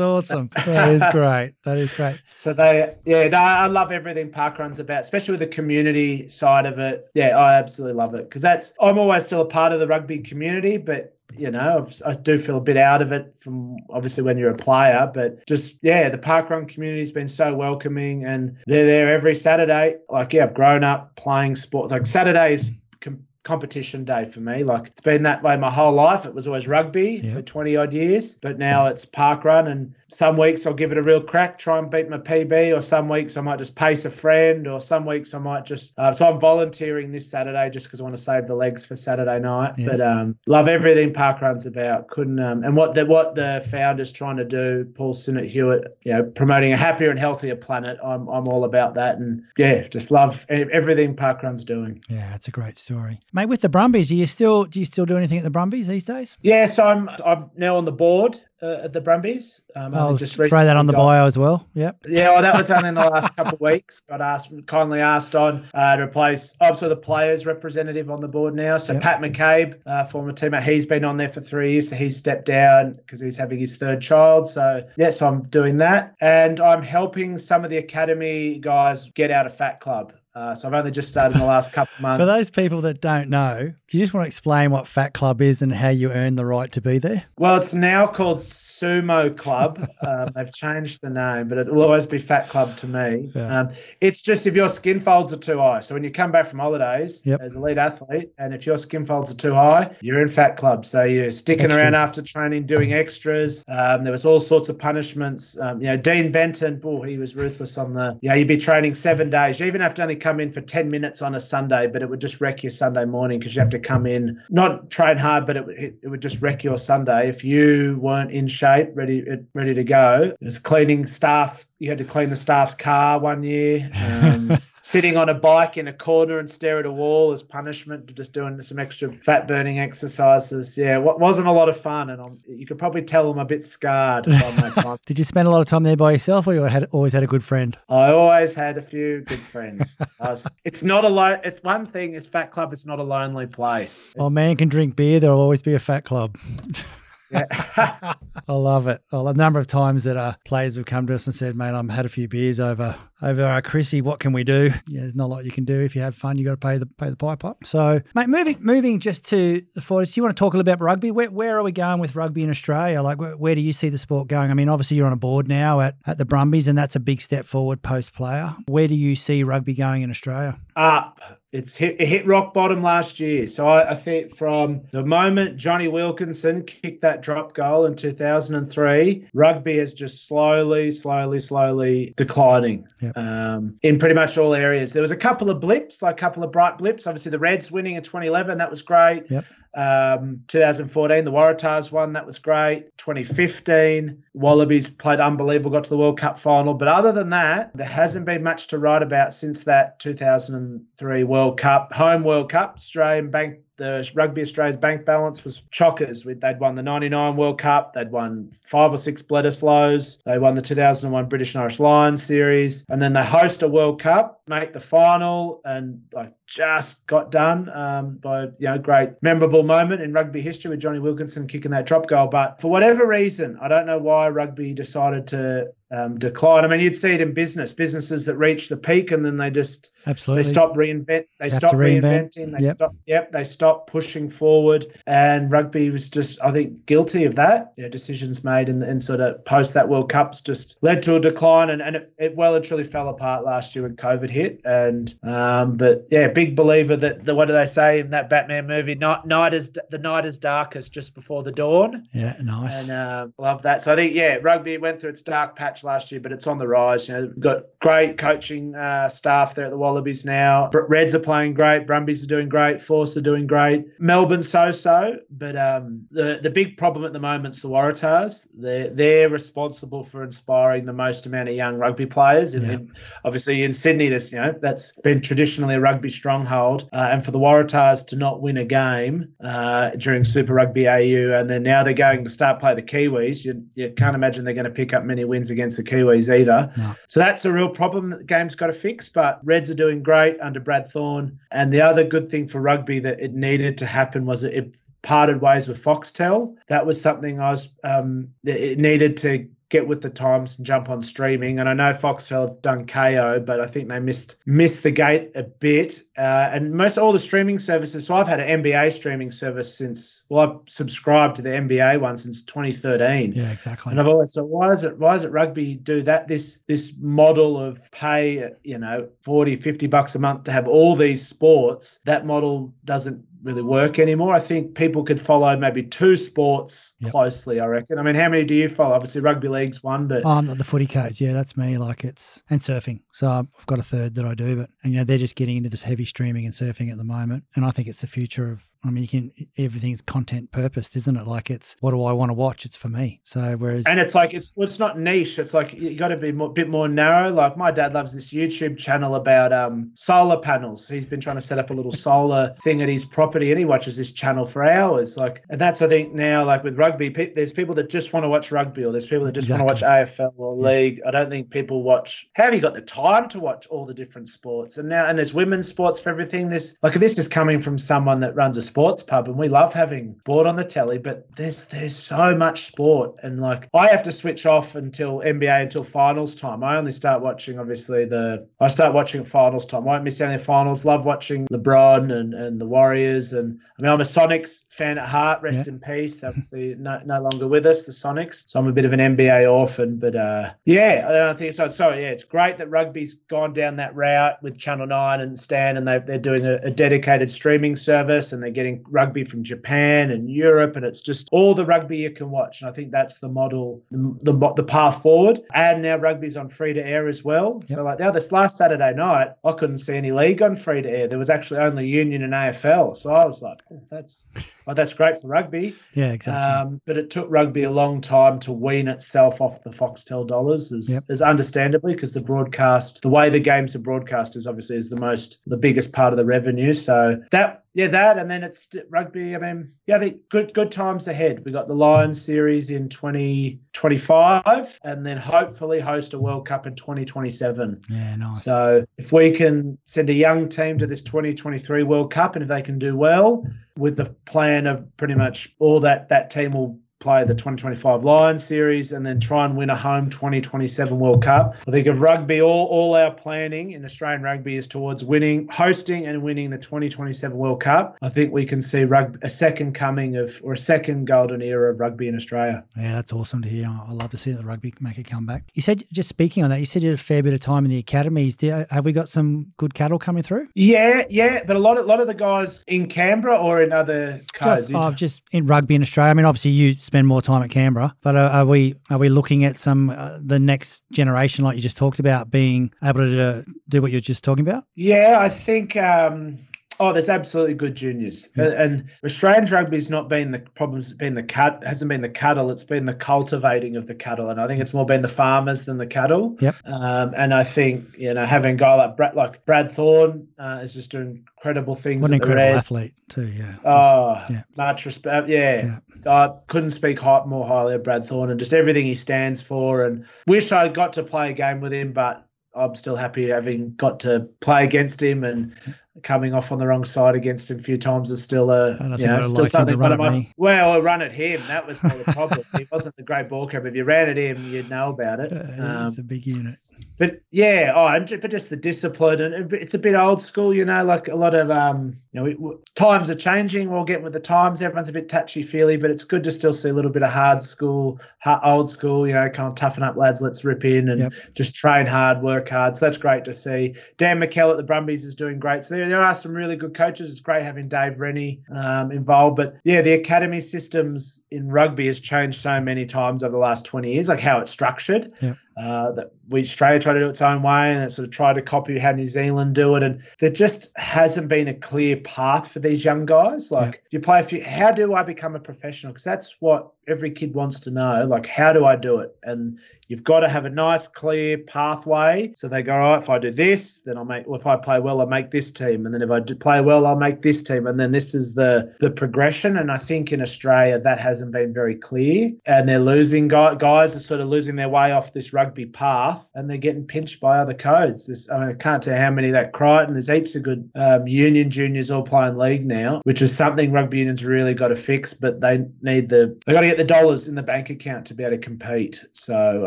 awesome. 0.00 0.48
That 0.66 0.88
is 0.88 1.02
great. 1.12 1.54
That 1.64 1.78
is 1.78 1.92
great. 1.92 2.20
So 2.36 2.54
they, 2.54 2.94
yeah, 3.04 3.28
no, 3.28 3.36
I 3.36 3.66
love 3.66 3.92
everything 3.92 4.30
park 4.30 4.58
runs 4.58 4.78
about, 4.78 5.02
especially 5.02 5.32
with 5.32 5.40
the 5.40 5.46
community 5.46 6.26
side 6.30 6.64
of 6.64 6.78
it. 6.78 7.10
Yeah, 7.14 7.36
I 7.36 7.58
absolutely 7.58 7.98
love 7.98 8.14
it 8.14 8.30
because 8.30 8.40
that's 8.40 8.72
I'm 8.80 8.98
always 8.98 9.26
still 9.26 9.42
a 9.42 9.46
part 9.46 9.72
of 9.72 9.80
the 9.80 9.86
rugby 9.86 10.20
community, 10.20 10.78
but 10.78 11.14
you 11.36 11.50
know, 11.50 11.86
I 12.06 12.12
do 12.12 12.38
feel 12.38 12.58
a 12.58 12.60
bit 12.60 12.76
out 12.76 13.02
of 13.02 13.12
it 13.12 13.34
from 13.40 13.76
obviously 13.90 14.22
when 14.22 14.38
you're 14.38 14.50
a 14.50 14.56
player, 14.56 15.10
but 15.12 15.46
just, 15.46 15.76
yeah, 15.82 16.08
the 16.08 16.18
parkrun 16.18 16.68
community's 16.68 17.12
been 17.12 17.28
so 17.28 17.54
welcoming 17.54 18.24
and 18.24 18.56
they're 18.66 18.86
there 18.86 19.14
every 19.14 19.34
Saturday. 19.34 19.96
Like, 20.08 20.32
yeah, 20.32 20.44
I've 20.44 20.54
grown 20.54 20.84
up 20.84 21.16
playing 21.16 21.56
sports. 21.56 21.92
Like, 21.92 22.06
Saturdays 22.06 22.72
com- 23.00 23.24
competition 23.42 24.04
day 24.04 24.24
for 24.24 24.40
me. 24.40 24.64
Like 24.64 24.86
it's 24.88 25.00
been 25.00 25.22
that 25.24 25.42
way 25.42 25.56
my 25.56 25.70
whole 25.70 25.92
life. 25.92 26.26
It 26.26 26.34
was 26.34 26.46
always 26.46 26.68
rugby 26.68 27.20
for 27.34 27.42
20 27.42 27.76
odd 27.76 27.92
years, 27.92 28.34
but 28.34 28.58
now 28.58 28.86
it's 28.86 29.04
park 29.04 29.44
run 29.44 29.66
and 29.66 29.94
some 30.10 30.36
weeks 30.36 30.66
I'll 30.66 30.74
give 30.74 30.92
it 30.92 30.98
a 30.98 31.02
real 31.02 31.22
crack, 31.22 31.58
try 31.58 31.78
and 31.78 31.90
beat 31.90 32.08
my 32.08 32.18
PB, 32.18 32.76
or 32.76 32.80
some 32.80 33.08
weeks 33.08 33.36
I 33.36 33.40
might 33.40 33.58
just 33.58 33.76
pace 33.76 34.04
a 34.04 34.10
friend, 34.10 34.66
or 34.66 34.80
some 34.80 35.06
weeks 35.06 35.32
I 35.34 35.38
might 35.38 35.64
just. 35.64 35.92
Uh, 35.96 36.12
so 36.12 36.26
I'm 36.26 36.40
volunteering 36.40 37.12
this 37.12 37.30
Saturday 37.30 37.70
just 37.70 37.86
because 37.86 38.00
I 38.00 38.04
want 38.04 38.16
to 38.16 38.22
save 38.22 38.46
the 38.46 38.54
legs 38.54 38.84
for 38.84 38.96
Saturday 38.96 39.38
night. 39.38 39.74
Yeah. 39.78 39.86
But 39.88 40.00
um, 40.00 40.38
love 40.46 40.68
everything 40.68 41.12
Parkrun's 41.12 41.66
about. 41.66 42.08
Couldn't 42.08 42.40
um, 42.40 42.64
and 42.64 42.76
what 42.76 42.94
the 42.94 43.06
what 43.06 43.34
the 43.34 43.66
founders 43.70 44.12
trying 44.12 44.36
to 44.36 44.44
do, 44.44 44.84
Paul 44.94 45.14
Sinton-Hewitt, 45.14 45.98
you 46.04 46.12
know, 46.12 46.22
promoting 46.24 46.72
a 46.72 46.76
happier 46.76 47.10
and 47.10 47.18
healthier 47.18 47.56
planet. 47.56 47.98
I'm 48.04 48.28
I'm 48.28 48.48
all 48.48 48.64
about 48.64 48.94
that, 48.94 49.18
and 49.18 49.42
yeah, 49.56 49.86
just 49.88 50.10
love 50.10 50.44
everything 50.48 51.14
Parkrun's 51.14 51.64
doing. 51.64 52.02
Yeah, 52.08 52.34
it's 52.34 52.48
a 52.48 52.52
great 52.52 52.78
story, 52.78 53.20
mate. 53.32 53.46
With 53.46 53.60
the 53.60 53.68
Brumbies, 53.68 54.10
are 54.10 54.14
you 54.14 54.26
still 54.26 54.64
do 54.64 54.80
you 54.80 54.86
still 54.86 55.06
do 55.06 55.16
anything 55.16 55.38
at 55.38 55.44
the 55.44 55.50
Brumbies 55.50 55.86
these 55.86 56.04
days? 56.04 56.36
Yeah, 56.40 56.66
so 56.66 56.84
I'm 56.84 57.08
I'm 57.24 57.50
now 57.56 57.76
on 57.76 57.84
the 57.84 57.92
board 57.92 58.40
uh, 58.62 58.84
at 58.84 58.92
the 58.92 59.00
Brumbies. 59.00 59.62
Um, 59.76 59.94
I'll 59.94 60.16
just 60.16 60.34
try 60.34 60.64
that 60.64 60.76
on 60.76 60.86
the 60.86 60.92
got, 60.92 61.04
bio 61.04 61.26
as 61.26 61.38
well. 61.38 61.66
Yep. 61.74 62.06
Yeah, 62.08 62.30
well, 62.30 62.42
that 62.42 62.54
was 62.54 62.70
only 62.70 62.88
in 62.88 62.94
the 62.94 63.04
last 63.04 63.34
couple 63.36 63.54
of 63.54 63.60
weeks. 63.60 64.00
Got 64.00 64.20
asked, 64.20 64.50
kindly 64.66 65.00
asked 65.00 65.34
on 65.34 65.68
uh, 65.74 65.96
to 65.96 66.02
replace, 66.04 66.54
also 66.60 66.88
the 66.88 66.96
players 66.96 67.46
representative 67.46 68.10
on 68.10 68.20
the 68.20 68.28
board 68.28 68.54
now. 68.54 68.76
So 68.76 68.92
yep. 68.92 69.02
Pat 69.02 69.20
McCabe, 69.20 69.80
uh, 69.86 70.04
former 70.04 70.32
teammate, 70.32 70.62
he's 70.62 70.86
been 70.86 71.04
on 71.04 71.16
there 71.16 71.30
for 71.30 71.40
three 71.40 71.72
years. 71.72 71.88
So 71.88 71.96
he's 71.96 72.16
stepped 72.16 72.46
down 72.46 72.92
because 72.92 73.20
he's 73.20 73.36
having 73.36 73.58
his 73.58 73.76
third 73.76 74.00
child. 74.00 74.48
So 74.48 74.84
yes, 74.86 74.94
yeah, 74.96 75.10
so 75.10 75.28
I'm 75.28 75.42
doing 75.42 75.78
that, 75.78 76.14
and 76.20 76.60
I'm 76.60 76.82
helping 76.82 77.38
some 77.38 77.64
of 77.64 77.70
the 77.70 77.78
academy 77.78 78.58
guys 78.58 79.08
get 79.10 79.30
out 79.30 79.46
of 79.46 79.56
Fat 79.56 79.80
Club. 79.80 80.12
Uh, 80.34 80.54
so 80.54 80.68
I've 80.68 80.74
only 80.74 80.90
just 80.90 81.10
started 81.10 81.34
in 81.34 81.40
the 81.40 81.46
last 81.46 81.72
couple 81.72 81.92
of 81.96 82.00
months. 82.02 82.20
For 82.20 82.26
those 82.26 82.50
people 82.50 82.80
that 82.82 83.00
don't 83.00 83.28
know, 83.28 83.72
do 83.88 83.98
you 83.98 84.02
just 84.02 84.14
want 84.14 84.24
to 84.24 84.28
explain 84.28 84.70
what 84.70 84.86
Fat 84.86 85.12
Club 85.12 85.42
is 85.42 85.62
and 85.62 85.72
how 85.72 85.88
you 85.88 86.12
earn 86.12 86.36
the 86.36 86.46
right 86.46 86.70
to 86.72 86.80
be 86.80 86.98
there? 86.98 87.24
Well, 87.38 87.56
it's 87.56 87.74
now 87.74 88.06
called 88.06 88.38
Sumo 88.80 89.36
Club. 89.36 89.88
um, 90.06 90.28
they've 90.34 90.52
changed 90.54 91.00
the 91.02 91.10
name, 91.10 91.48
but 91.48 91.58
it 91.58 91.72
will 91.72 91.82
always 91.82 92.06
be 92.06 92.18
Fat 92.18 92.48
Club 92.48 92.76
to 92.78 92.86
me. 92.86 93.32
Yeah. 93.34 93.60
Um, 93.60 93.70
it's 94.00 94.22
just 94.22 94.46
if 94.46 94.54
your 94.54 94.68
skin 94.68 95.00
folds 95.00 95.32
are 95.32 95.36
too 95.36 95.58
high. 95.58 95.80
So 95.80 95.94
when 95.94 96.04
you 96.04 96.10
come 96.10 96.30
back 96.30 96.46
from 96.46 96.60
holidays 96.60 97.22
yep. 97.24 97.40
as 97.40 97.56
a 97.56 97.60
lead 97.60 97.78
athlete, 97.78 98.30
and 98.38 98.54
if 98.54 98.66
your 98.66 98.78
skin 98.78 99.04
folds 99.04 99.32
are 99.32 99.36
too 99.36 99.52
high, 99.52 99.96
you're 100.00 100.22
in 100.22 100.28
Fat 100.28 100.56
Club. 100.56 100.86
So 100.86 101.02
you're 101.02 101.32
sticking 101.32 101.66
extras. 101.66 101.82
around 101.82 101.94
after 101.96 102.22
training, 102.22 102.66
doing 102.66 102.92
extras. 102.92 103.64
Um, 103.66 104.04
there 104.04 104.12
was 104.12 104.24
all 104.24 104.38
sorts 104.38 104.68
of 104.68 104.78
punishments. 104.78 105.58
Um, 105.58 105.80
you 105.80 105.88
know, 105.88 105.96
Dean 105.96 106.30
Benton, 106.30 106.78
boy, 106.78 107.08
he 107.08 107.18
was 107.18 107.34
ruthless 107.34 107.76
on 107.76 107.94
the. 107.94 108.16
You 108.22 108.28
know, 108.28 108.36
you'd 108.36 108.48
be 108.48 108.58
training 108.58 108.94
seven 108.94 109.28
days. 109.28 109.58
You 109.58 109.66
even 109.66 109.80
have 109.80 109.94
to 109.94 110.02
only 110.02 110.19
come 110.20 110.40
in 110.40 110.52
for 110.52 110.60
ten 110.60 110.88
minutes 110.88 111.22
on 111.22 111.34
a 111.34 111.40
Sunday, 111.40 111.86
but 111.86 112.02
it 112.02 112.10
would 112.10 112.20
just 112.20 112.40
wreck 112.40 112.62
your 112.62 112.70
Sunday 112.70 113.04
morning 113.04 113.38
because 113.38 113.54
you 113.54 113.60
have 113.60 113.70
to 113.70 113.78
come 113.78 114.06
in 114.06 114.40
not 114.50 114.90
train 114.90 115.16
hard, 115.16 115.46
but 115.46 115.56
it, 115.56 115.68
it, 115.70 115.94
it 116.02 116.08
would 116.08 116.22
just 116.22 116.40
wreck 116.40 116.62
your 116.64 116.78
Sunday 116.78 117.28
if 117.28 117.44
you 117.44 117.98
weren't 118.00 118.30
in 118.30 118.48
shape, 118.48 118.90
ready 118.94 119.24
ready 119.54 119.74
to 119.74 119.84
go. 119.84 120.34
There's 120.40 120.58
cleaning 120.58 121.06
staff. 121.06 121.66
You 121.78 121.88
had 121.88 121.98
to 121.98 122.04
clean 122.04 122.30
the 122.30 122.36
staff's 122.36 122.74
car 122.74 123.18
one 123.18 123.42
year. 123.42 123.90
Um, 123.94 124.58
sitting 124.82 125.16
on 125.16 125.28
a 125.28 125.34
bike 125.34 125.76
in 125.76 125.88
a 125.88 125.92
corner 125.92 126.38
and 126.38 126.50
stare 126.50 126.78
at 126.78 126.86
a 126.86 126.90
wall 126.90 127.32
as 127.32 127.42
punishment 127.42 128.06
for 128.06 128.14
just 128.14 128.32
doing 128.32 128.60
some 128.62 128.78
extra 128.78 129.12
fat 129.12 129.46
burning 129.46 129.78
exercises. 129.78 130.76
Yeah, 130.76 130.98
what 130.98 131.20
wasn't 131.20 131.46
a 131.46 131.52
lot 131.52 131.68
of 131.68 131.78
fun, 131.78 132.10
and 132.10 132.20
I'm, 132.20 132.38
you 132.48 132.66
could 132.66 132.78
probably 132.78 133.02
tell 133.02 133.30
I'm 133.30 133.38
a 133.38 133.44
bit 133.44 133.62
scarred 133.62 134.26
by 134.26 134.50
my 134.56 134.70
time. 134.82 134.98
Did 135.06 135.18
you 135.18 135.24
spend 135.24 135.48
a 135.48 135.50
lot 135.50 135.60
of 135.60 135.66
time 135.66 135.82
there 135.82 135.96
by 135.96 136.12
yourself, 136.12 136.46
or 136.46 136.54
you 136.54 136.62
had 136.62 136.84
always 136.92 137.12
had 137.12 137.22
a 137.22 137.26
good 137.26 137.44
friend? 137.44 137.76
I 137.88 138.10
always 138.10 138.54
had 138.54 138.78
a 138.78 138.82
few 138.82 139.20
good 139.20 139.40
friends. 139.40 140.00
was, 140.20 140.46
it's 140.64 140.82
not 140.82 141.04
a 141.04 141.08
lo- 141.08 141.40
It's 141.44 141.62
one 141.62 141.86
thing. 141.86 142.14
It's 142.14 142.26
Fat 142.26 142.50
Club. 142.50 142.72
It's 142.72 142.86
not 142.86 142.98
a 142.98 143.02
lonely 143.02 143.46
place. 143.46 144.10
Oh, 144.18 144.24
it's, 144.24 144.30
oh, 144.30 144.34
man 144.34 144.56
can 144.56 144.68
drink 144.68 144.96
beer. 144.96 145.20
There'll 145.20 145.40
always 145.40 145.62
be 145.62 145.74
a 145.74 145.78
Fat 145.78 146.04
Club. 146.04 146.36
Yeah. 147.30 147.46
I 148.48 148.52
love 148.52 148.88
it. 148.88 149.02
Well, 149.12 149.28
a 149.28 149.34
number 149.34 149.60
of 149.60 149.66
times 149.66 150.04
that 150.04 150.16
uh, 150.16 150.34
players 150.44 150.76
have 150.76 150.86
come 150.86 151.06
to 151.06 151.14
us 151.14 151.26
and 151.26 151.34
said, 151.34 151.54
"Mate, 151.54 151.74
I've 151.74 151.88
had 151.90 152.06
a 152.06 152.08
few 152.08 152.28
beers 152.28 152.58
over 152.58 152.96
over 153.22 153.44
uh, 153.44 153.60
Chrissy. 153.60 154.00
What 154.00 154.18
can 154.18 154.32
we 154.32 154.44
do? 154.44 154.72
Yeah, 154.88 155.00
there's 155.00 155.14
not 155.14 155.26
a 155.26 155.26
lot 155.26 155.44
you 155.44 155.50
can 155.50 155.64
do. 155.64 155.80
If 155.80 155.94
you 155.94 156.02
have 156.02 156.14
fun, 156.14 156.38
you 156.38 156.44
got 156.44 156.52
to 156.52 156.56
pay 156.56 156.78
the 156.78 156.86
pay 156.86 157.10
the 157.10 157.16
pipe 157.16 157.44
up. 157.44 157.58
So, 157.64 158.00
mate, 158.14 158.28
moving 158.28 158.56
moving 158.60 159.00
just 159.00 159.24
to 159.26 159.62
the 159.74 159.80
forwards. 159.80 160.14
Do 160.14 160.18
you 160.18 160.22
want 160.24 160.36
to 160.36 160.40
talk 160.40 160.54
a 160.54 160.56
little 160.56 160.72
about 160.72 160.84
rugby? 160.84 161.10
Where, 161.10 161.30
where 161.30 161.58
are 161.58 161.62
we 161.62 161.72
going 161.72 162.00
with 162.00 162.16
rugby 162.16 162.42
in 162.42 162.50
Australia? 162.50 163.02
Like, 163.02 163.18
where, 163.18 163.36
where, 163.36 163.54
do 163.54 163.60
you 163.60 163.72
see 163.72 163.88
the 163.88 163.98
sport 163.98 164.28
going? 164.28 164.50
I 164.50 164.54
mean, 164.54 164.68
obviously 164.68 164.96
you're 164.96 165.06
on 165.06 165.12
a 165.12 165.16
board 165.16 165.48
now 165.48 165.80
at 165.80 165.96
at 166.06 166.18
the 166.18 166.24
Brumbies, 166.24 166.68
and 166.68 166.76
that's 166.76 166.96
a 166.96 167.00
big 167.00 167.20
step 167.20 167.44
forward 167.44 167.82
post 167.82 168.12
player. 168.12 168.54
Where 168.66 168.88
do 168.88 168.94
you 168.94 169.16
see 169.16 169.42
rugby 169.42 169.74
going 169.74 170.02
in 170.02 170.10
Australia? 170.10 170.58
Up 170.76 171.20
it's 171.52 171.74
hit, 171.74 172.00
it 172.00 172.06
hit 172.06 172.26
rock 172.26 172.54
bottom 172.54 172.82
last 172.82 173.18
year. 173.18 173.46
So 173.46 173.68
I, 173.68 173.90
I, 173.90 173.94
think 173.96 174.34
from 174.36 174.82
the 174.92 175.02
moment 175.02 175.56
Jonny 175.56 175.88
Wilkinson 175.88 176.62
kicked 176.62 177.02
that 177.02 177.22
drop 177.22 177.54
goal 177.54 177.86
in 177.86 177.96
2003, 177.96 179.28
rugby 179.34 179.78
is 179.78 179.92
just 179.92 180.28
slowly, 180.28 180.92
slowly, 180.92 181.40
slowly 181.40 182.14
declining 182.16 182.86
yep. 183.00 183.16
um, 183.16 183.76
in 183.82 183.98
pretty 183.98 184.14
much 184.14 184.38
all 184.38 184.54
areas. 184.54 184.92
There 184.92 185.02
was 185.02 185.10
a 185.10 185.16
couple 185.16 185.50
of 185.50 185.60
blips, 185.60 186.02
like 186.02 186.14
a 186.14 186.20
couple 186.20 186.44
of 186.44 186.52
bright 186.52 186.78
blips. 186.78 187.06
Obviously, 187.06 187.30
the 187.30 187.38
Reds 187.38 187.72
winning 187.72 187.96
in 187.96 188.02
2011, 188.02 188.58
that 188.58 188.70
was 188.70 188.82
great. 188.82 189.28
Yep. 189.28 189.44
Um, 189.74 190.42
2014, 190.48 191.24
the 191.24 191.30
Waratahs 191.30 191.92
won. 191.92 192.12
That 192.14 192.26
was 192.26 192.38
great. 192.38 192.96
2015, 192.98 194.24
Wallabies 194.34 194.88
played 194.88 195.20
unbelievable, 195.20 195.70
got 195.70 195.84
to 195.84 195.90
the 195.90 195.96
World 195.96 196.18
Cup 196.18 196.38
final. 196.38 196.74
But 196.74 196.88
other 196.88 197.12
than 197.12 197.30
that, 197.30 197.70
there 197.74 197.86
hasn't 197.86 198.26
been 198.26 198.42
much 198.42 198.68
to 198.68 198.78
write 198.78 199.02
about 199.02 199.32
since 199.32 199.64
that 199.64 199.98
2003 200.00 201.24
World 201.24 201.58
Cup, 201.58 201.92
home 201.92 202.24
World 202.24 202.50
Cup. 202.50 202.74
Australian 202.76 203.30
Bank 203.30 203.58
the 203.80 204.08
Rugby 204.14 204.42
Australia's 204.42 204.76
bank 204.76 205.06
balance 205.06 205.42
was 205.42 205.62
chockers. 205.72 206.24
They'd 206.40 206.60
won 206.60 206.74
the 206.74 206.82
99 206.82 207.34
World 207.34 207.58
Cup. 207.58 207.94
They'd 207.94 208.10
won 208.10 208.50
five 208.62 208.92
or 208.92 208.98
six 208.98 209.22
Bledisloes. 209.22 210.22
They 210.24 210.38
won 210.38 210.54
the 210.54 210.60
2001 210.60 211.28
British 211.30 211.54
and 211.54 211.62
Irish 211.62 211.80
Lions 211.80 212.22
series. 212.22 212.84
And 212.90 213.00
then 213.00 213.14
they 213.14 213.24
host 213.24 213.62
a 213.62 213.68
World 213.68 213.98
Cup, 213.98 214.42
make 214.46 214.74
the 214.74 214.80
final, 214.80 215.62
and 215.64 216.02
like 216.12 216.34
just 216.46 217.06
got 217.06 217.30
done 217.30 217.70
um, 217.70 218.16
by 218.18 218.42
you 218.58 218.66
know 218.68 218.78
great 218.78 219.12
memorable 219.22 219.62
moment 219.62 220.02
in 220.02 220.12
rugby 220.12 220.42
history 220.42 220.68
with 220.70 220.80
Jonny 220.80 220.98
Wilkinson 220.98 221.46
kicking 221.46 221.70
that 221.70 221.86
drop 221.86 222.06
goal. 222.06 222.26
But 222.26 222.60
for 222.60 222.70
whatever 222.70 223.06
reason, 223.06 223.58
I 223.62 223.68
don't 223.68 223.86
know 223.86 223.98
why 223.98 224.28
rugby 224.28 224.74
decided 224.74 225.26
to 225.28 225.68
um, 225.90 226.18
decline. 226.18 226.64
I 226.64 226.68
mean, 226.68 226.80
you'd 226.80 226.96
see 226.96 227.12
it 227.12 227.20
in 227.20 227.34
business, 227.34 227.72
businesses 227.72 228.26
that 228.26 228.36
reach 228.36 228.68
the 228.68 228.76
peak 228.76 229.10
and 229.10 229.24
then 229.24 229.36
they 229.36 229.50
just 229.50 229.90
absolutely 230.06 230.44
they 230.44 230.52
stop 230.52 230.74
reinvent, 230.74 231.24
they 231.38 231.50
stop 231.50 231.74
reinvent. 231.74 232.36
reinventing, 232.36 232.56
they 232.56 232.64
yep. 232.66 232.76
stop, 232.76 232.94
yep, 233.06 233.32
they 233.32 233.44
stop 233.44 233.88
pushing 233.88 234.30
forward. 234.30 235.00
And 235.06 235.50
rugby 235.50 235.90
was 235.90 236.08
just, 236.08 236.38
I 236.42 236.52
think, 236.52 236.86
guilty 236.86 237.24
of 237.24 237.34
that. 237.36 237.72
You 237.76 237.84
know, 237.84 237.88
decisions 237.88 238.44
made 238.44 238.68
in, 238.68 238.82
in 238.82 239.00
sort 239.00 239.20
of 239.20 239.44
post 239.44 239.74
that 239.74 239.88
World 239.88 240.10
Cups 240.10 240.40
just 240.40 240.76
led 240.80 241.02
to 241.04 241.16
a 241.16 241.20
decline, 241.20 241.70
and, 241.70 241.82
and 241.82 241.96
it, 241.96 242.12
it 242.18 242.36
well 242.36 242.54
and 242.54 242.64
truly 242.64 242.84
fell 242.84 243.08
apart 243.08 243.44
last 243.44 243.74
year 243.74 243.82
when 243.82 243.96
COVID 243.96 244.30
hit. 244.30 244.60
And 244.64 245.12
um, 245.24 245.76
but 245.76 246.06
yeah, 246.10 246.28
big 246.28 246.54
believer 246.54 246.96
that 246.96 247.24
the 247.24 247.34
what 247.34 247.46
do 247.46 247.52
they 247.52 247.66
say 247.66 248.00
in 248.00 248.10
that 248.10 248.30
Batman 248.30 248.66
movie? 248.68 248.94
Night, 248.94 249.26
night 249.26 249.54
is 249.54 249.72
the 249.90 249.98
night 249.98 250.24
is 250.24 250.38
darkest 250.38 250.92
just 250.92 251.14
before 251.16 251.42
the 251.42 251.52
dawn. 251.52 252.08
Yeah, 252.12 252.36
nice. 252.40 252.74
And 252.74 252.90
uh, 252.90 253.26
love 253.38 253.62
that. 253.62 253.82
So 253.82 253.92
I 253.92 253.96
think 253.96 254.14
yeah, 254.14 254.36
rugby 254.40 254.78
went 254.78 255.00
through 255.00 255.10
its 255.10 255.22
dark 255.22 255.56
patch 255.56 255.79
last 255.84 256.12
year, 256.12 256.20
but 256.20 256.32
it's 256.32 256.46
on 256.46 256.58
the 256.58 256.68
rise. 256.68 257.08
You 257.08 257.14
know, 257.14 257.20
we've 257.22 257.40
got 257.40 257.64
great 257.80 258.18
coaching 258.18 258.74
uh, 258.74 259.08
staff 259.08 259.54
there 259.54 259.66
at 259.66 259.70
the 259.70 259.78
Wallabies 259.78 260.24
now. 260.24 260.70
Reds 260.72 261.14
are 261.14 261.20
playing 261.20 261.54
great. 261.54 261.86
Brumbies 261.86 262.22
are 262.22 262.26
doing 262.26 262.48
great. 262.48 262.82
Force 262.82 263.16
are 263.16 263.20
doing 263.20 263.46
great. 263.46 263.86
Melbourne 263.98 264.42
so-so, 264.42 265.18
but 265.30 265.56
um, 265.56 266.06
the 266.10 266.40
the 266.42 266.50
big 266.50 266.76
problem 266.76 267.04
at 267.04 267.12
the 267.12 267.18
moment 267.18 267.54
is 267.54 267.62
the 267.62 267.68
Waratahs. 267.68 268.46
They're 268.54 268.90
they're 268.90 269.28
responsible 269.28 270.04
for 270.04 270.22
inspiring 270.22 270.86
the 270.86 270.92
most 270.92 271.26
amount 271.26 271.48
of 271.48 271.54
young 271.54 271.76
rugby 271.76 272.06
players. 272.06 272.54
And, 272.54 272.66
yeah. 272.66 273.00
obviously 273.24 273.62
in 273.62 273.72
Sydney, 273.72 274.08
this 274.08 274.32
you 274.32 274.38
know 274.38 274.54
that's 274.60 274.92
been 275.02 275.20
traditionally 275.20 275.74
a 275.74 275.80
rugby 275.80 276.10
stronghold, 276.10 276.88
uh, 276.92 277.08
and 277.10 277.24
for 277.24 277.30
the 277.30 277.38
Waratahs 277.38 278.06
to 278.08 278.16
not 278.16 278.40
win 278.40 278.56
a 278.56 278.64
game 278.64 279.34
uh, 279.42 279.90
during 279.90 280.24
Super 280.24 280.54
Rugby 280.54 280.88
AU, 280.88 281.34
and 281.34 281.48
then 281.48 281.62
now 281.62 281.84
they're 281.84 281.92
going 281.94 282.24
to 282.24 282.30
start 282.30 282.60
play 282.60 282.74
the 282.74 282.82
Kiwis. 282.82 283.44
You, 283.44 283.66
you 283.74 283.92
can't 283.96 284.14
imagine 284.14 284.44
they're 284.44 284.54
going 284.54 284.64
to 284.64 284.70
pick 284.70 284.92
up 284.92 285.04
many 285.04 285.24
wins 285.24 285.50
against 285.50 285.69
the 285.76 285.82
Kiwis 285.82 286.32
either. 286.32 286.72
No. 286.76 286.94
So 287.06 287.20
that's 287.20 287.44
a 287.44 287.52
real 287.52 287.68
problem 287.68 288.10
that 288.10 288.18
the 288.18 288.24
game's 288.24 288.54
got 288.54 288.68
to 288.68 288.72
fix. 288.72 289.08
But 289.08 289.40
Reds 289.44 289.70
are 289.70 289.74
doing 289.74 290.02
great 290.02 290.40
under 290.40 290.60
Brad 290.60 290.90
Thorn. 290.90 291.38
And 291.50 291.72
the 291.72 291.82
other 291.82 292.04
good 292.04 292.30
thing 292.30 292.46
for 292.46 292.60
rugby 292.60 293.00
that 293.00 293.20
it 293.20 293.34
needed 293.34 293.78
to 293.78 293.86
happen 293.86 294.26
was 294.26 294.44
it 294.44 294.76
parted 295.02 295.40
ways 295.40 295.66
with 295.66 295.82
Foxtel. 295.82 296.54
That 296.68 296.86
was 296.86 297.00
something 297.00 297.40
I 297.40 297.50
was 297.50 297.70
um, 297.84 298.28
it 298.44 298.78
needed 298.78 299.16
to 299.18 299.48
get 299.70 299.86
with 299.86 300.02
the 300.02 300.10
times 300.10 300.58
and 300.58 300.66
jump 300.66 300.90
on 300.90 301.00
streaming. 301.00 301.60
And 301.60 301.68
I 301.68 301.74
know 301.74 301.92
Foxtel 301.92 302.48
have 302.48 302.60
done 302.60 302.86
Kayo, 302.86 303.44
but 303.44 303.60
I 303.60 303.66
think 303.66 303.88
they 303.88 304.00
missed 304.00 304.36
missed 304.44 304.82
the 304.82 304.90
gate 304.90 305.30
a 305.36 305.44
bit. 305.44 306.02
Uh, 306.18 306.50
and 306.52 306.72
most 306.72 306.98
all 306.98 307.12
the 307.12 307.18
streaming 307.18 307.58
services. 307.58 308.06
So 308.06 308.16
I've 308.16 308.26
had 308.26 308.40
an 308.40 308.62
NBA 308.62 308.92
streaming 308.92 309.30
service 309.30 309.74
since. 309.74 310.24
Well, 310.28 310.62
I've 310.66 310.72
subscribed 310.72 311.36
to 311.36 311.42
the 311.42 311.50
NBA 311.50 312.00
one 312.00 312.16
since 312.16 312.42
2013. 312.42 313.32
Yeah, 313.32 313.50
exactly. 313.50 313.92
And 313.92 314.00
I've 314.00 314.08
always 314.08 314.34
thought, 314.34 314.48
why 314.48 314.72
is 314.72 314.84
it 314.84 314.98
why 314.98 315.14
is 315.14 315.24
it 315.24 315.30
rugby 315.30 315.74
do 315.74 316.02
that? 316.02 316.26
This 316.26 316.58
this 316.66 316.92
model 316.98 317.58
of 317.58 317.90
pay, 317.92 318.50
you 318.64 318.78
know, 318.78 319.08
40, 319.20 319.56
50 319.56 319.86
bucks 319.86 320.16
a 320.16 320.18
month 320.18 320.44
to 320.44 320.52
have 320.52 320.66
all 320.66 320.96
these 320.96 321.26
sports. 321.26 322.00
That 322.04 322.26
model 322.26 322.74
doesn't 322.84 323.24
really 323.42 323.62
work 323.62 323.98
anymore. 323.98 324.34
I 324.34 324.40
think 324.40 324.74
people 324.74 325.02
could 325.02 325.20
follow 325.20 325.56
maybe 325.56 325.82
two 325.82 326.16
sports 326.16 326.94
yep. 326.98 327.10
closely. 327.10 327.60
I 327.60 327.66
reckon. 327.66 327.98
I 327.98 328.02
mean, 328.02 328.14
how 328.14 328.28
many 328.28 328.44
do 328.44 328.54
you 328.54 328.68
follow? 328.68 328.94
Obviously, 328.94 329.20
rugby 329.20 329.48
league's 329.48 329.82
one, 329.82 330.08
but 330.08 330.24
um, 330.24 330.46
the 330.46 330.64
footy 330.64 330.86
codes. 330.86 331.20
Yeah, 331.20 331.32
that's 331.32 331.56
me. 331.56 331.78
Like 331.78 332.04
it's 332.04 332.42
and 332.50 332.60
surfing. 332.60 333.00
So 333.12 333.28
I've 333.30 333.66
got 333.66 333.78
a 333.78 333.82
third 333.82 334.14
that 334.16 334.24
I 334.24 334.34
do, 334.34 334.56
but 334.56 334.70
and 334.82 334.92
you 334.92 334.98
know 334.98 335.04
they're 335.04 335.18
just 335.18 335.36
getting 335.36 335.56
into 335.56 335.68
this 335.68 335.82
heavy 335.82 336.04
streaming 336.04 336.44
and 336.44 336.54
surfing 336.54 336.90
at 336.90 336.98
the 336.98 337.04
moment, 337.04 337.44
and 337.54 337.64
I 337.64 337.70
think 337.70 337.88
it's 337.88 338.00
the 338.00 338.06
future 338.06 338.50
of 338.50 338.64
I 338.82 338.90
mean, 338.90 339.02
you 339.02 339.08
can 339.08 339.32
everything's 339.58 340.00
content 340.00 340.52
purposed, 340.52 340.96
isn't 340.96 341.16
it? 341.16 341.26
Like 341.26 341.50
it's 341.50 341.76
what 341.80 341.90
do 341.90 342.02
I 342.04 342.12
want 342.12 342.30
to 342.30 342.34
watch? 342.34 342.64
It's 342.64 342.76
for 342.76 342.88
me. 342.88 343.20
So 343.24 343.56
whereas 343.58 343.84
and 343.86 344.00
it's 344.00 344.14
like 344.14 344.32
it's 344.32 344.52
well, 344.56 344.66
it's 344.66 344.78
not 344.78 344.98
niche. 344.98 345.38
It's 345.38 345.52
like 345.52 345.74
you 345.74 345.94
got 345.96 346.08
to 346.08 346.16
be 346.16 346.30
a 346.30 346.48
bit 346.48 346.68
more 346.68 346.88
narrow. 346.88 347.30
Like 347.30 347.58
my 347.58 347.70
dad 347.70 347.92
loves 347.92 348.14
this 348.14 348.32
YouTube 348.32 348.78
channel 348.78 349.16
about 349.16 349.52
um 349.52 349.90
solar 349.94 350.38
panels. 350.38 350.88
He's 350.88 351.04
been 351.04 351.20
trying 351.20 351.36
to 351.36 351.42
set 351.42 351.58
up 351.58 351.68
a 351.68 351.74
little 351.74 351.92
solar 351.92 352.54
thing 352.62 352.80
at 352.80 352.88
his 352.88 353.04
property, 353.04 353.50
and 353.50 353.58
he 353.58 353.66
watches 353.66 353.98
this 353.98 354.12
channel 354.12 354.46
for 354.46 354.64
hours. 354.64 355.16
Like, 355.16 355.44
and 355.50 355.60
that's 355.60 355.82
I 355.82 355.88
think 355.88 356.14
now 356.14 356.44
like 356.46 356.64
with 356.64 356.78
rugby, 356.78 357.10
pe- 357.10 357.34
there's 357.34 357.52
people 357.52 357.74
that 357.74 357.90
just 357.90 358.14
want 358.14 358.24
to 358.24 358.28
watch 358.28 358.50
rugby, 358.50 358.84
or 358.84 358.92
there's 358.92 359.06
people 359.06 359.26
that 359.26 359.32
just 359.32 359.46
exactly. 359.46 359.66
want 359.66 359.78
to 359.78 359.84
watch 359.84 360.06
AFL 360.08 360.32
or 360.38 360.56
yeah. 360.56 360.70
league. 360.70 361.00
I 361.06 361.10
don't 361.10 361.28
think 361.28 361.50
people 361.50 361.82
watch. 361.82 362.30
Have 362.32 362.54
you 362.54 362.60
got 362.60 362.72
the 362.72 362.80
time 362.80 363.28
to 363.30 363.40
watch 363.40 363.66
all 363.66 363.84
the 363.84 363.94
different 363.94 364.30
sports? 364.30 364.78
And 364.78 364.88
now 364.88 365.04
and 365.04 365.18
there's 365.18 365.34
women's 365.34 365.68
sports 365.68 366.00
for 366.00 366.08
everything. 366.08 366.48
This 366.48 366.76
like 366.82 366.94
this 366.94 367.18
is 367.18 367.28
coming 367.28 367.60
from 367.60 367.76
someone 367.76 368.20
that 368.20 368.34
runs 368.34 368.56
a 368.56 368.69
sports 368.70 369.02
pub 369.02 369.26
and 369.26 369.36
we 369.36 369.48
love 369.48 369.74
having 369.74 370.16
sport 370.20 370.46
on 370.46 370.54
the 370.54 370.62
telly, 370.62 370.98
but 370.98 371.26
there's 371.34 371.66
there's 371.66 371.96
so 371.96 372.36
much 372.36 372.68
sport 372.68 373.16
and 373.24 373.40
like 373.40 373.68
I 373.74 373.88
have 373.88 374.04
to 374.04 374.12
switch 374.12 374.46
off 374.46 374.76
until 374.76 375.18
NBA 375.18 375.62
until 375.62 375.82
finals 375.82 376.36
time. 376.36 376.62
I 376.62 376.76
only 376.76 376.92
start 376.92 377.20
watching 377.20 377.58
obviously 377.58 378.04
the 378.04 378.46
I 378.60 378.68
start 378.68 378.94
watching 378.94 379.24
finals 379.24 379.66
time. 379.66 379.82
I 379.82 379.86
won't 379.86 380.04
miss 380.04 380.20
any 380.20 380.38
finals. 380.38 380.84
Love 380.84 381.04
watching 381.04 381.48
LeBron 381.48 382.12
and, 382.12 382.32
and 382.32 382.60
the 382.60 382.66
Warriors 382.66 383.32
and 383.32 383.58
I 383.80 383.82
mean 383.82 383.92
I'm 383.92 384.00
a 384.00 384.04
Sonics 384.04 384.68
fan 384.70 384.98
at 384.98 385.08
heart. 385.08 385.42
Rest 385.42 385.66
yeah. 385.66 385.72
in 385.72 385.80
peace. 385.80 386.22
Obviously 386.22 386.76
no, 386.78 387.00
no 387.04 387.20
longer 387.20 387.48
with 387.48 387.66
us, 387.66 387.86
the 387.86 387.92
Sonics. 387.92 388.44
So 388.46 388.60
I'm 388.60 388.68
a 388.68 388.72
bit 388.72 388.84
of 388.84 388.92
an 388.92 389.00
NBA 389.00 389.52
orphan, 389.52 389.96
but 389.96 390.14
uh, 390.14 390.52
yeah, 390.64 391.06
I 391.08 391.12
don't 391.12 391.38
think 391.38 391.54
so. 391.54 391.68
So 391.70 391.88
yeah, 391.90 392.10
it's 392.10 392.24
great 392.24 392.58
that 392.58 392.70
rugby's 392.70 393.14
gone 393.14 393.52
down 393.52 393.76
that 393.76 393.96
route 393.96 394.40
with 394.42 394.58
Channel 394.58 394.86
Nine 394.86 395.20
and 395.20 395.38
Stan, 395.38 395.76
and 395.76 395.88
they, 395.88 395.98
they're 395.98 396.18
doing 396.18 396.46
a, 396.46 396.56
a 396.56 396.70
dedicated 396.70 397.30
streaming 397.30 397.76
service, 397.76 398.32
and 398.32 398.42
they're 398.42 398.50
getting 398.60 398.84
rugby 398.90 399.24
from 399.24 399.42
Japan 399.42 400.10
and 400.10 400.30
Europe, 400.30 400.76
and 400.76 400.84
it's 400.84 401.00
just 401.00 401.28
all 401.32 401.54
the 401.54 401.64
rugby 401.64 401.96
you 401.96 402.10
can 402.10 402.30
watch. 402.30 402.60
And 402.60 402.68
I 402.68 402.72
think 402.72 402.90
that's 402.90 403.18
the 403.18 403.28
model, 403.28 403.82
the 403.90 404.32
the, 404.32 404.52
the 404.54 404.62
path 404.62 405.02
forward. 405.02 405.40
And 405.54 405.80
now 405.82 405.96
rugby's 405.96 406.36
on 406.36 406.50
free 406.50 406.74
to 406.74 406.84
air 406.84 407.08
as 407.08 407.24
well. 407.24 407.62
Yep. 407.66 407.78
So 407.78 407.84
like 407.84 407.98
now 407.98 408.10
this 408.10 408.32
last 408.32 408.58
Saturday 408.58 408.92
night, 408.94 409.28
I 409.44 409.52
couldn't 409.52 409.78
see 409.78 409.96
any 409.96 410.12
league 410.12 410.42
on 410.42 410.56
free 410.56 410.82
to 410.82 410.90
air. 410.90 411.08
There 411.08 411.18
was 411.18 411.30
actually 411.30 411.60
only 411.60 411.86
Union 411.86 412.22
and 412.22 412.34
AFL. 412.34 412.96
So 412.96 413.14
I 413.14 413.24
was 413.24 413.40
like, 413.40 413.60
oh, 413.72 413.82
that's 413.90 414.26
well, 414.70 414.76
that's 414.76 414.92
great 414.92 415.20
for 415.20 415.26
rugby. 415.26 415.74
Yeah, 415.94 416.12
exactly. 416.12 416.40
Um, 416.40 416.80
but 416.86 416.96
it 416.96 417.10
took 417.10 417.26
rugby 417.28 417.64
a 417.64 417.72
long 417.72 418.00
time 418.00 418.38
to 418.40 418.52
wean 418.52 418.86
itself 418.86 419.40
off 419.40 419.64
the 419.64 419.70
Foxtel 419.70 420.28
dollars, 420.28 420.70
as, 420.70 420.88
yep. 420.88 421.02
as 421.08 421.20
understandably, 421.20 421.94
because 421.94 422.12
the 422.12 422.20
broadcast, 422.20 423.02
the 423.02 423.08
way 423.08 423.30
the 423.30 423.40
games 423.40 423.74
are 423.74 423.80
broadcast, 423.80 424.36
is 424.36 424.46
obviously 424.46 424.76
is 424.76 424.88
the 424.88 425.00
most, 425.00 425.38
the 425.46 425.56
biggest 425.56 425.92
part 425.92 426.12
of 426.12 426.18
the 426.18 426.24
revenue. 426.24 426.72
So 426.72 427.20
that 427.32 427.64
yeah, 427.72 427.86
that, 427.88 428.18
and 428.18 428.28
then 428.28 428.42
it's 428.42 428.68
rugby. 428.88 429.36
I 429.36 429.38
mean, 429.38 429.72
yeah, 429.86 429.98
the 429.98 430.18
good 430.28 430.52
good 430.54 430.72
times 430.72 431.06
ahead. 431.06 431.44
We 431.44 431.52
got 431.52 431.68
the 431.68 431.74
Lions 431.74 432.20
series 432.20 432.70
in 432.70 432.88
2025, 432.88 434.80
and 434.82 435.06
then 435.06 435.16
hopefully 435.16 435.78
host 435.78 436.12
a 436.14 436.18
World 436.18 436.48
Cup 436.48 436.66
in 436.66 436.74
2027. 436.74 437.82
Yeah, 437.88 438.16
nice. 438.16 438.42
So 438.42 438.84
if 438.98 439.12
we 439.12 439.30
can 439.30 439.78
send 439.84 440.10
a 440.10 440.14
young 440.14 440.48
team 440.48 440.78
to 440.78 440.86
this 440.88 441.02
2023 441.02 441.84
World 441.84 442.12
Cup, 442.12 442.34
and 442.34 442.42
if 442.42 442.48
they 442.48 442.62
can 442.62 442.80
do 442.80 442.96
well, 442.96 443.46
with 443.80 443.96
the 443.96 444.04
plan 444.26 444.66
of 444.66 444.96
pretty 444.98 445.14
much 445.14 445.52
all 445.58 445.80
that 445.80 446.10
that 446.10 446.30
team 446.30 446.52
will 446.52 446.78
play 447.00 447.24
the 447.24 447.34
2025 447.34 448.04
Lions 448.04 448.44
series 448.44 448.92
and 448.92 449.06
then 449.06 449.18
try 449.18 449.46
and 449.46 449.56
win 449.56 449.70
a 449.70 449.76
home 449.76 450.10
2027 450.10 450.98
World 450.98 451.24
Cup. 451.24 451.56
I 451.66 451.70
think 451.70 451.86
of 451.86 452.02
rugby, 452.02 452.42
all, 452.42 452.66
all 452.66 452.94
our 452.94 453.10
planning 453.10 453.72
in 453.72 453.86
Australian 453.86 454.22
rugby 454.22 454.56
is 454.56 454.66
towards 454.66 455.02
winning, 455.02 455.48
hosting 455.48 456.06
and 456.06 456.22
winning 456.22 456.50
the 456.50 456.58
2027 456.58 457.36
World 457.36 457.62
Cup. 457.62 457.96
I 458.02 458.10
think 458.10 458.34
we 458.34 458.44
can 458.44 458.60
see 458.60 458.84
rugby, 458.84 459.18
a 459.22 459.30
second 459.30 459.74
coming 459.74 460.16
of, 460.16 460.38
or 460.44 460.52
a 460.52 460.58
second 460.58 461.06
golden 461.06 461.40
era 461.40 461.72
of 461.72 461.80
rugby 461.80 462.06
in 462.06 462.14
Australia. 462.14 462.62
Yeah, 462.76 462.96
that's 462.96 463.14
awesome 463.14 463.40
to 463.42 463.48
hear. 463.48 463.66
I 463.66 463.92
love 463.92 464.10
to 464.10 464.18
see 464.18 464.32
the 464.32 464.44
rugby 464.44 464.74
make 464.80 464.98
a 464.98 465.02
comeback. 465.02 465.44
You 465.54 465.62
said, 465.62 465.84
just 465.90 466.10
speaking 466.10 466.44
on 466.44 466.50
that, 466.50 466.60
you 466.60 466.66
said 466.66 466.82
you 466.82 466.90
had 466.90 466.98
a 466.98 467.02
fair 467.02 467.22
bit 467.22 467.32
of 467.32 467.40
time 467.40 467.64
in 467.64 467.70
the 467.70 467.78
academies. 467.78 468.36
You, 468.42 468.66
have 468.68 468.84
we 468.84 468.92
got 468.92 469.08
some 469.08 469.54
good 469.56 469.72
cattle 469.72 469.98
coming 469.98 470.22
through? 470.22 470.48
Yeah, 470.54 471.04
yeah, 471.08 471.44
but 471.46 471.56
a 471.56 471.60
lot 471.60 471.78
of, 471.78 471.86
lot 471.86 472.00
of 472.00 472.08
the 472.08 472.14
guys 472.14 472.62
in 472.68 472.88
Canberra 472.88 473.38
or 473.38 473.62
in 473.62 473.72
other 473.72 474.20
codes. 474.34 474.68
Just, 474.68 474.74
oh, 474.74 474.90
just 474.90 475.22
in 475.32 475.46
rugby 475.46 475.76
in 475.76 475.80
Australia. 475.80 476.10
I 476.10 476.14
mean, 476.14 476.26
obviously 476.26 476.50
you 476.50 476.74
spend 476.90 477.06
more 477.06 477.22
time 477.22 477.40
at 477.42 477.50
Canberra. 477.50 477.94
But 478.02 478.16
are, 478.16 478.28
are 478.28 478.44
we 478.44 478.74
are 478.90 478.98
we 478.98 479.08
looking 479.08 479.44
at 479.44 479.56
some 479.56 479.90
uh, 479.90 480.18
the 480.20 480.40
next 480.40 480.82
generation, 480.90 481.44
like 481.44 481.54
you 481.54 481.62
just 481.62 481.76
talked 481.76 482.00
about, 482.00 482.30
being 482.30 482.72
able 482.82 483.00
to 483.00 483.44
do 483.68 483.80
what 483.80 483.92
you're 483.92 484.00
just 484.00 484.24
talking 484.24 484.46
about? 484.46 484.64
Yeah, 484.74 485.18
I 485.20 485.28
think. 485.28 485.76
Um, 485.76 486.38
Oh, 486.80 486.94
there's 486.94 487.10
absolutely 487.10 487.52
good 487.52 487.74
juniors, 487.74 488.30
yeah. 488.34 488.46
and 488.46 488.90
Australian 489.04 489.44
rugby's 489.44 489.90
not 489.90 490.08
been 490.08 490.30
the 490.30 490.38
problems. 490.38 490.94
Been 490.94 491.14
the 491.14 491.22
cut 491.22 491.62
hasn't 491.62 491.90
been 491.90 492.00
the 492.00 492.08
cattle. 492.08 492.50
It's 492.50 492.64
been 492.64 492.86
the 492.86 492.94
cultivating 492.94 493.76
of 493.76 493.86
the 493.86 493.94
cattle, 493.94 494.30
and 494.30 494.40
I 494.40 494.46
think 494.46 494.60
it's 494.60 494.72
more 494.72 494.86
been 494.86 495.02
the 495.02 495.08
farmers 495.08 495.66
than 495.66 495.76
the 495.76 495.86
cattle. 495.86 496.38
Yep. 496.40 496.56
Um, 496.64 497.12
and 497.14 497.34
I 497.34 497.44
think 497.44 497.98
you 497.98 498.14
know 498.14 498.24
having 498.24 498.54
a 498.54 498.56
guy 498.56 498.74
like 498.76 498.96
Brad, 498.96 499.14
like 499.14 499.44
Brad 499.44 499.72
Thorn 499.72 500.28
uh, 500.38 500.60
is 500.62 500.72
just 500.72 500.90
doing 500.90 501.26
incredible 501.36 501.74
things. 501.74 502.00
What 502.00 502.12
an 502.12 502.14
incredible 502.14 502.58
athlete 502.58 502.94
too. 503.10 503.28
Yeah. 503.28 503.56
Oh, 503.62 504.24
yeah. 504.30 504.42
much 504.56 504.86
respect. 504.86 505.28
Yeah. 505.28 505.78
yeah. 506.06 506.10
I 506.10 506.34
couldn't 506.46 506.70
speak 506.70 506.98
high, 506.98 507.24
more 507.26 507.46
highly 507.46 507.74
of 507.74 507.82
Brad 507.82 508.06
Thorn 508.06 508.30
and 508.30 508.40
just 508.40 508.54
everything 508.54 508.86
he 508.86 508.94
stands 508.94 509.42
for. 509.42 509.84
And 509.84 510.06
wish 510.26 510.50
I 510.50 510.68
got 510.68 510.94
to 510.94 511.02
play 511.02 511.30
a 511.30 511.34
game 511.34 511.60
with 511.60 511.74
him, 511.74 511.92
but 511.92 512.26
I'm 512.54 512.74
still 512.74 512.96
happy 512.96 513.28
having 513.28 513.74
got 513.74 514.00
to 514.00 514.28
play 514.40 514.64
against 514.64 515.00
him 515.00 515.24
and 515.24 515.54
coming 516.02 516.34
off 516.34 516.52
on 516.52 516.58
the 516.58 516.66
wrong 516.66 516.84
side 516.84 517.14
against 517.14 517.50
him 517.50 517.58
a 517.58 517.62
few 517.62 517.76
times 517.76 518.10
is 518.10 518.22
still 518.22 518.50
a 518.50 518.72
you 518.72 519.06
know, 519.06 519.22
still 519.22 519.42
like 519.42 519.50
something. 519.50 519.78
But 519.78 519.98
my, 519.98 520.30
well, 520.36 520.72
I 520.72 520.78
run 520.78 521.02
at 521.02 521.12
him. 521.12 521.42
That 521.48 521.66
was 521.66 521.82
more 521.82 521.96
the 521.96 522.12
problem. 522.12 522.42
he 522.56 522.66
wasn't 522.72 522.96
the 522.96 523.02
great 523.02 523.28
ball 523.28 523.46
carrier. 523.46 523.68
If 523.68 523.74
you 523.74 523.84
ran 523.84 524.08
at 524.08 524.16
him, 524.16 524.52
you'd 524.52 524.70
know 524.70 524.90
about 524.90 525.20
it. 525.20 525.32
Uh, 525.32 525.62
um, 525.62 525.88
it's 525.88 525.98
a 525.98 526.02
big 526.02 526.26
unit 526.26 526.58
but 526.98 527.22
yeah, 527.30 527.72
oh, 527.74 528.16
but 528.20 528.30
just 528.30 528.50
the 528.50 528.56
discipline, 528.56 529.20
and 529.20 529.52
it's 529.54 529.72
a 529.72 529.78
bit 529.78 529.94
old 529.94 530.20
school, 530.20 530.54
you 530.54 530.64
know. 530.66 530.84
Like 530.84 531.08
a 531.08 531.14
lot 531.14 531.34
of, 531.34 531.50
um, 531.50 531.96
you 532.12 532.20
know, 532.20 532.24
we, 532.24 532.56
times 532.74 533.08
are 533.08 533.14
changing. 533.14 533.70
We'll 533.70 533.84
get 533.84 534.02
with 534.02 534.12
the 534.12 534.20
times. 534.20 534.62
Everyone's 534.62 534.88
a 534.88 534.92
bit 534.92 535.08
touchy 535.08 535.42
feely, 535.42 535.76
but 535.76 535.90
it's 535.90 536.02
good 536.02 536.24
to 536.24 536.30
still 536.32 536.52
see 536.52 536.70
a 536.70 536.72
little 536.72 536.90
bit 536.90 537.04
of 537.04 537.10
hard 537.10 537.40
school, 537.40 538.00
hard, 538.18 538.40
old 538.44 538.68
school. 538.68 539.06
You 539.06 539.14
know, 539.14 539.28
kind 539.28 539.48
of 539.48 539.54
toughen 539.54 539.84
up, 539.84 539.96
lads. 539.96 540.20
Let's 540.20 540.44
rip 540.44 540.64
in 540.64 540.88
and 540.88 541.00
yep. 541.00 541.12
just 541.34 541.54
train 541.54 541.86
hard, 541.86 542.20
work 542.20 542.48
hard. 542.48 542.74
So 542.74 542.84
that's 542.84 542.96
great 542.96 543.24
to 543.26 543.32
see. 543.32 543.74
Dan 543.96 544.18
McKellar 544.18 544.52
at 544.52 544.56
the 544.56 544.64
Brumbies 544.64 545.04
is 545.04 545.14
doing 545.14 545.38
great. 545.38 545.64
So 545.64 545.76
there, 545.76 545.88
there 545.88 546.02
are 546.02 546.14
some 546.14 546.34
really 546.34 546.56
good 546.56 546.74
coaches. 546.74 547.10
It's 547.10 547.20
great 547.20 547.44
having 547.44 547.68
Dave 547.68 548.00
Rennie 548.00 548.42
um, 548.52 548.90
involved. 548.90 549.36
But 549.36 549.58
yeah, 549.62 549.80
the 549.80 549.92
academy 549.92 550.40
systems 550.40 551.22
in 551.30 551.48
rugby 551.48 551.86
has 551.86 552.00
changed 552.00 552.40
so 552.40 552.60
many 552.60 552.86
times 552.86 553.22
over 553.22 553.32
the 553.32 553.38
last 553.38 553.64
twenty 553.64 553.94
years, 553.94 554.08
like 554.08 554.20
how 554.20 554.40
it's 554.40 554.50
structured. 554.50 555.12
Yep. 555.22 555.36
Uh, 555.60 555.92
that 555.92 556.12
we 556.30 556.40
Australia 556.40 556.80
try 556.80 556.94
to 556.94 557.00
do 557.00 557.08
its 557.08 557.20
own 557.20 557.42
way 557.42 557.70
and 557.70 557.82
it 557.82 557.92
sort 557.92 558.08
of 558.08 558.14
try 558.14 558.32
to 558.32 558.40
copy 558.40 558.78
how 558.78 558.92
New 558.92 559.06
Zealand 559.06 559.54
do 559.54 559.76
it. 559.76 559.82
And 559.82 560.02
there 560.18 560.30
just 560.30 560.68
hasn't 560.76 561.28
been 561.28 561.48
a 561.48 561.54
clear 561.54 561.96
path 562.00 562.50
for 562.50 562.58
these 562.58 562.84
young 562.84 563.06
guys. 563.06 563.50
Like, 563.50 563.74
yeah. 563.74 563.80
you 563.90 564.00
play 564.00 564.20
a 564.20 564.22
few, 564.22 564.42
how 564.44 564.72
do 564.72 564.94
I 564.94 565.02
become 565.02 565.36
a 565.36 565.40
professional? 565.40 565.92
Because 565.92 566.04
that's 566.04 566.36
what 566.40 566.72
every 566.90 567.10
kid 567.10 567.34
wants 567.34 567.60
to 567.60 567.70
know. 567.70 568.06
Like, 568.08 568.26
how 568.26 568.52
do 568.52 568.64
I 568.64 568.76
do 568.76 568.98
it? 568.98 569.16
And 569.22 569.58
You've 569.90 570.04
got 570.04 570.20
to 570.20 570.28
have 570.28 570.44
a 570.44 570.50
nice, 570.50 570.86
clear 570.86 571.36
pathway. 571.36 572.30
So 572.36 572.46
they 572.46 572.62
go, 572.62 572.74
all 572.74 572.92
right, 572.92 573.02
if 573.02 573.10
I 573.10 573.18
do 573.18 573.32
this, 573.32 573.80
then 573.84 573.98
I'll 573.98 574.04
make. 574.04 574.24
Well, 574.24 574.38
if 574.38 574.46
I 574.46 574.54
play 574.54 574.78
well, 574.78 575.00
I'll 575.00 575.08
make 575.08 575.32
this 575.32 575.50
team, 575.50 575.84
and 575.84 575.92
then 575.92 576.00
if 576.00 576.12
I 576.12 576.20
do 576.20 576.36
play 576.36 576.60
well, 576.60 576.86
I'll 576.86 576.94
make 576.94 577.22
this 577.22 577.42
team, 577.42 577.66
and 577.66 577.78
then 577.78 577.90
this 577.90 578.14
is 578.14 578.34
the 578.34 578.72
the 578.78 578.88
progression. 578.88 579.56
And 579.56 579.68
I 579.68 579.78
think 579.78 580.12
in 580.12 580.22
Australia 580.22 580.78
that 580.78 581.00
hasn't 581.00 581.32
been 581.32 581.52
very 581.52 581.74
clear, 581.74 582.30
and 582.46 582.68
they're 582.68 582.78
losing 582.78 583.26
guys 583.26 583.96
are 583.96 583.98
sort 583.98 584.20
of 584.20 584.28
losing 584.28 584.54
their 584.54 584.68
way 584.68 584.92
off 584.92 585.12
this 585.12 585.32
rugby 585.32 585.66
path, 585.66 586.24
and 586.36 586.48
they're 586.48 586.56
getting 586.56 586.86
pinched 586.86 587.18
by 587.18 587.40
other 587.40 587.54
codes. 587.54 588.06
This, 588.06 588.30
I 588.30 588.38
mean, 588.38 588.48
I 588.50 588.52
can't 588.52 588.84
tell 588.84 588.96
how 588.96 589.10
many 589.10 589.32
that 589.32 589.52
Crichton. 589.52 589.94
There's 589.94 590.06
heaps 590.06 590.36
of 590.36 590.44
good 590.44 590.70
um, 590.76 591.08
union 591.08 591.50
juniors 591.50 591.90
all 591.90 592.04
playing 592.04 592.38
league 592.38 592.64
now, 592.64 593.00
which 593.02 593.22
is 593.22 593.36
something 593.36 593.72
rugby 593.72 593.98
unions 593.98 594.24
really 594.24 594.54
got 594.54 594.68
to 594.68 594.76
fix. 594.76 595.14
But 595.14 595.40
they 595.40 595.66
need 595.82 596.10
the 596.10 596.38
they 596.46 596.52
got 596.52 596.60
to 596.60 596.68
get 596.68 596.78
the 596.80 596.86
dollars 596.86 597.28
in 597.28 597.34
the 597.34 597.42
bank 597.42 597.68
account 597.68 598.06
to 598.06 598.14
be 598.14 598.24
able 598.24 598.36
to 598.36 598.38
compete. 598.38 599.04
So. 599.12 599.66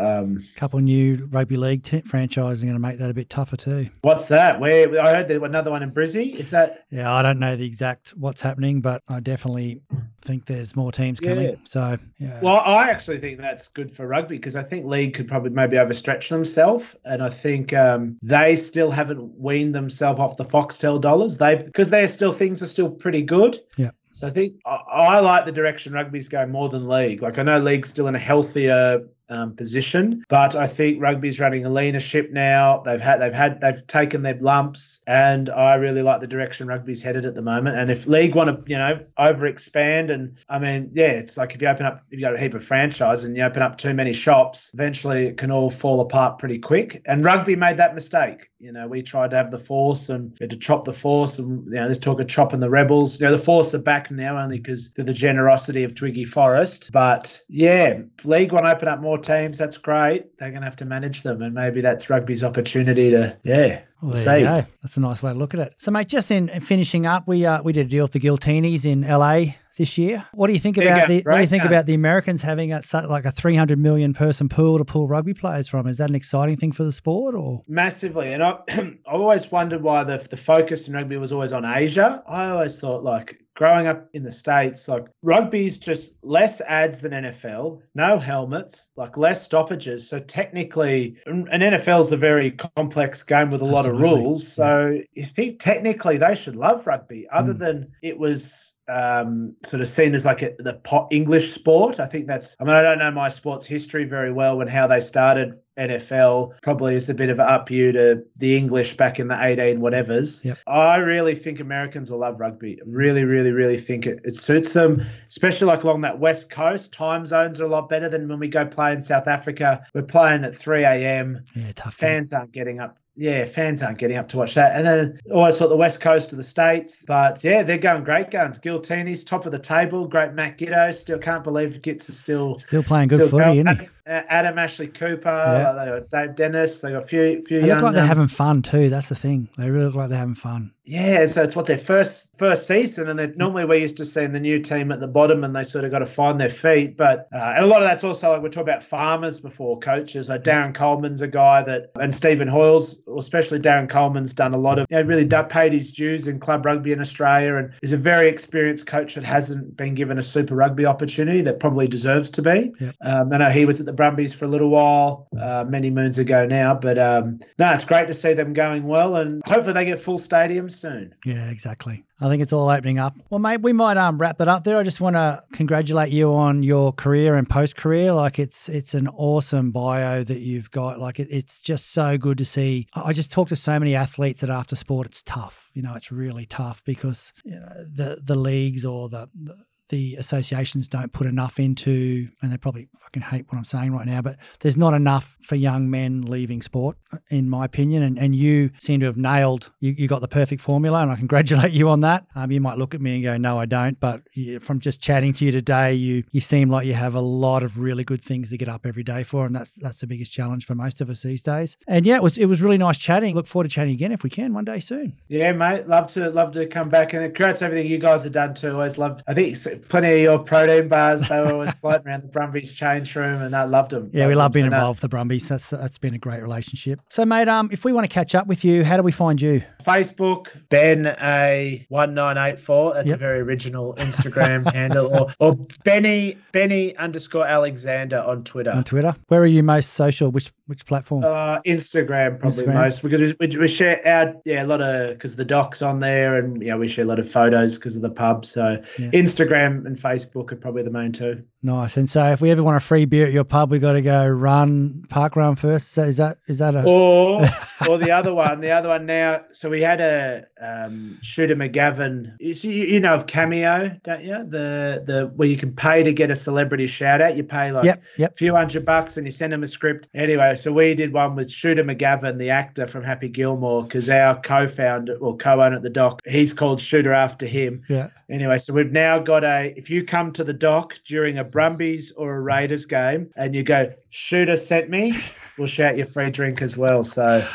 Um, 0.00 0.44
a 0.56 0.58
couple 0.58 0.80
new 0.80 1.28
rugby 1.30 1.56
league 1.56 1.84
t- 1.84 2.00
franchises 2.00 2.62
are 2.62 2.66
going 2.66 2.74
to 2.74 2.80
make 2.80 2.98
that 2.98 3.08
a 3.08 3.14
bit 3.14 3.30
tougher 3.30 3.56
too. 3.56 3.88
What's 4.02 4.26
that? 4.26 4.58
Where 4.58 5.00
I 5.00 5.14
heard 5.14 5.28
there 5.28 5.42
another 5.44 5.70
one 5.70 5.84
in 5.84 5.92
Brizzy. 5.92 6.34
Is 6.34 6.50
that? 6.50 6.86
Yeah, 6.90 7.12
I 7.12 7.22
don't 7.22 7.38
know 7.38 7.54
the 7.54 7.66
exact 7.66 8.10
what's 8.16 8.40
happening, 8.40 8.80
but 8.80 9.02
I 9.08 9.20
definitely 9.20 9.80
think 10.22 10.46
there's 10.46 10.74
more 10.74 10.90
teams 10.90 11.20
coming. 11.20 11.50
Yeah. 11.50 11.54
So, 11.64 11.98
yeah. 12.18 12.40
Well, 12.42 12.56
I 12.56 12.90
actually 12.90 13.18
think 13.18 13.38
that's 13.38 13.68
good 13.68 13.94
for 13.94 14.08
rugby 14.08 14.36
because 14.36 14.56
I 14.56 14.64
think 14.64 14.86
league 14.86 15.14
could 15.14 15.28
probably 15.28 15.50
maybe 15.50 15.76
overstretch 15.76 16.28
themselves, 16.30 16.96
and 17.04 17.22
I 17.22 17.30
think 17.30 17.72
um, 17.72 18.18
they 18.22 18.56
still 18.56 18.90
haven't 18.90 19.38
weaned 19.38 19.74
themselves 19.74 20.18
off 20.18 20.36
the 20.36 20.44
Foxtel 20.44 21.00
dollars. 21.00 21.36
They've 21.36 21.64
because 21.64 21.90
they're 21.90 22.08
still 22.08 22.32
things 22.32 22.60
are 22.60 22.66
still 22.66 22.90
pretty 22.90 23.22
good. 23.22 23.60
Yeah. 23.76 23.90
So 24.14 24.28
I 24.28 24.30
think 24.30 24.60
I, 24.64 24.76
I, 24.92 25.18
like 25.18 25.44
the 25.44 25.52
direction 25.52 25.92
rugby's 25.92 26.28
going 26.28 26.52
more 26.52 26.68
than 26.68 26.88
league. 26.88 27.20
Like 27.20 27.38
I 27.38 27.42
know 27.42 27.58
league's 27.58 27.88
still 27.88 28.06
in 28.06 28.14
a 28.14 28.18
healthier 28.18 29.02
um, 29.28 29.56
position. 29.56 30.24
But 30.28 30.54
I 30.54 30.66
think 30.66 31.00
rugby's 31.00 31.40
running 31.40 31.64
a 31.64 31.70
leaner 31.70 32.00
ship 32.00 32.30
now. 32.30 32.82
They've 32.84 33.00
had 33.00 33.20
they've 33.20 33.32
had 33.32 33.60
they've 33.60 33.86
taken 33.86 34.22
their 34.22 34.34
lumps, 34.34 35.00
and 35.06 35.48
I 35.50 35.74
really 35.74 36.02
like 36.02 36.20
the 36.20 36.26
direction 36.26 36.66
rugby's 36.66 37.02
headed 37.02 37.24
at 37.24 37.34
the 37.34 37.42
moment. 37.42 37.76
And 37.76 37.90
if 37.90 38.06
league 38.06 38.34
want 38.34 38.50
to 38.50 38.70
you 38.70 38.78
know 38.78 39.00
over 39.18 39.46
expand, 39.46 40.10
and 40.10 40.38
I 40.48 40.58
mean 40.58 40.90
yeah, 40.92 41.06
it's 41.06 41.36
like 41.36 41.54
if 41.54 41.62
you 41.62 41.68
open 41.68 41.86
up 41.86 42.04
if 42.10 42.18
you 42.18 42.24
got 42.24 42.34
a 42.34 42.38
heap 42.38 42.54
of 42.54 42.64
franchise 42.64 43.24
and 43.24 43.36
you 43.36 43.42
open 43.42 43.62
up 43.62 43.78
too 43.78 43.94
many 43.94 44.12
shops, 44.12 44.70
eventually 44.74 45.26
it 45.26 45.38
can 45.38 45.50
all 45.50 45.70
fall 45.70 46.00
apart 46.00 46.38
pretty 46.38 46.58
quick. 46.58 47.02
And 47.06 47.24
rugby 47.24 47.56
made 47.56 47.78
that 47.78 47.94
mistake. 47.94 48.50
You 48.64 48.72
know, 48.72 48.88
we 48.88 49.02
tried 49.02 49.32
to 49.32 49.36
have 49.36 49.50
the 49.50 49.58
force 49.58 50.08
and 50.08 50.34
to 50.38 50.56
chop 50.56 50.86
the 50.86 50.92
force, 50.94 51.38
and 51.38 51.66
you 51.66 51.72
know, 51.72 51.84
there's 51.84 51.98
talk 51.98 52.18
of 52.18 52.28
chopping 52.28 52.60
the 52.60 52.70
rebels. 52.70 53.20
You 53.20 53.26
know, 53.26 53.36
the 53.36 53.42
force 53.42 53.74
are 53.74 53.78
back 53.78 54.10
now 54.10 54.38
only 54.38 54.56
because 54.56 54.90
of 54.96 55.04
the 55.04 55.12
generosity 55.12 55.84
of 55.84 55.94
Twiggy 55.94 56.24
Forrest. 56.24 56.90
But 56.90 57.38
yeah, 57.50 58.00
league 58.24 58.52
want 58.52 58.64
to 58.64 58.74
open 58.74 58.88
up 58.88 59.02
more 59.02 59.18
teams. 59.18 59.58
That's 59.58 59.76
great. 59.76 60.38
They're 60.38 60.48
going 60.48 60.62
to 60.62 60.66
have 60.66 60.76
to 60.76 60.86
manage 60.86 61.24
them, 61.24 61.42
and 61.42 61.52
maybe 61.52 61.82
that's 61.82 62.08
rugby's 62.08 62.42
opportunity 62.42 63.10
to 63.10 63.36
yeah. 63.42 63.82
Well, 64.00 64.12
there 64.14 64.38
you 64.38 64.44
go. 64.46 64.66
That's 64.82 64.96
a 64.96 65.00
nice 65.00 65.22
way 65.22 65.34
to 65.34 65.38
look 65.38 65.52
at 65.52 65.60
it. 65.60 65.74
So, 65.76 65.90
mate, 65.90 66.08
just 66.08 66.30
in 66.30 66.48
finishing 66.60 67.04
up, 67.04 67.28
we 67.28 67.44
uh, 67.44 67.62
we 67.62 67.74
did 67.74 67.88
a 67.88 67.90
deal 67.90 68.04
with 68.04 68.12
the 68.12 68.20
Giltinis 68.20 68.86
in 68.86 69.02
LA 69.02 69.56
this 69.76 69.98
year. 69.98 70.24
What 70.32 70.46
do 70.48 70.52
you 70.52 70.58
think 70.58 70.76
about 70.76 71.08
the 71.08 71.22
What 71.22 71.36
do 71.36 71.40
you 71.40 71.46
think 71.46 71.64
about 71.64 71.86
the 71.86 71.94
Americans 71.94 72.42
having 72.42 72.72
a 72.72 72.82
like 72.92 73.24
a 73.24 73.30
300 73.30 73.78
million 73.78 74.14
person 74.14 74.48
pool 74.48 74.78
to 74.78 74.84
pull 74.84 75.08
rugby 75.08 75.34
players 75.34 75.68
from? 75.68 75.86
Is 75.86 75.98
that 75.98 76.08
an 76.08 76.14
exciting 76.14 76.56
thing 76.56 76.72
for 76.72 76.84
the 76.84 76.92
sport 76.92 77.34
or 77.34 77.62
massively? 77.68 78.32
And 78.32 78.42
I 78.42 78.58
I've 78.68 78.98
always 79.06 79.50
wondered 79.50 79.82
why 79.82 80.04
the 80.04 80.18
the 80.18 80.36
focus 80.36 80.88
in 80.88 80.94
rugby 80.94 81.16
was 81.16 81.32
always 81.32 81.52
on 81.52 81.64
Asia. 81.64 82.22
I 82.26 82.50
always 82.50 82.78
thought 82.78 83.02
like 83.02 83.40
growing 83.54 83.86
up 83.86 84.08
in 84.12 84.24
the 84.24 84.32
states 84.32 84.88
like 84.88 85.06
rugby's 85.22 85.78
just 85.78 86.16
less 86.24 86.60
ads 86.60 87.00
than 87.00 87.12
NFL 87.12 87.80
no 87.94 88.18
helmets 88.18 88.90
like 88.96 89.16
less 89.16 89.44
stoppages 89.44 90.08
so 90.08 90.18
technically 90.18 91.16
an 91.26 91.46
NFL 91.46 92.00
is 92.00 92.10
a 92.10 92.16
very 92.16 92.50
complex 92.50 93.22
game 93.22 93.50
with 93.50 93.62
a 93.62 93.64
Absolutely. 93.64 93.72
lot 93.72 93.86
of 93.86 94.00
rules 94.00 94.52
so 94.52 94.98
you 95.12 95.24
think 95.24 95.60
technically 95.60 96.18
they 96.18 96.34
should 96.34 96.56
love 96.56 96.84
rugby 96.86 97.28
other 97.32 97.54
mm. 97.54 97.58
than 97.60 97.92
it 98.02 98.18
was 98.18 98.73
um, 98.88 99.54
sort 99.64 99.80
of 99.80 99.88
seen 99.88 100.14
as 100.14 100.24
like 100.24 100.42
a, 100.42 100.54
the 100.58 100.74
pot 100.74 101.08
English 101.10 101.54
sport. 101.54 102.00
I 102.00 102.06
think 102.06 102.26
that's. 102.26 102.56
I 102.60 102.64
mean, 102.64 102.74
I 102.74 102.82
don't 102.82 102.98
know 102.98 103.10
my 103.10 103.28
sports 103.28 103.66
history 103.66 104.04
very 104.04 104.32
well 104.32 104.60
and 104.60 104.68
how 104.68 104.86
they 104.86 105.00
started 105.00 105.58
NFL. 105.78 106.52
Probably 106.62 106.94
is 106.94 107.08
a 107.08 107.14
bit 107.14 107.30
of 107.30 107.38
an 107.38 107.46
up 107.46 107.70
you 107.70 107.92
to 107.92 108.24
the 108.36 108.56
English 108.56 108.96
back 108.96 109.18
in 109.18 109.28
the 109.28 109.42
18 109.42 109.80
whatevers. 109.80 110.44
Yep. 110.44 110.58
I 110.66 110.96
really 110.96 111.34
think 111.34 111.60
Americans 111.60 112.10
will 112.10 112.20
love 112.20 112.38
rugby. 112.38 112.80
Really, 112.86 113.24
really, 113.24 113.50
really 113.50 113.78
think 113.78 114.06
it, 114.06 114.20
it 114.24 114.36
suits 114.36 114.72
them, 114.72 115.04
especially 115.28 115.66
like 115.66 115.84
along 115.84 116.02
that 116.02 116.18
west 116.18 116.50
coast. 116.50 116.92
Time 116.92 117.26
zones 117.26 117.60
are 117.60 117.64
a 117.64 117.68
lot 117.68 117.88
better 117.88 118.08
than 118.08 118.28
when 118.28 118.38
we 118.38 118.48
go 118.48 118.66
play 118.66 118.92
in 118.92 119.00
South 119.00 119.26
Africa. 119.26 119.84
We're 119.94 120.02
playing 120.02 120.44
at 120.44 120.56
3 120.56 120.84
a.m. 120.84 121.44
Yeah, 121.56 121.72
tough. 121.74 121.94
Fans 121.94 122.32
aren't 122.32 122.52
getting 122.52 122.80
up 122.80 122.98
yeah, 123.16 123.44
fans 123.44 123.82
aren't 123.82 123.98
getting 123.98 124.16
up 124.16 124.28
to 124.28 124.36
watch 124.36 124.54
that. 124.54 124.74
And 124.76 124.86
then 124.86 125.20
always 125.32 125.56
thought 125.56 125.68
the 125.68 125.76
west 125.76 126.00
coast 126.00 126.32
of 126.32 126.38
the 126.38 126.44
states, 126.44 127.04
but 127.06 127.44
yeah, 127.44 127.62
they're 127.62 127.78
going 127.78 128.04
great 128.04 128.30
guns. 128.30 128.58
Giltini's 128.58 129.24
top 129.24 129.46
of 129.46 129.52
the 129.52 129.58
table. 129.58 130.06
Great 130.08 130.32
Matt 130.32 130.58
Giteau. 130.58 130.94
Still 130.94 131.18
can't 131.18 131.44
believe 131.44 131.80
Gits 131.82 132.08
is 132.08 132.18
still 132.18 132.58
still 132.58 132.82
playing 132.82 133.08
good 133.08 133.16
still 133.16 133.28
footy, 133.28 133.58
isn't 133.58 133.80
he? 133.80 133.88
Adam 134.06 134.58
Ashley 134.58 134.88
Cooper, 134.88 135.28
yeah. 135.28 135.72
they 135.72 135.90
got 135.90 136.10
Dave 136.10 136.36
Dennis, 136.36 136.80
they 136.80 136.92
got 136.92 137.04
a 137.04 137.06
few 137.06 137.42
few 137.42 137.62
they 137.62 137.68
young. 137.68 137.78
Look 137.78 137.84
like 137.84 137.94
they're 137.94 138.02
um, 138.02 138.08
having 138.08 138.28
fun 138.28 138.62
too. 138.62 138.90
That's 138.90 139.08
the 139.08 139.14
thing. 139.14 139.48
They 139.56 139.70
really 139.70 139.86
look 139.86 139.94
like 139.94 140.10
they're 140.10 140.18
having 140.18 140.34
fun. 140.34 140.72
Yeah, 140.86 141.24
so 141.24 141.42
it's 141.42 141.56
what 141.56 141.64
their 141.64 141.78
first 141.78 142.36
first 142.36 142.66
season, 142.66 143.08
and 143.08 143.36
normally 143.38 143.64
we're 143.64 143.80
used 143.80 143.96
to 143.96 144.04
seeing 144.04 144.32
the 144.32 144.40
new 144.40 144.60
team 144.60 144.92
at 144.92 145.00
the 145.00 145.06
bottom, 145.06 145.42
and 145.42 145.56
they 145.56 145.64
sort 145.64 145.84
of 145.84 145.90
got 145.90 146.00
to 146.00 146.06
find 146.06 146.38
their 146.38 146.50
feet. 146.50 146.98
But 146.98 147.28
uh, 147.34 147.54
and 147.56 147.64
a 147.64 147.66
lot 147.66 147.82
of 147.82 147.88
that's 147.88 148.04
also 148.04 148.32
like 148.32 148.42
we're 148.42 148.50
talking 148.50 148.68
about 148.68 148.82
farmers 148.82 149.40
before 149.40 149.78
coaches. 149.78 150.28
Like 150.28 150.44
Darren 150.44 150.74
Coleman's 150.74 151.22
a 151.22 151.28
guy 151.28 151.62
that, 151.62 151.92
and 151.94 152.12
Stephen 152.12 152.48
Hoiles, 152.48 153.00
especially 153.18 153.60
Darren 153.60 153.88
Coleman's 153.88 154.34
done 154.34 154.52
a 154.52 154.58
lot 154.58 154.78
of, 154.78 154.86
you 154.90 154.96
know, 154.96 155.02
really 155.02 155.26
paid 155.48 155.72
his 155.72 155.90
dues 155.92 156.28
in 156.28 156.38
club 156.38 156.66
rugby 156.66 156.92
in 156.92 157.00
Australia, 157.00 157.56
and 157.56 157.72
is 157.82 157.92
a 157.92 157.96
very 157.96 158.28
experienced 158.28 158.86
coach 158.86 159.14
that 159.14 159.24
hasn't 159.24 159.78
been 159.78 159.94
given 159.94 160.18
a 160.18 160.22
Super 160.22 160.54
Rugby 160.54 160.84
opportunity 160.84 161.40
that 161.42 161.60
probably 161.60 161.88
deserves 161.88 162.28
to 162.30 162.42
be. 162.42 162.72
Yep. 162.78 162.96
Um, 163.02 163.32
I 163.32 163.38
know 163.38 163.48
he 163.48 163.64
was 163.64 163.80
at 163.80 163.86
the 163.86 163.93
Brumbies 163.94 164.32
for 164.32 164.44
a 164.44 164.48
little 164.48 164.68
while, 164.68 165.28
uh, 165.40 165.64
many 165.68 165.90
moons 165.90 166.18
ago 166.18 166.46
now. 166.46 166.74
But 166.74 166.98
um, 166.98 167.40
no, 167.58 167.72
it's 167.72 167.84
great 167.84 168.06
to 168.08 168.14
see 168.14 168.34
them 168.34 168.52
going 168.52 168.84
well, 168.84 169.16
and 169.16 169.42
hopefully 169.46 169.74
they 169.74 169.84
get 169.84 170.00
full 170.00 170.18
stadiums 170.18 170.72
soon. 170.72 171.14
Yeah, 171.24 171.50
exactly. 171.50 172.04
I 172.20 172.28
think 172.28 172.42
it's 172.42 172.52
all 172.52 172.68
opening 172.68 172.98
up. 172.98 173.16
Well, 173.28 173.40
mate, 173.40 173.60
we 173.60 173.72
might 173.72 173.96
um, 173.96 174.18
wrap 174.18 174.38
that 174.38 174.48
up 174.48 174.64
there. 174.64 174.78
I 174.78 174.82
just 174.82 175.00
want 175.00 175.16
to 175.16 175.42
congratulate 175.52 176.10
you 176.10 176.32
on 176.32 176.62
your 176.62 176.92
career 176.92 177.34
and 177.34 177.48
post 177.48 177.76
career. 177.76 178.12
Like 178.12 178.38
it's 178.38 178.68
it's 178.68 178.94
an 178.94 179.08
awesome 179.08 179.72
bio 179.72 180.22
that 180.22 180.40
you've 180.40 180.70
got. 180.70 181.00
Like 181.00 181.18
it, 181.18 181.28
it's 181.30 181.60
just 181.60 181.92
so 181.92 182.16
good 182.16 182.38
to 182.38 182.44
see. 182.44 182.86
I 182.94 183.12
just 183.12 183.32
talk 183.32 183.48
to 183.48 183.56
so 183.56 183.78
many 183.78 183.94
athletes 183.94 184.42
that 184.42 184.50
after 184.50 184.76
sport, 184.76 185.06
it's 185.08 185.22
tough. 185.22 185.70
You 185.74 185.82
know, 185.82 185.94
it's 185.94 186.12
really 186.12 186.46
tough 186.46 186.82
because 186.84 187.32
you 187.44 187.56
know, 187.56 187.84
the 187.92 188.20
the 188.22 188.36
leagues 188.36 188.84
or 188.84 189.08
the, 189.08 189.28
the 189.34 189.56
the 189.88 190.16
associations 190.16 190.88
don't 190.88 191.12
put 191.12 191.26
enough 191.26 191.58
into, 191.58 192.28
and 192.42 192.50
they 192.50 192.56
probably 192.56 192.88
fucking 192.98 193.22
hate 193.22 193.44
what 193.48 193.58
I'm 193.58 193.64
saying 193.64 193.92
right 193.92 194.06
now, 194.06 194.22
but 194.22 194.36
there's 194.60 194.76
not 194.76 194.94
enough 194.94 195.36
for 195.42 195.56
young 195.56 195.90
men 195.90 196.22
leaving 196.22 196.62
sport, 196.62 196.96
in 197.30 197.50
my 197.50 197.64
opinion. 197.64 198.02
And, 198.02 198.18
and 198.18 198.34
you 198.34 198.70
seem 198.78 199.00
to 199.00 199.06
have 199.06 199.16
nailed, 199.16 199.70
you, 199.80 199.94
you 199.96 200.08
got 200.08 200.20
the 200.20 200.28
perfect 200.28 200.62
formula, 200.62 201.02
and 201.02 201.10
I 201.10 201.16
congratulate 201.16 201.72
you 201.72 201.88
on 201.88 202.00
that. 202.00 202.26
Um, 202.34 202.50
you 202.50 202.60
might 202.60 202.78
look 202.78 202.94
at 202.94 203.00
me 203.00 203.14
and 203.16 203.22
go, 203.22 203.36
no, 203.36 203.58
I 203.58 203.66
don't. 203.66 203.98
But 204.00 204.22
from 204.60 204.80
just 204.80 205.00
chatting 205.00 205.34
to 205.34 205.44
you 205.44 205.52
today, 205.52 205.94
you 205.94 206.24
you 206.30 206.40
seem 206.40 206.70
like 206.70 206.86
you 206.86 206.94
have 206.94 207.14
a 207.14 207.20
lot 207.20 207.62
of 207.62 207.78
really 207.78 208.04
good 208.04 208.22
things 208.22 208.50
to 208.50 208.56
get 208.56 208.68
up 208.68 208.86
every 208.86 209.02
day 209.02 209.22
for, 209.22 209.44
and 209.44 209.54
that's 209.54 209.74
that's 209.74 210.00
the 210.00 210.06
biggest 210.06 210.32
challenge 210.32 210.66
for 210.66 210.74
most 210.74 211.00
of 211.00 211.10
us 211.10 211.22
these 211.22 211.42
days. 211.42 211.76
And 211.86 212.06
yeah, 212.06 212.16
it 212.16 212.22
was 212.22 212.38
it 212.38 212.46
was 212.46 212.62
really 212.62 212.78
nice 212.78 212.98
chatting. 212.98 213.34
Look 213.34 213.46
forward 213.46 213.64
to 213.64 213.74
chatting 213.74 213.92
again 213.92 214.12
if 214.12 214.22
we 214.22 214.30
can 214.30 214.54
one 214.54 214.64
day 214.64 214.80
soon. 214.80 215.16
Yeah, 215.28 215.52
mate, 215.52 215.88
love 215.88 216.06
to 216.08 216.30
love 216.30 216.52
to 216.52 216.66
come 216.66 216.88
back, 216.88 217.12
and 217.12 217.22
it 217.22 217.34
creates 217.36 217.62
everything 217.62 217.86
you 217.86 217.98
guys 217.98 218.22
have 218.24 218.32
done 218.32 218.54
too. 218.54 218.72
Always 218.72 218.98
love. 218.98 219.22
I 219.26 219.34
think 219.34 219.56
plenty 219.88 220.12
of 220.12 220.18
your 220.18 220.38
protein 220.38 220.88
bars. 220.88 221.28
They 221.28 221.40
were 221.40 221.52
always 221.52 221.72
floating 221.72 222.06
around 222.06 222.22
the 222.22 222.28
Brumbies 222.28 222.72
change 222.72 223.14
room, 223.16 223.42
and 223.42 223.54
I 223.54 223.64
loved 223.64 223.90
them. 223.90 224.10
Yeah, 224.12 224.26
we 224.26 224.34
love 224.34 224.52
being 224.52 224.64
so 224.64 224.74
involved 224.74 224.98
with 224.98 225.02
the 225.02 225.08
Brumbies. 225.08 225.48
That's 225.48 225.70
that's 225.70 225.98
been 225.98 226.14
a 226.14 226.18
great 226.18 226.42
relationship. 226.42 227.00
So, 227.10 227.24
mate, 227.24 227.48
um, 227.48 227.68
if 227.72 227.84
we 227.84 227.92
want 227.92 228.04
to 228.08 228.12
catch 228.12 228.34
up 228.34 228.46
with 228.46 228.64
you, 228.64 228.84
how 228.84 228.96
do 228.96 229.02
we 229.02 229.12
find 229.12 229.40
you? 229.40 229.62
Facebook, 229.84 230.48
Ben 230.68 231.06
A 231.22 231.86
one 231.88 232.14
nine 232.14 232.38
eight 232.38 232.58
four. 232.58 232.94
That's 232.94 233.08
yep. 233.08 233.16
a 233.16 233.18
very 233.18 233.40
original 233.40 233.94
Instagram 233.94 234.72
handle, 234.72 235.14
or 235.14 235.32
or 235.40 235.56
Benny 235.84 236.38
Benny 236.52 236.96
underscore 236.96 237.46
Alexander 237.46 238.20
on 238.20 238.44
Twitter. 238.44 238.70
On 238.70 238.84
Twitter, 238.84 239.14
where 239.28 239.40
are 239.40 239.46
you 239.46 239.62
most 239.62 239.92
social? 239.94 240.30
Which 240.30 240.52
which 240.66 240.86
platform? 240.86 241.24
Uh, 241.24 241.60
Instagram 241.62 242.38
probably 242.38 242.64
Instagram. 242.64 242.74
most 242.74 243.02
because 243.02 243.34
we, 243.38 243.56
we, 243.56 243.68
share 243.68 244.06
our 244.06 244.34
yeah 244.44 244.64
a 244.64 244.66
lot 244.66 244.80
of 244.80 245.14
because 245.14 245.36
the 245.36 245.44
docs 245.44 245.82
on 245.82 246.00
there, 246.00 246.38
and 246.38 246.62
you 246.62 246.70
know 246.70 246.78
we 246.78 246.88
share 246.88 247.04
a 247.04 247.08
lot 247.08 247.18
of 247.18 247.30
photos 247.30 247.74
because 247.74 247.96
of 247.96 248.02
the 248.02 248.10
pub. 248.10 248.46
So 248.46 248.82
yeah. 248.98 249.10
Instagram 249.10 249.86
and 249.86 249.96
Facebook 249.98 250.52
are 250.52 250.56
probably 250.56 250.82
the 250.82 250.90
main 250.90 251.12
two. 251.12 251.44
Nice. 251.64 251.96
And 251.96 252.06
so 252.06 252.30
if 252.30 252.42
we 252.42 252.50
ever 252.50 252.62
want 252.62 252.76
a 252.76 252.80
free 252.80 253.06
beer 253.06 253.26
at 253.26 253.32
your 253.32 253.42
pub, 253.42 253.70
we 253.70 253.78
got 253.78 253.94
to 253.94 254.02
go 254.02 254.28
run 254.28 255.06
park 255.08 255.34
run 255.34 255.56
first. 255.56 255.92
So 255.92 256.02
is 256.02 256.18
that 256.18 256.36
is 256.46 256.58
that 256.58 256.74
a 256.74 256.82
or 256.82 257.40
or 257.88 257.96
the 257.96 258.10
other 258.10 258.34
one? 258.34 258.60
The 258.60 258.70
other 258.70 258.90
one 258.90 259.06
now. 259.06 259.46
So 259.50 259.70
we 259.70 259.80
had 259.80 259.98
a 260.02 260.46
um, 260.60 261.18
Shooter 261.22 261.56
McGavin. 261.56 262.36
You, 262.38 262.70
you 262.70 263.00
know 263.00 263.14
of 263.14 263.26
Cameo, 263.26 263.98
don't 264.04 264.22
you? 264.22 264.44
The 264.44 265.04
the 265.06 265.32
where 265.36 265.48
you 265.48 265.56
can 265.56 265.72
pay 265.74 266.02
to 266.02 266.12
get 266.12 266.30
a 266.30 266.36
celebrity 266.36 266.86
shout 266.86 267.22
out. 267.22 267.34
You 267.34 267.44
pay 267.44 267.72
like 267.72 267.86
yep, 267.86 268.02
yep. 268.18 268.32
a 268.32 268.36
few 268.36 268.54
hundred 268.54 268.84
bucks 268.84 269.16
and 269.16 269.26
you 269.26 269.30
send 269.30 269.50
them 269.50 269.62
a 269.62 269.66
script. 269.66 270.06
Anyway, 270.12 270.54
so 270.56 270.70
we 270.70 270.94
did 270.94 271.14
one 271.14 271.34
with 271.34 271.50
Shooter 271.50 271.82
McGavin, 271.82 272.36
the 272.36 272.50
actor 272.50 272.86
from 272.86 273.04
Happy 273.04 273.28
Gilmore, 273.28 273.84
because 273.84 274.10
our 274.10 274.38
co-founder 274.42 275.16
or 275.16 275.34
co-owner 275.38 275.76
at 275.76 275.82
the 275.82 275.88
dock, 275.88 276.20
he's 276.26 276.52
called 276.52 276.78
Shooter 276.78 277.14
after 277.14 277.46
him. 277.46 277.82
Yeah. 277.88 278.10
Anyway, 278.28 278.58
so 278.58 278.74
we've 278.74 278.92
now 278.92 279.18
got 279.18 279.44
a. 279.44 279.72
If 279.78 279.88
you 279.88 280.04
come 280.04 280.30
to 280.32 280.44
the 280.44 280.52
dock 280.52 280.98
during 281.06 281.38
a 281.38 281.53
Brumbies 281.54 282.12
or 282.16 282.34
a 282.34 282.40
Raiders 282.40 282.84
game 282.84 283.30
and 283.36 283.54
you 283.54 283.62
go, 283.62 283.94
Shooter 284.10 284.56
sent 284.56 284.90
me, 284.90 285.16
we'll 285.56 285.68
shout 285.68 285.96
you 285.96 286.04
free 286.04 286.30
drink 286.30 286.60
as 286.60 286.76
well. 286.76 287.04
So 287.04 287.46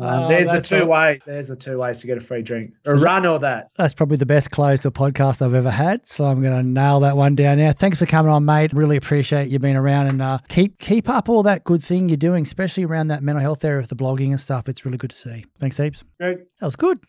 um, 0.00 0.24
oh, 0.24 0.28
there's 0.28 0.48
a 0.48 0.62
two 0.62 0.86
way. 0.86 1.18
There's 1.26 1.50
a 1.50 1.56
two 1.56 1.78
ways 1.78 2.00
to 2.00 2.06
get 2.06 2.16
a 2.16 2.20
free 2.20 2.42
drink, 2.42 2.72
a 2.86 2.94
run 2.94 3.26
or 3.26 3.38
that. 3.40 3.68
That's 3.76 3.92
probably 3.92 4.16
the 4.16 4.24
best 4.24 4.50
close 4.50 4.80
to 4.80 4.88
a 4.88 4.92
podcast 4.92 5.42
I've 5.42 5.52
ever 5.52 5.70
had. 5.70 6.06
So 6.06 6.24
I'm 6.24 6.40
going 6.40 6.56
to 6.56 6.62
nail 6.62 7.00
that 7.00 7.16
one 7.16 7.34
down 7.34 7.58
now. 7.58 7.72
Thanks 7.72 7.98
for 7.98 8.06
coming 8.06 8.32
on, 8.32 8.44
mate. 8.44 8.72
Really 8.72 8.96
appreciate 8.96 9.48
you 9.48 9.58
being 9.58 9.76
around 9.76 10.12
and 10.12 10.22
uh, 10.22 10.38
keep 10.48 10.78
keep 10.78 11.08
up 11.08 11.28
all 11.28 11.42
that 11.42 11.64
good 11.64 11.82
thing 11.82 12.08
you're 12.08 12.16
doing, 12.16 12.44
especially 12.44 12.84
around 12.84 13.08
that 13.08 13.22
mental 13.22 13.42
health 13.42 13.62
area 13.64 13.80
of 13.80 13.88
the 13.88 13.96
blogging 13.96 14.30
and 14.30 14.40
stuff. 14.40 14.68
It's 14.68 14.86
really 14.86 14.96
good 14.98 15.10
to 15.10 15.16
see. 15.16 15.44
Thanks, 15.58 15.76
heaps. 15.76 16.02
Great. 16.18 16.38
That 16.60 16.66
was 16.66 16.76
good. 16.76 17.00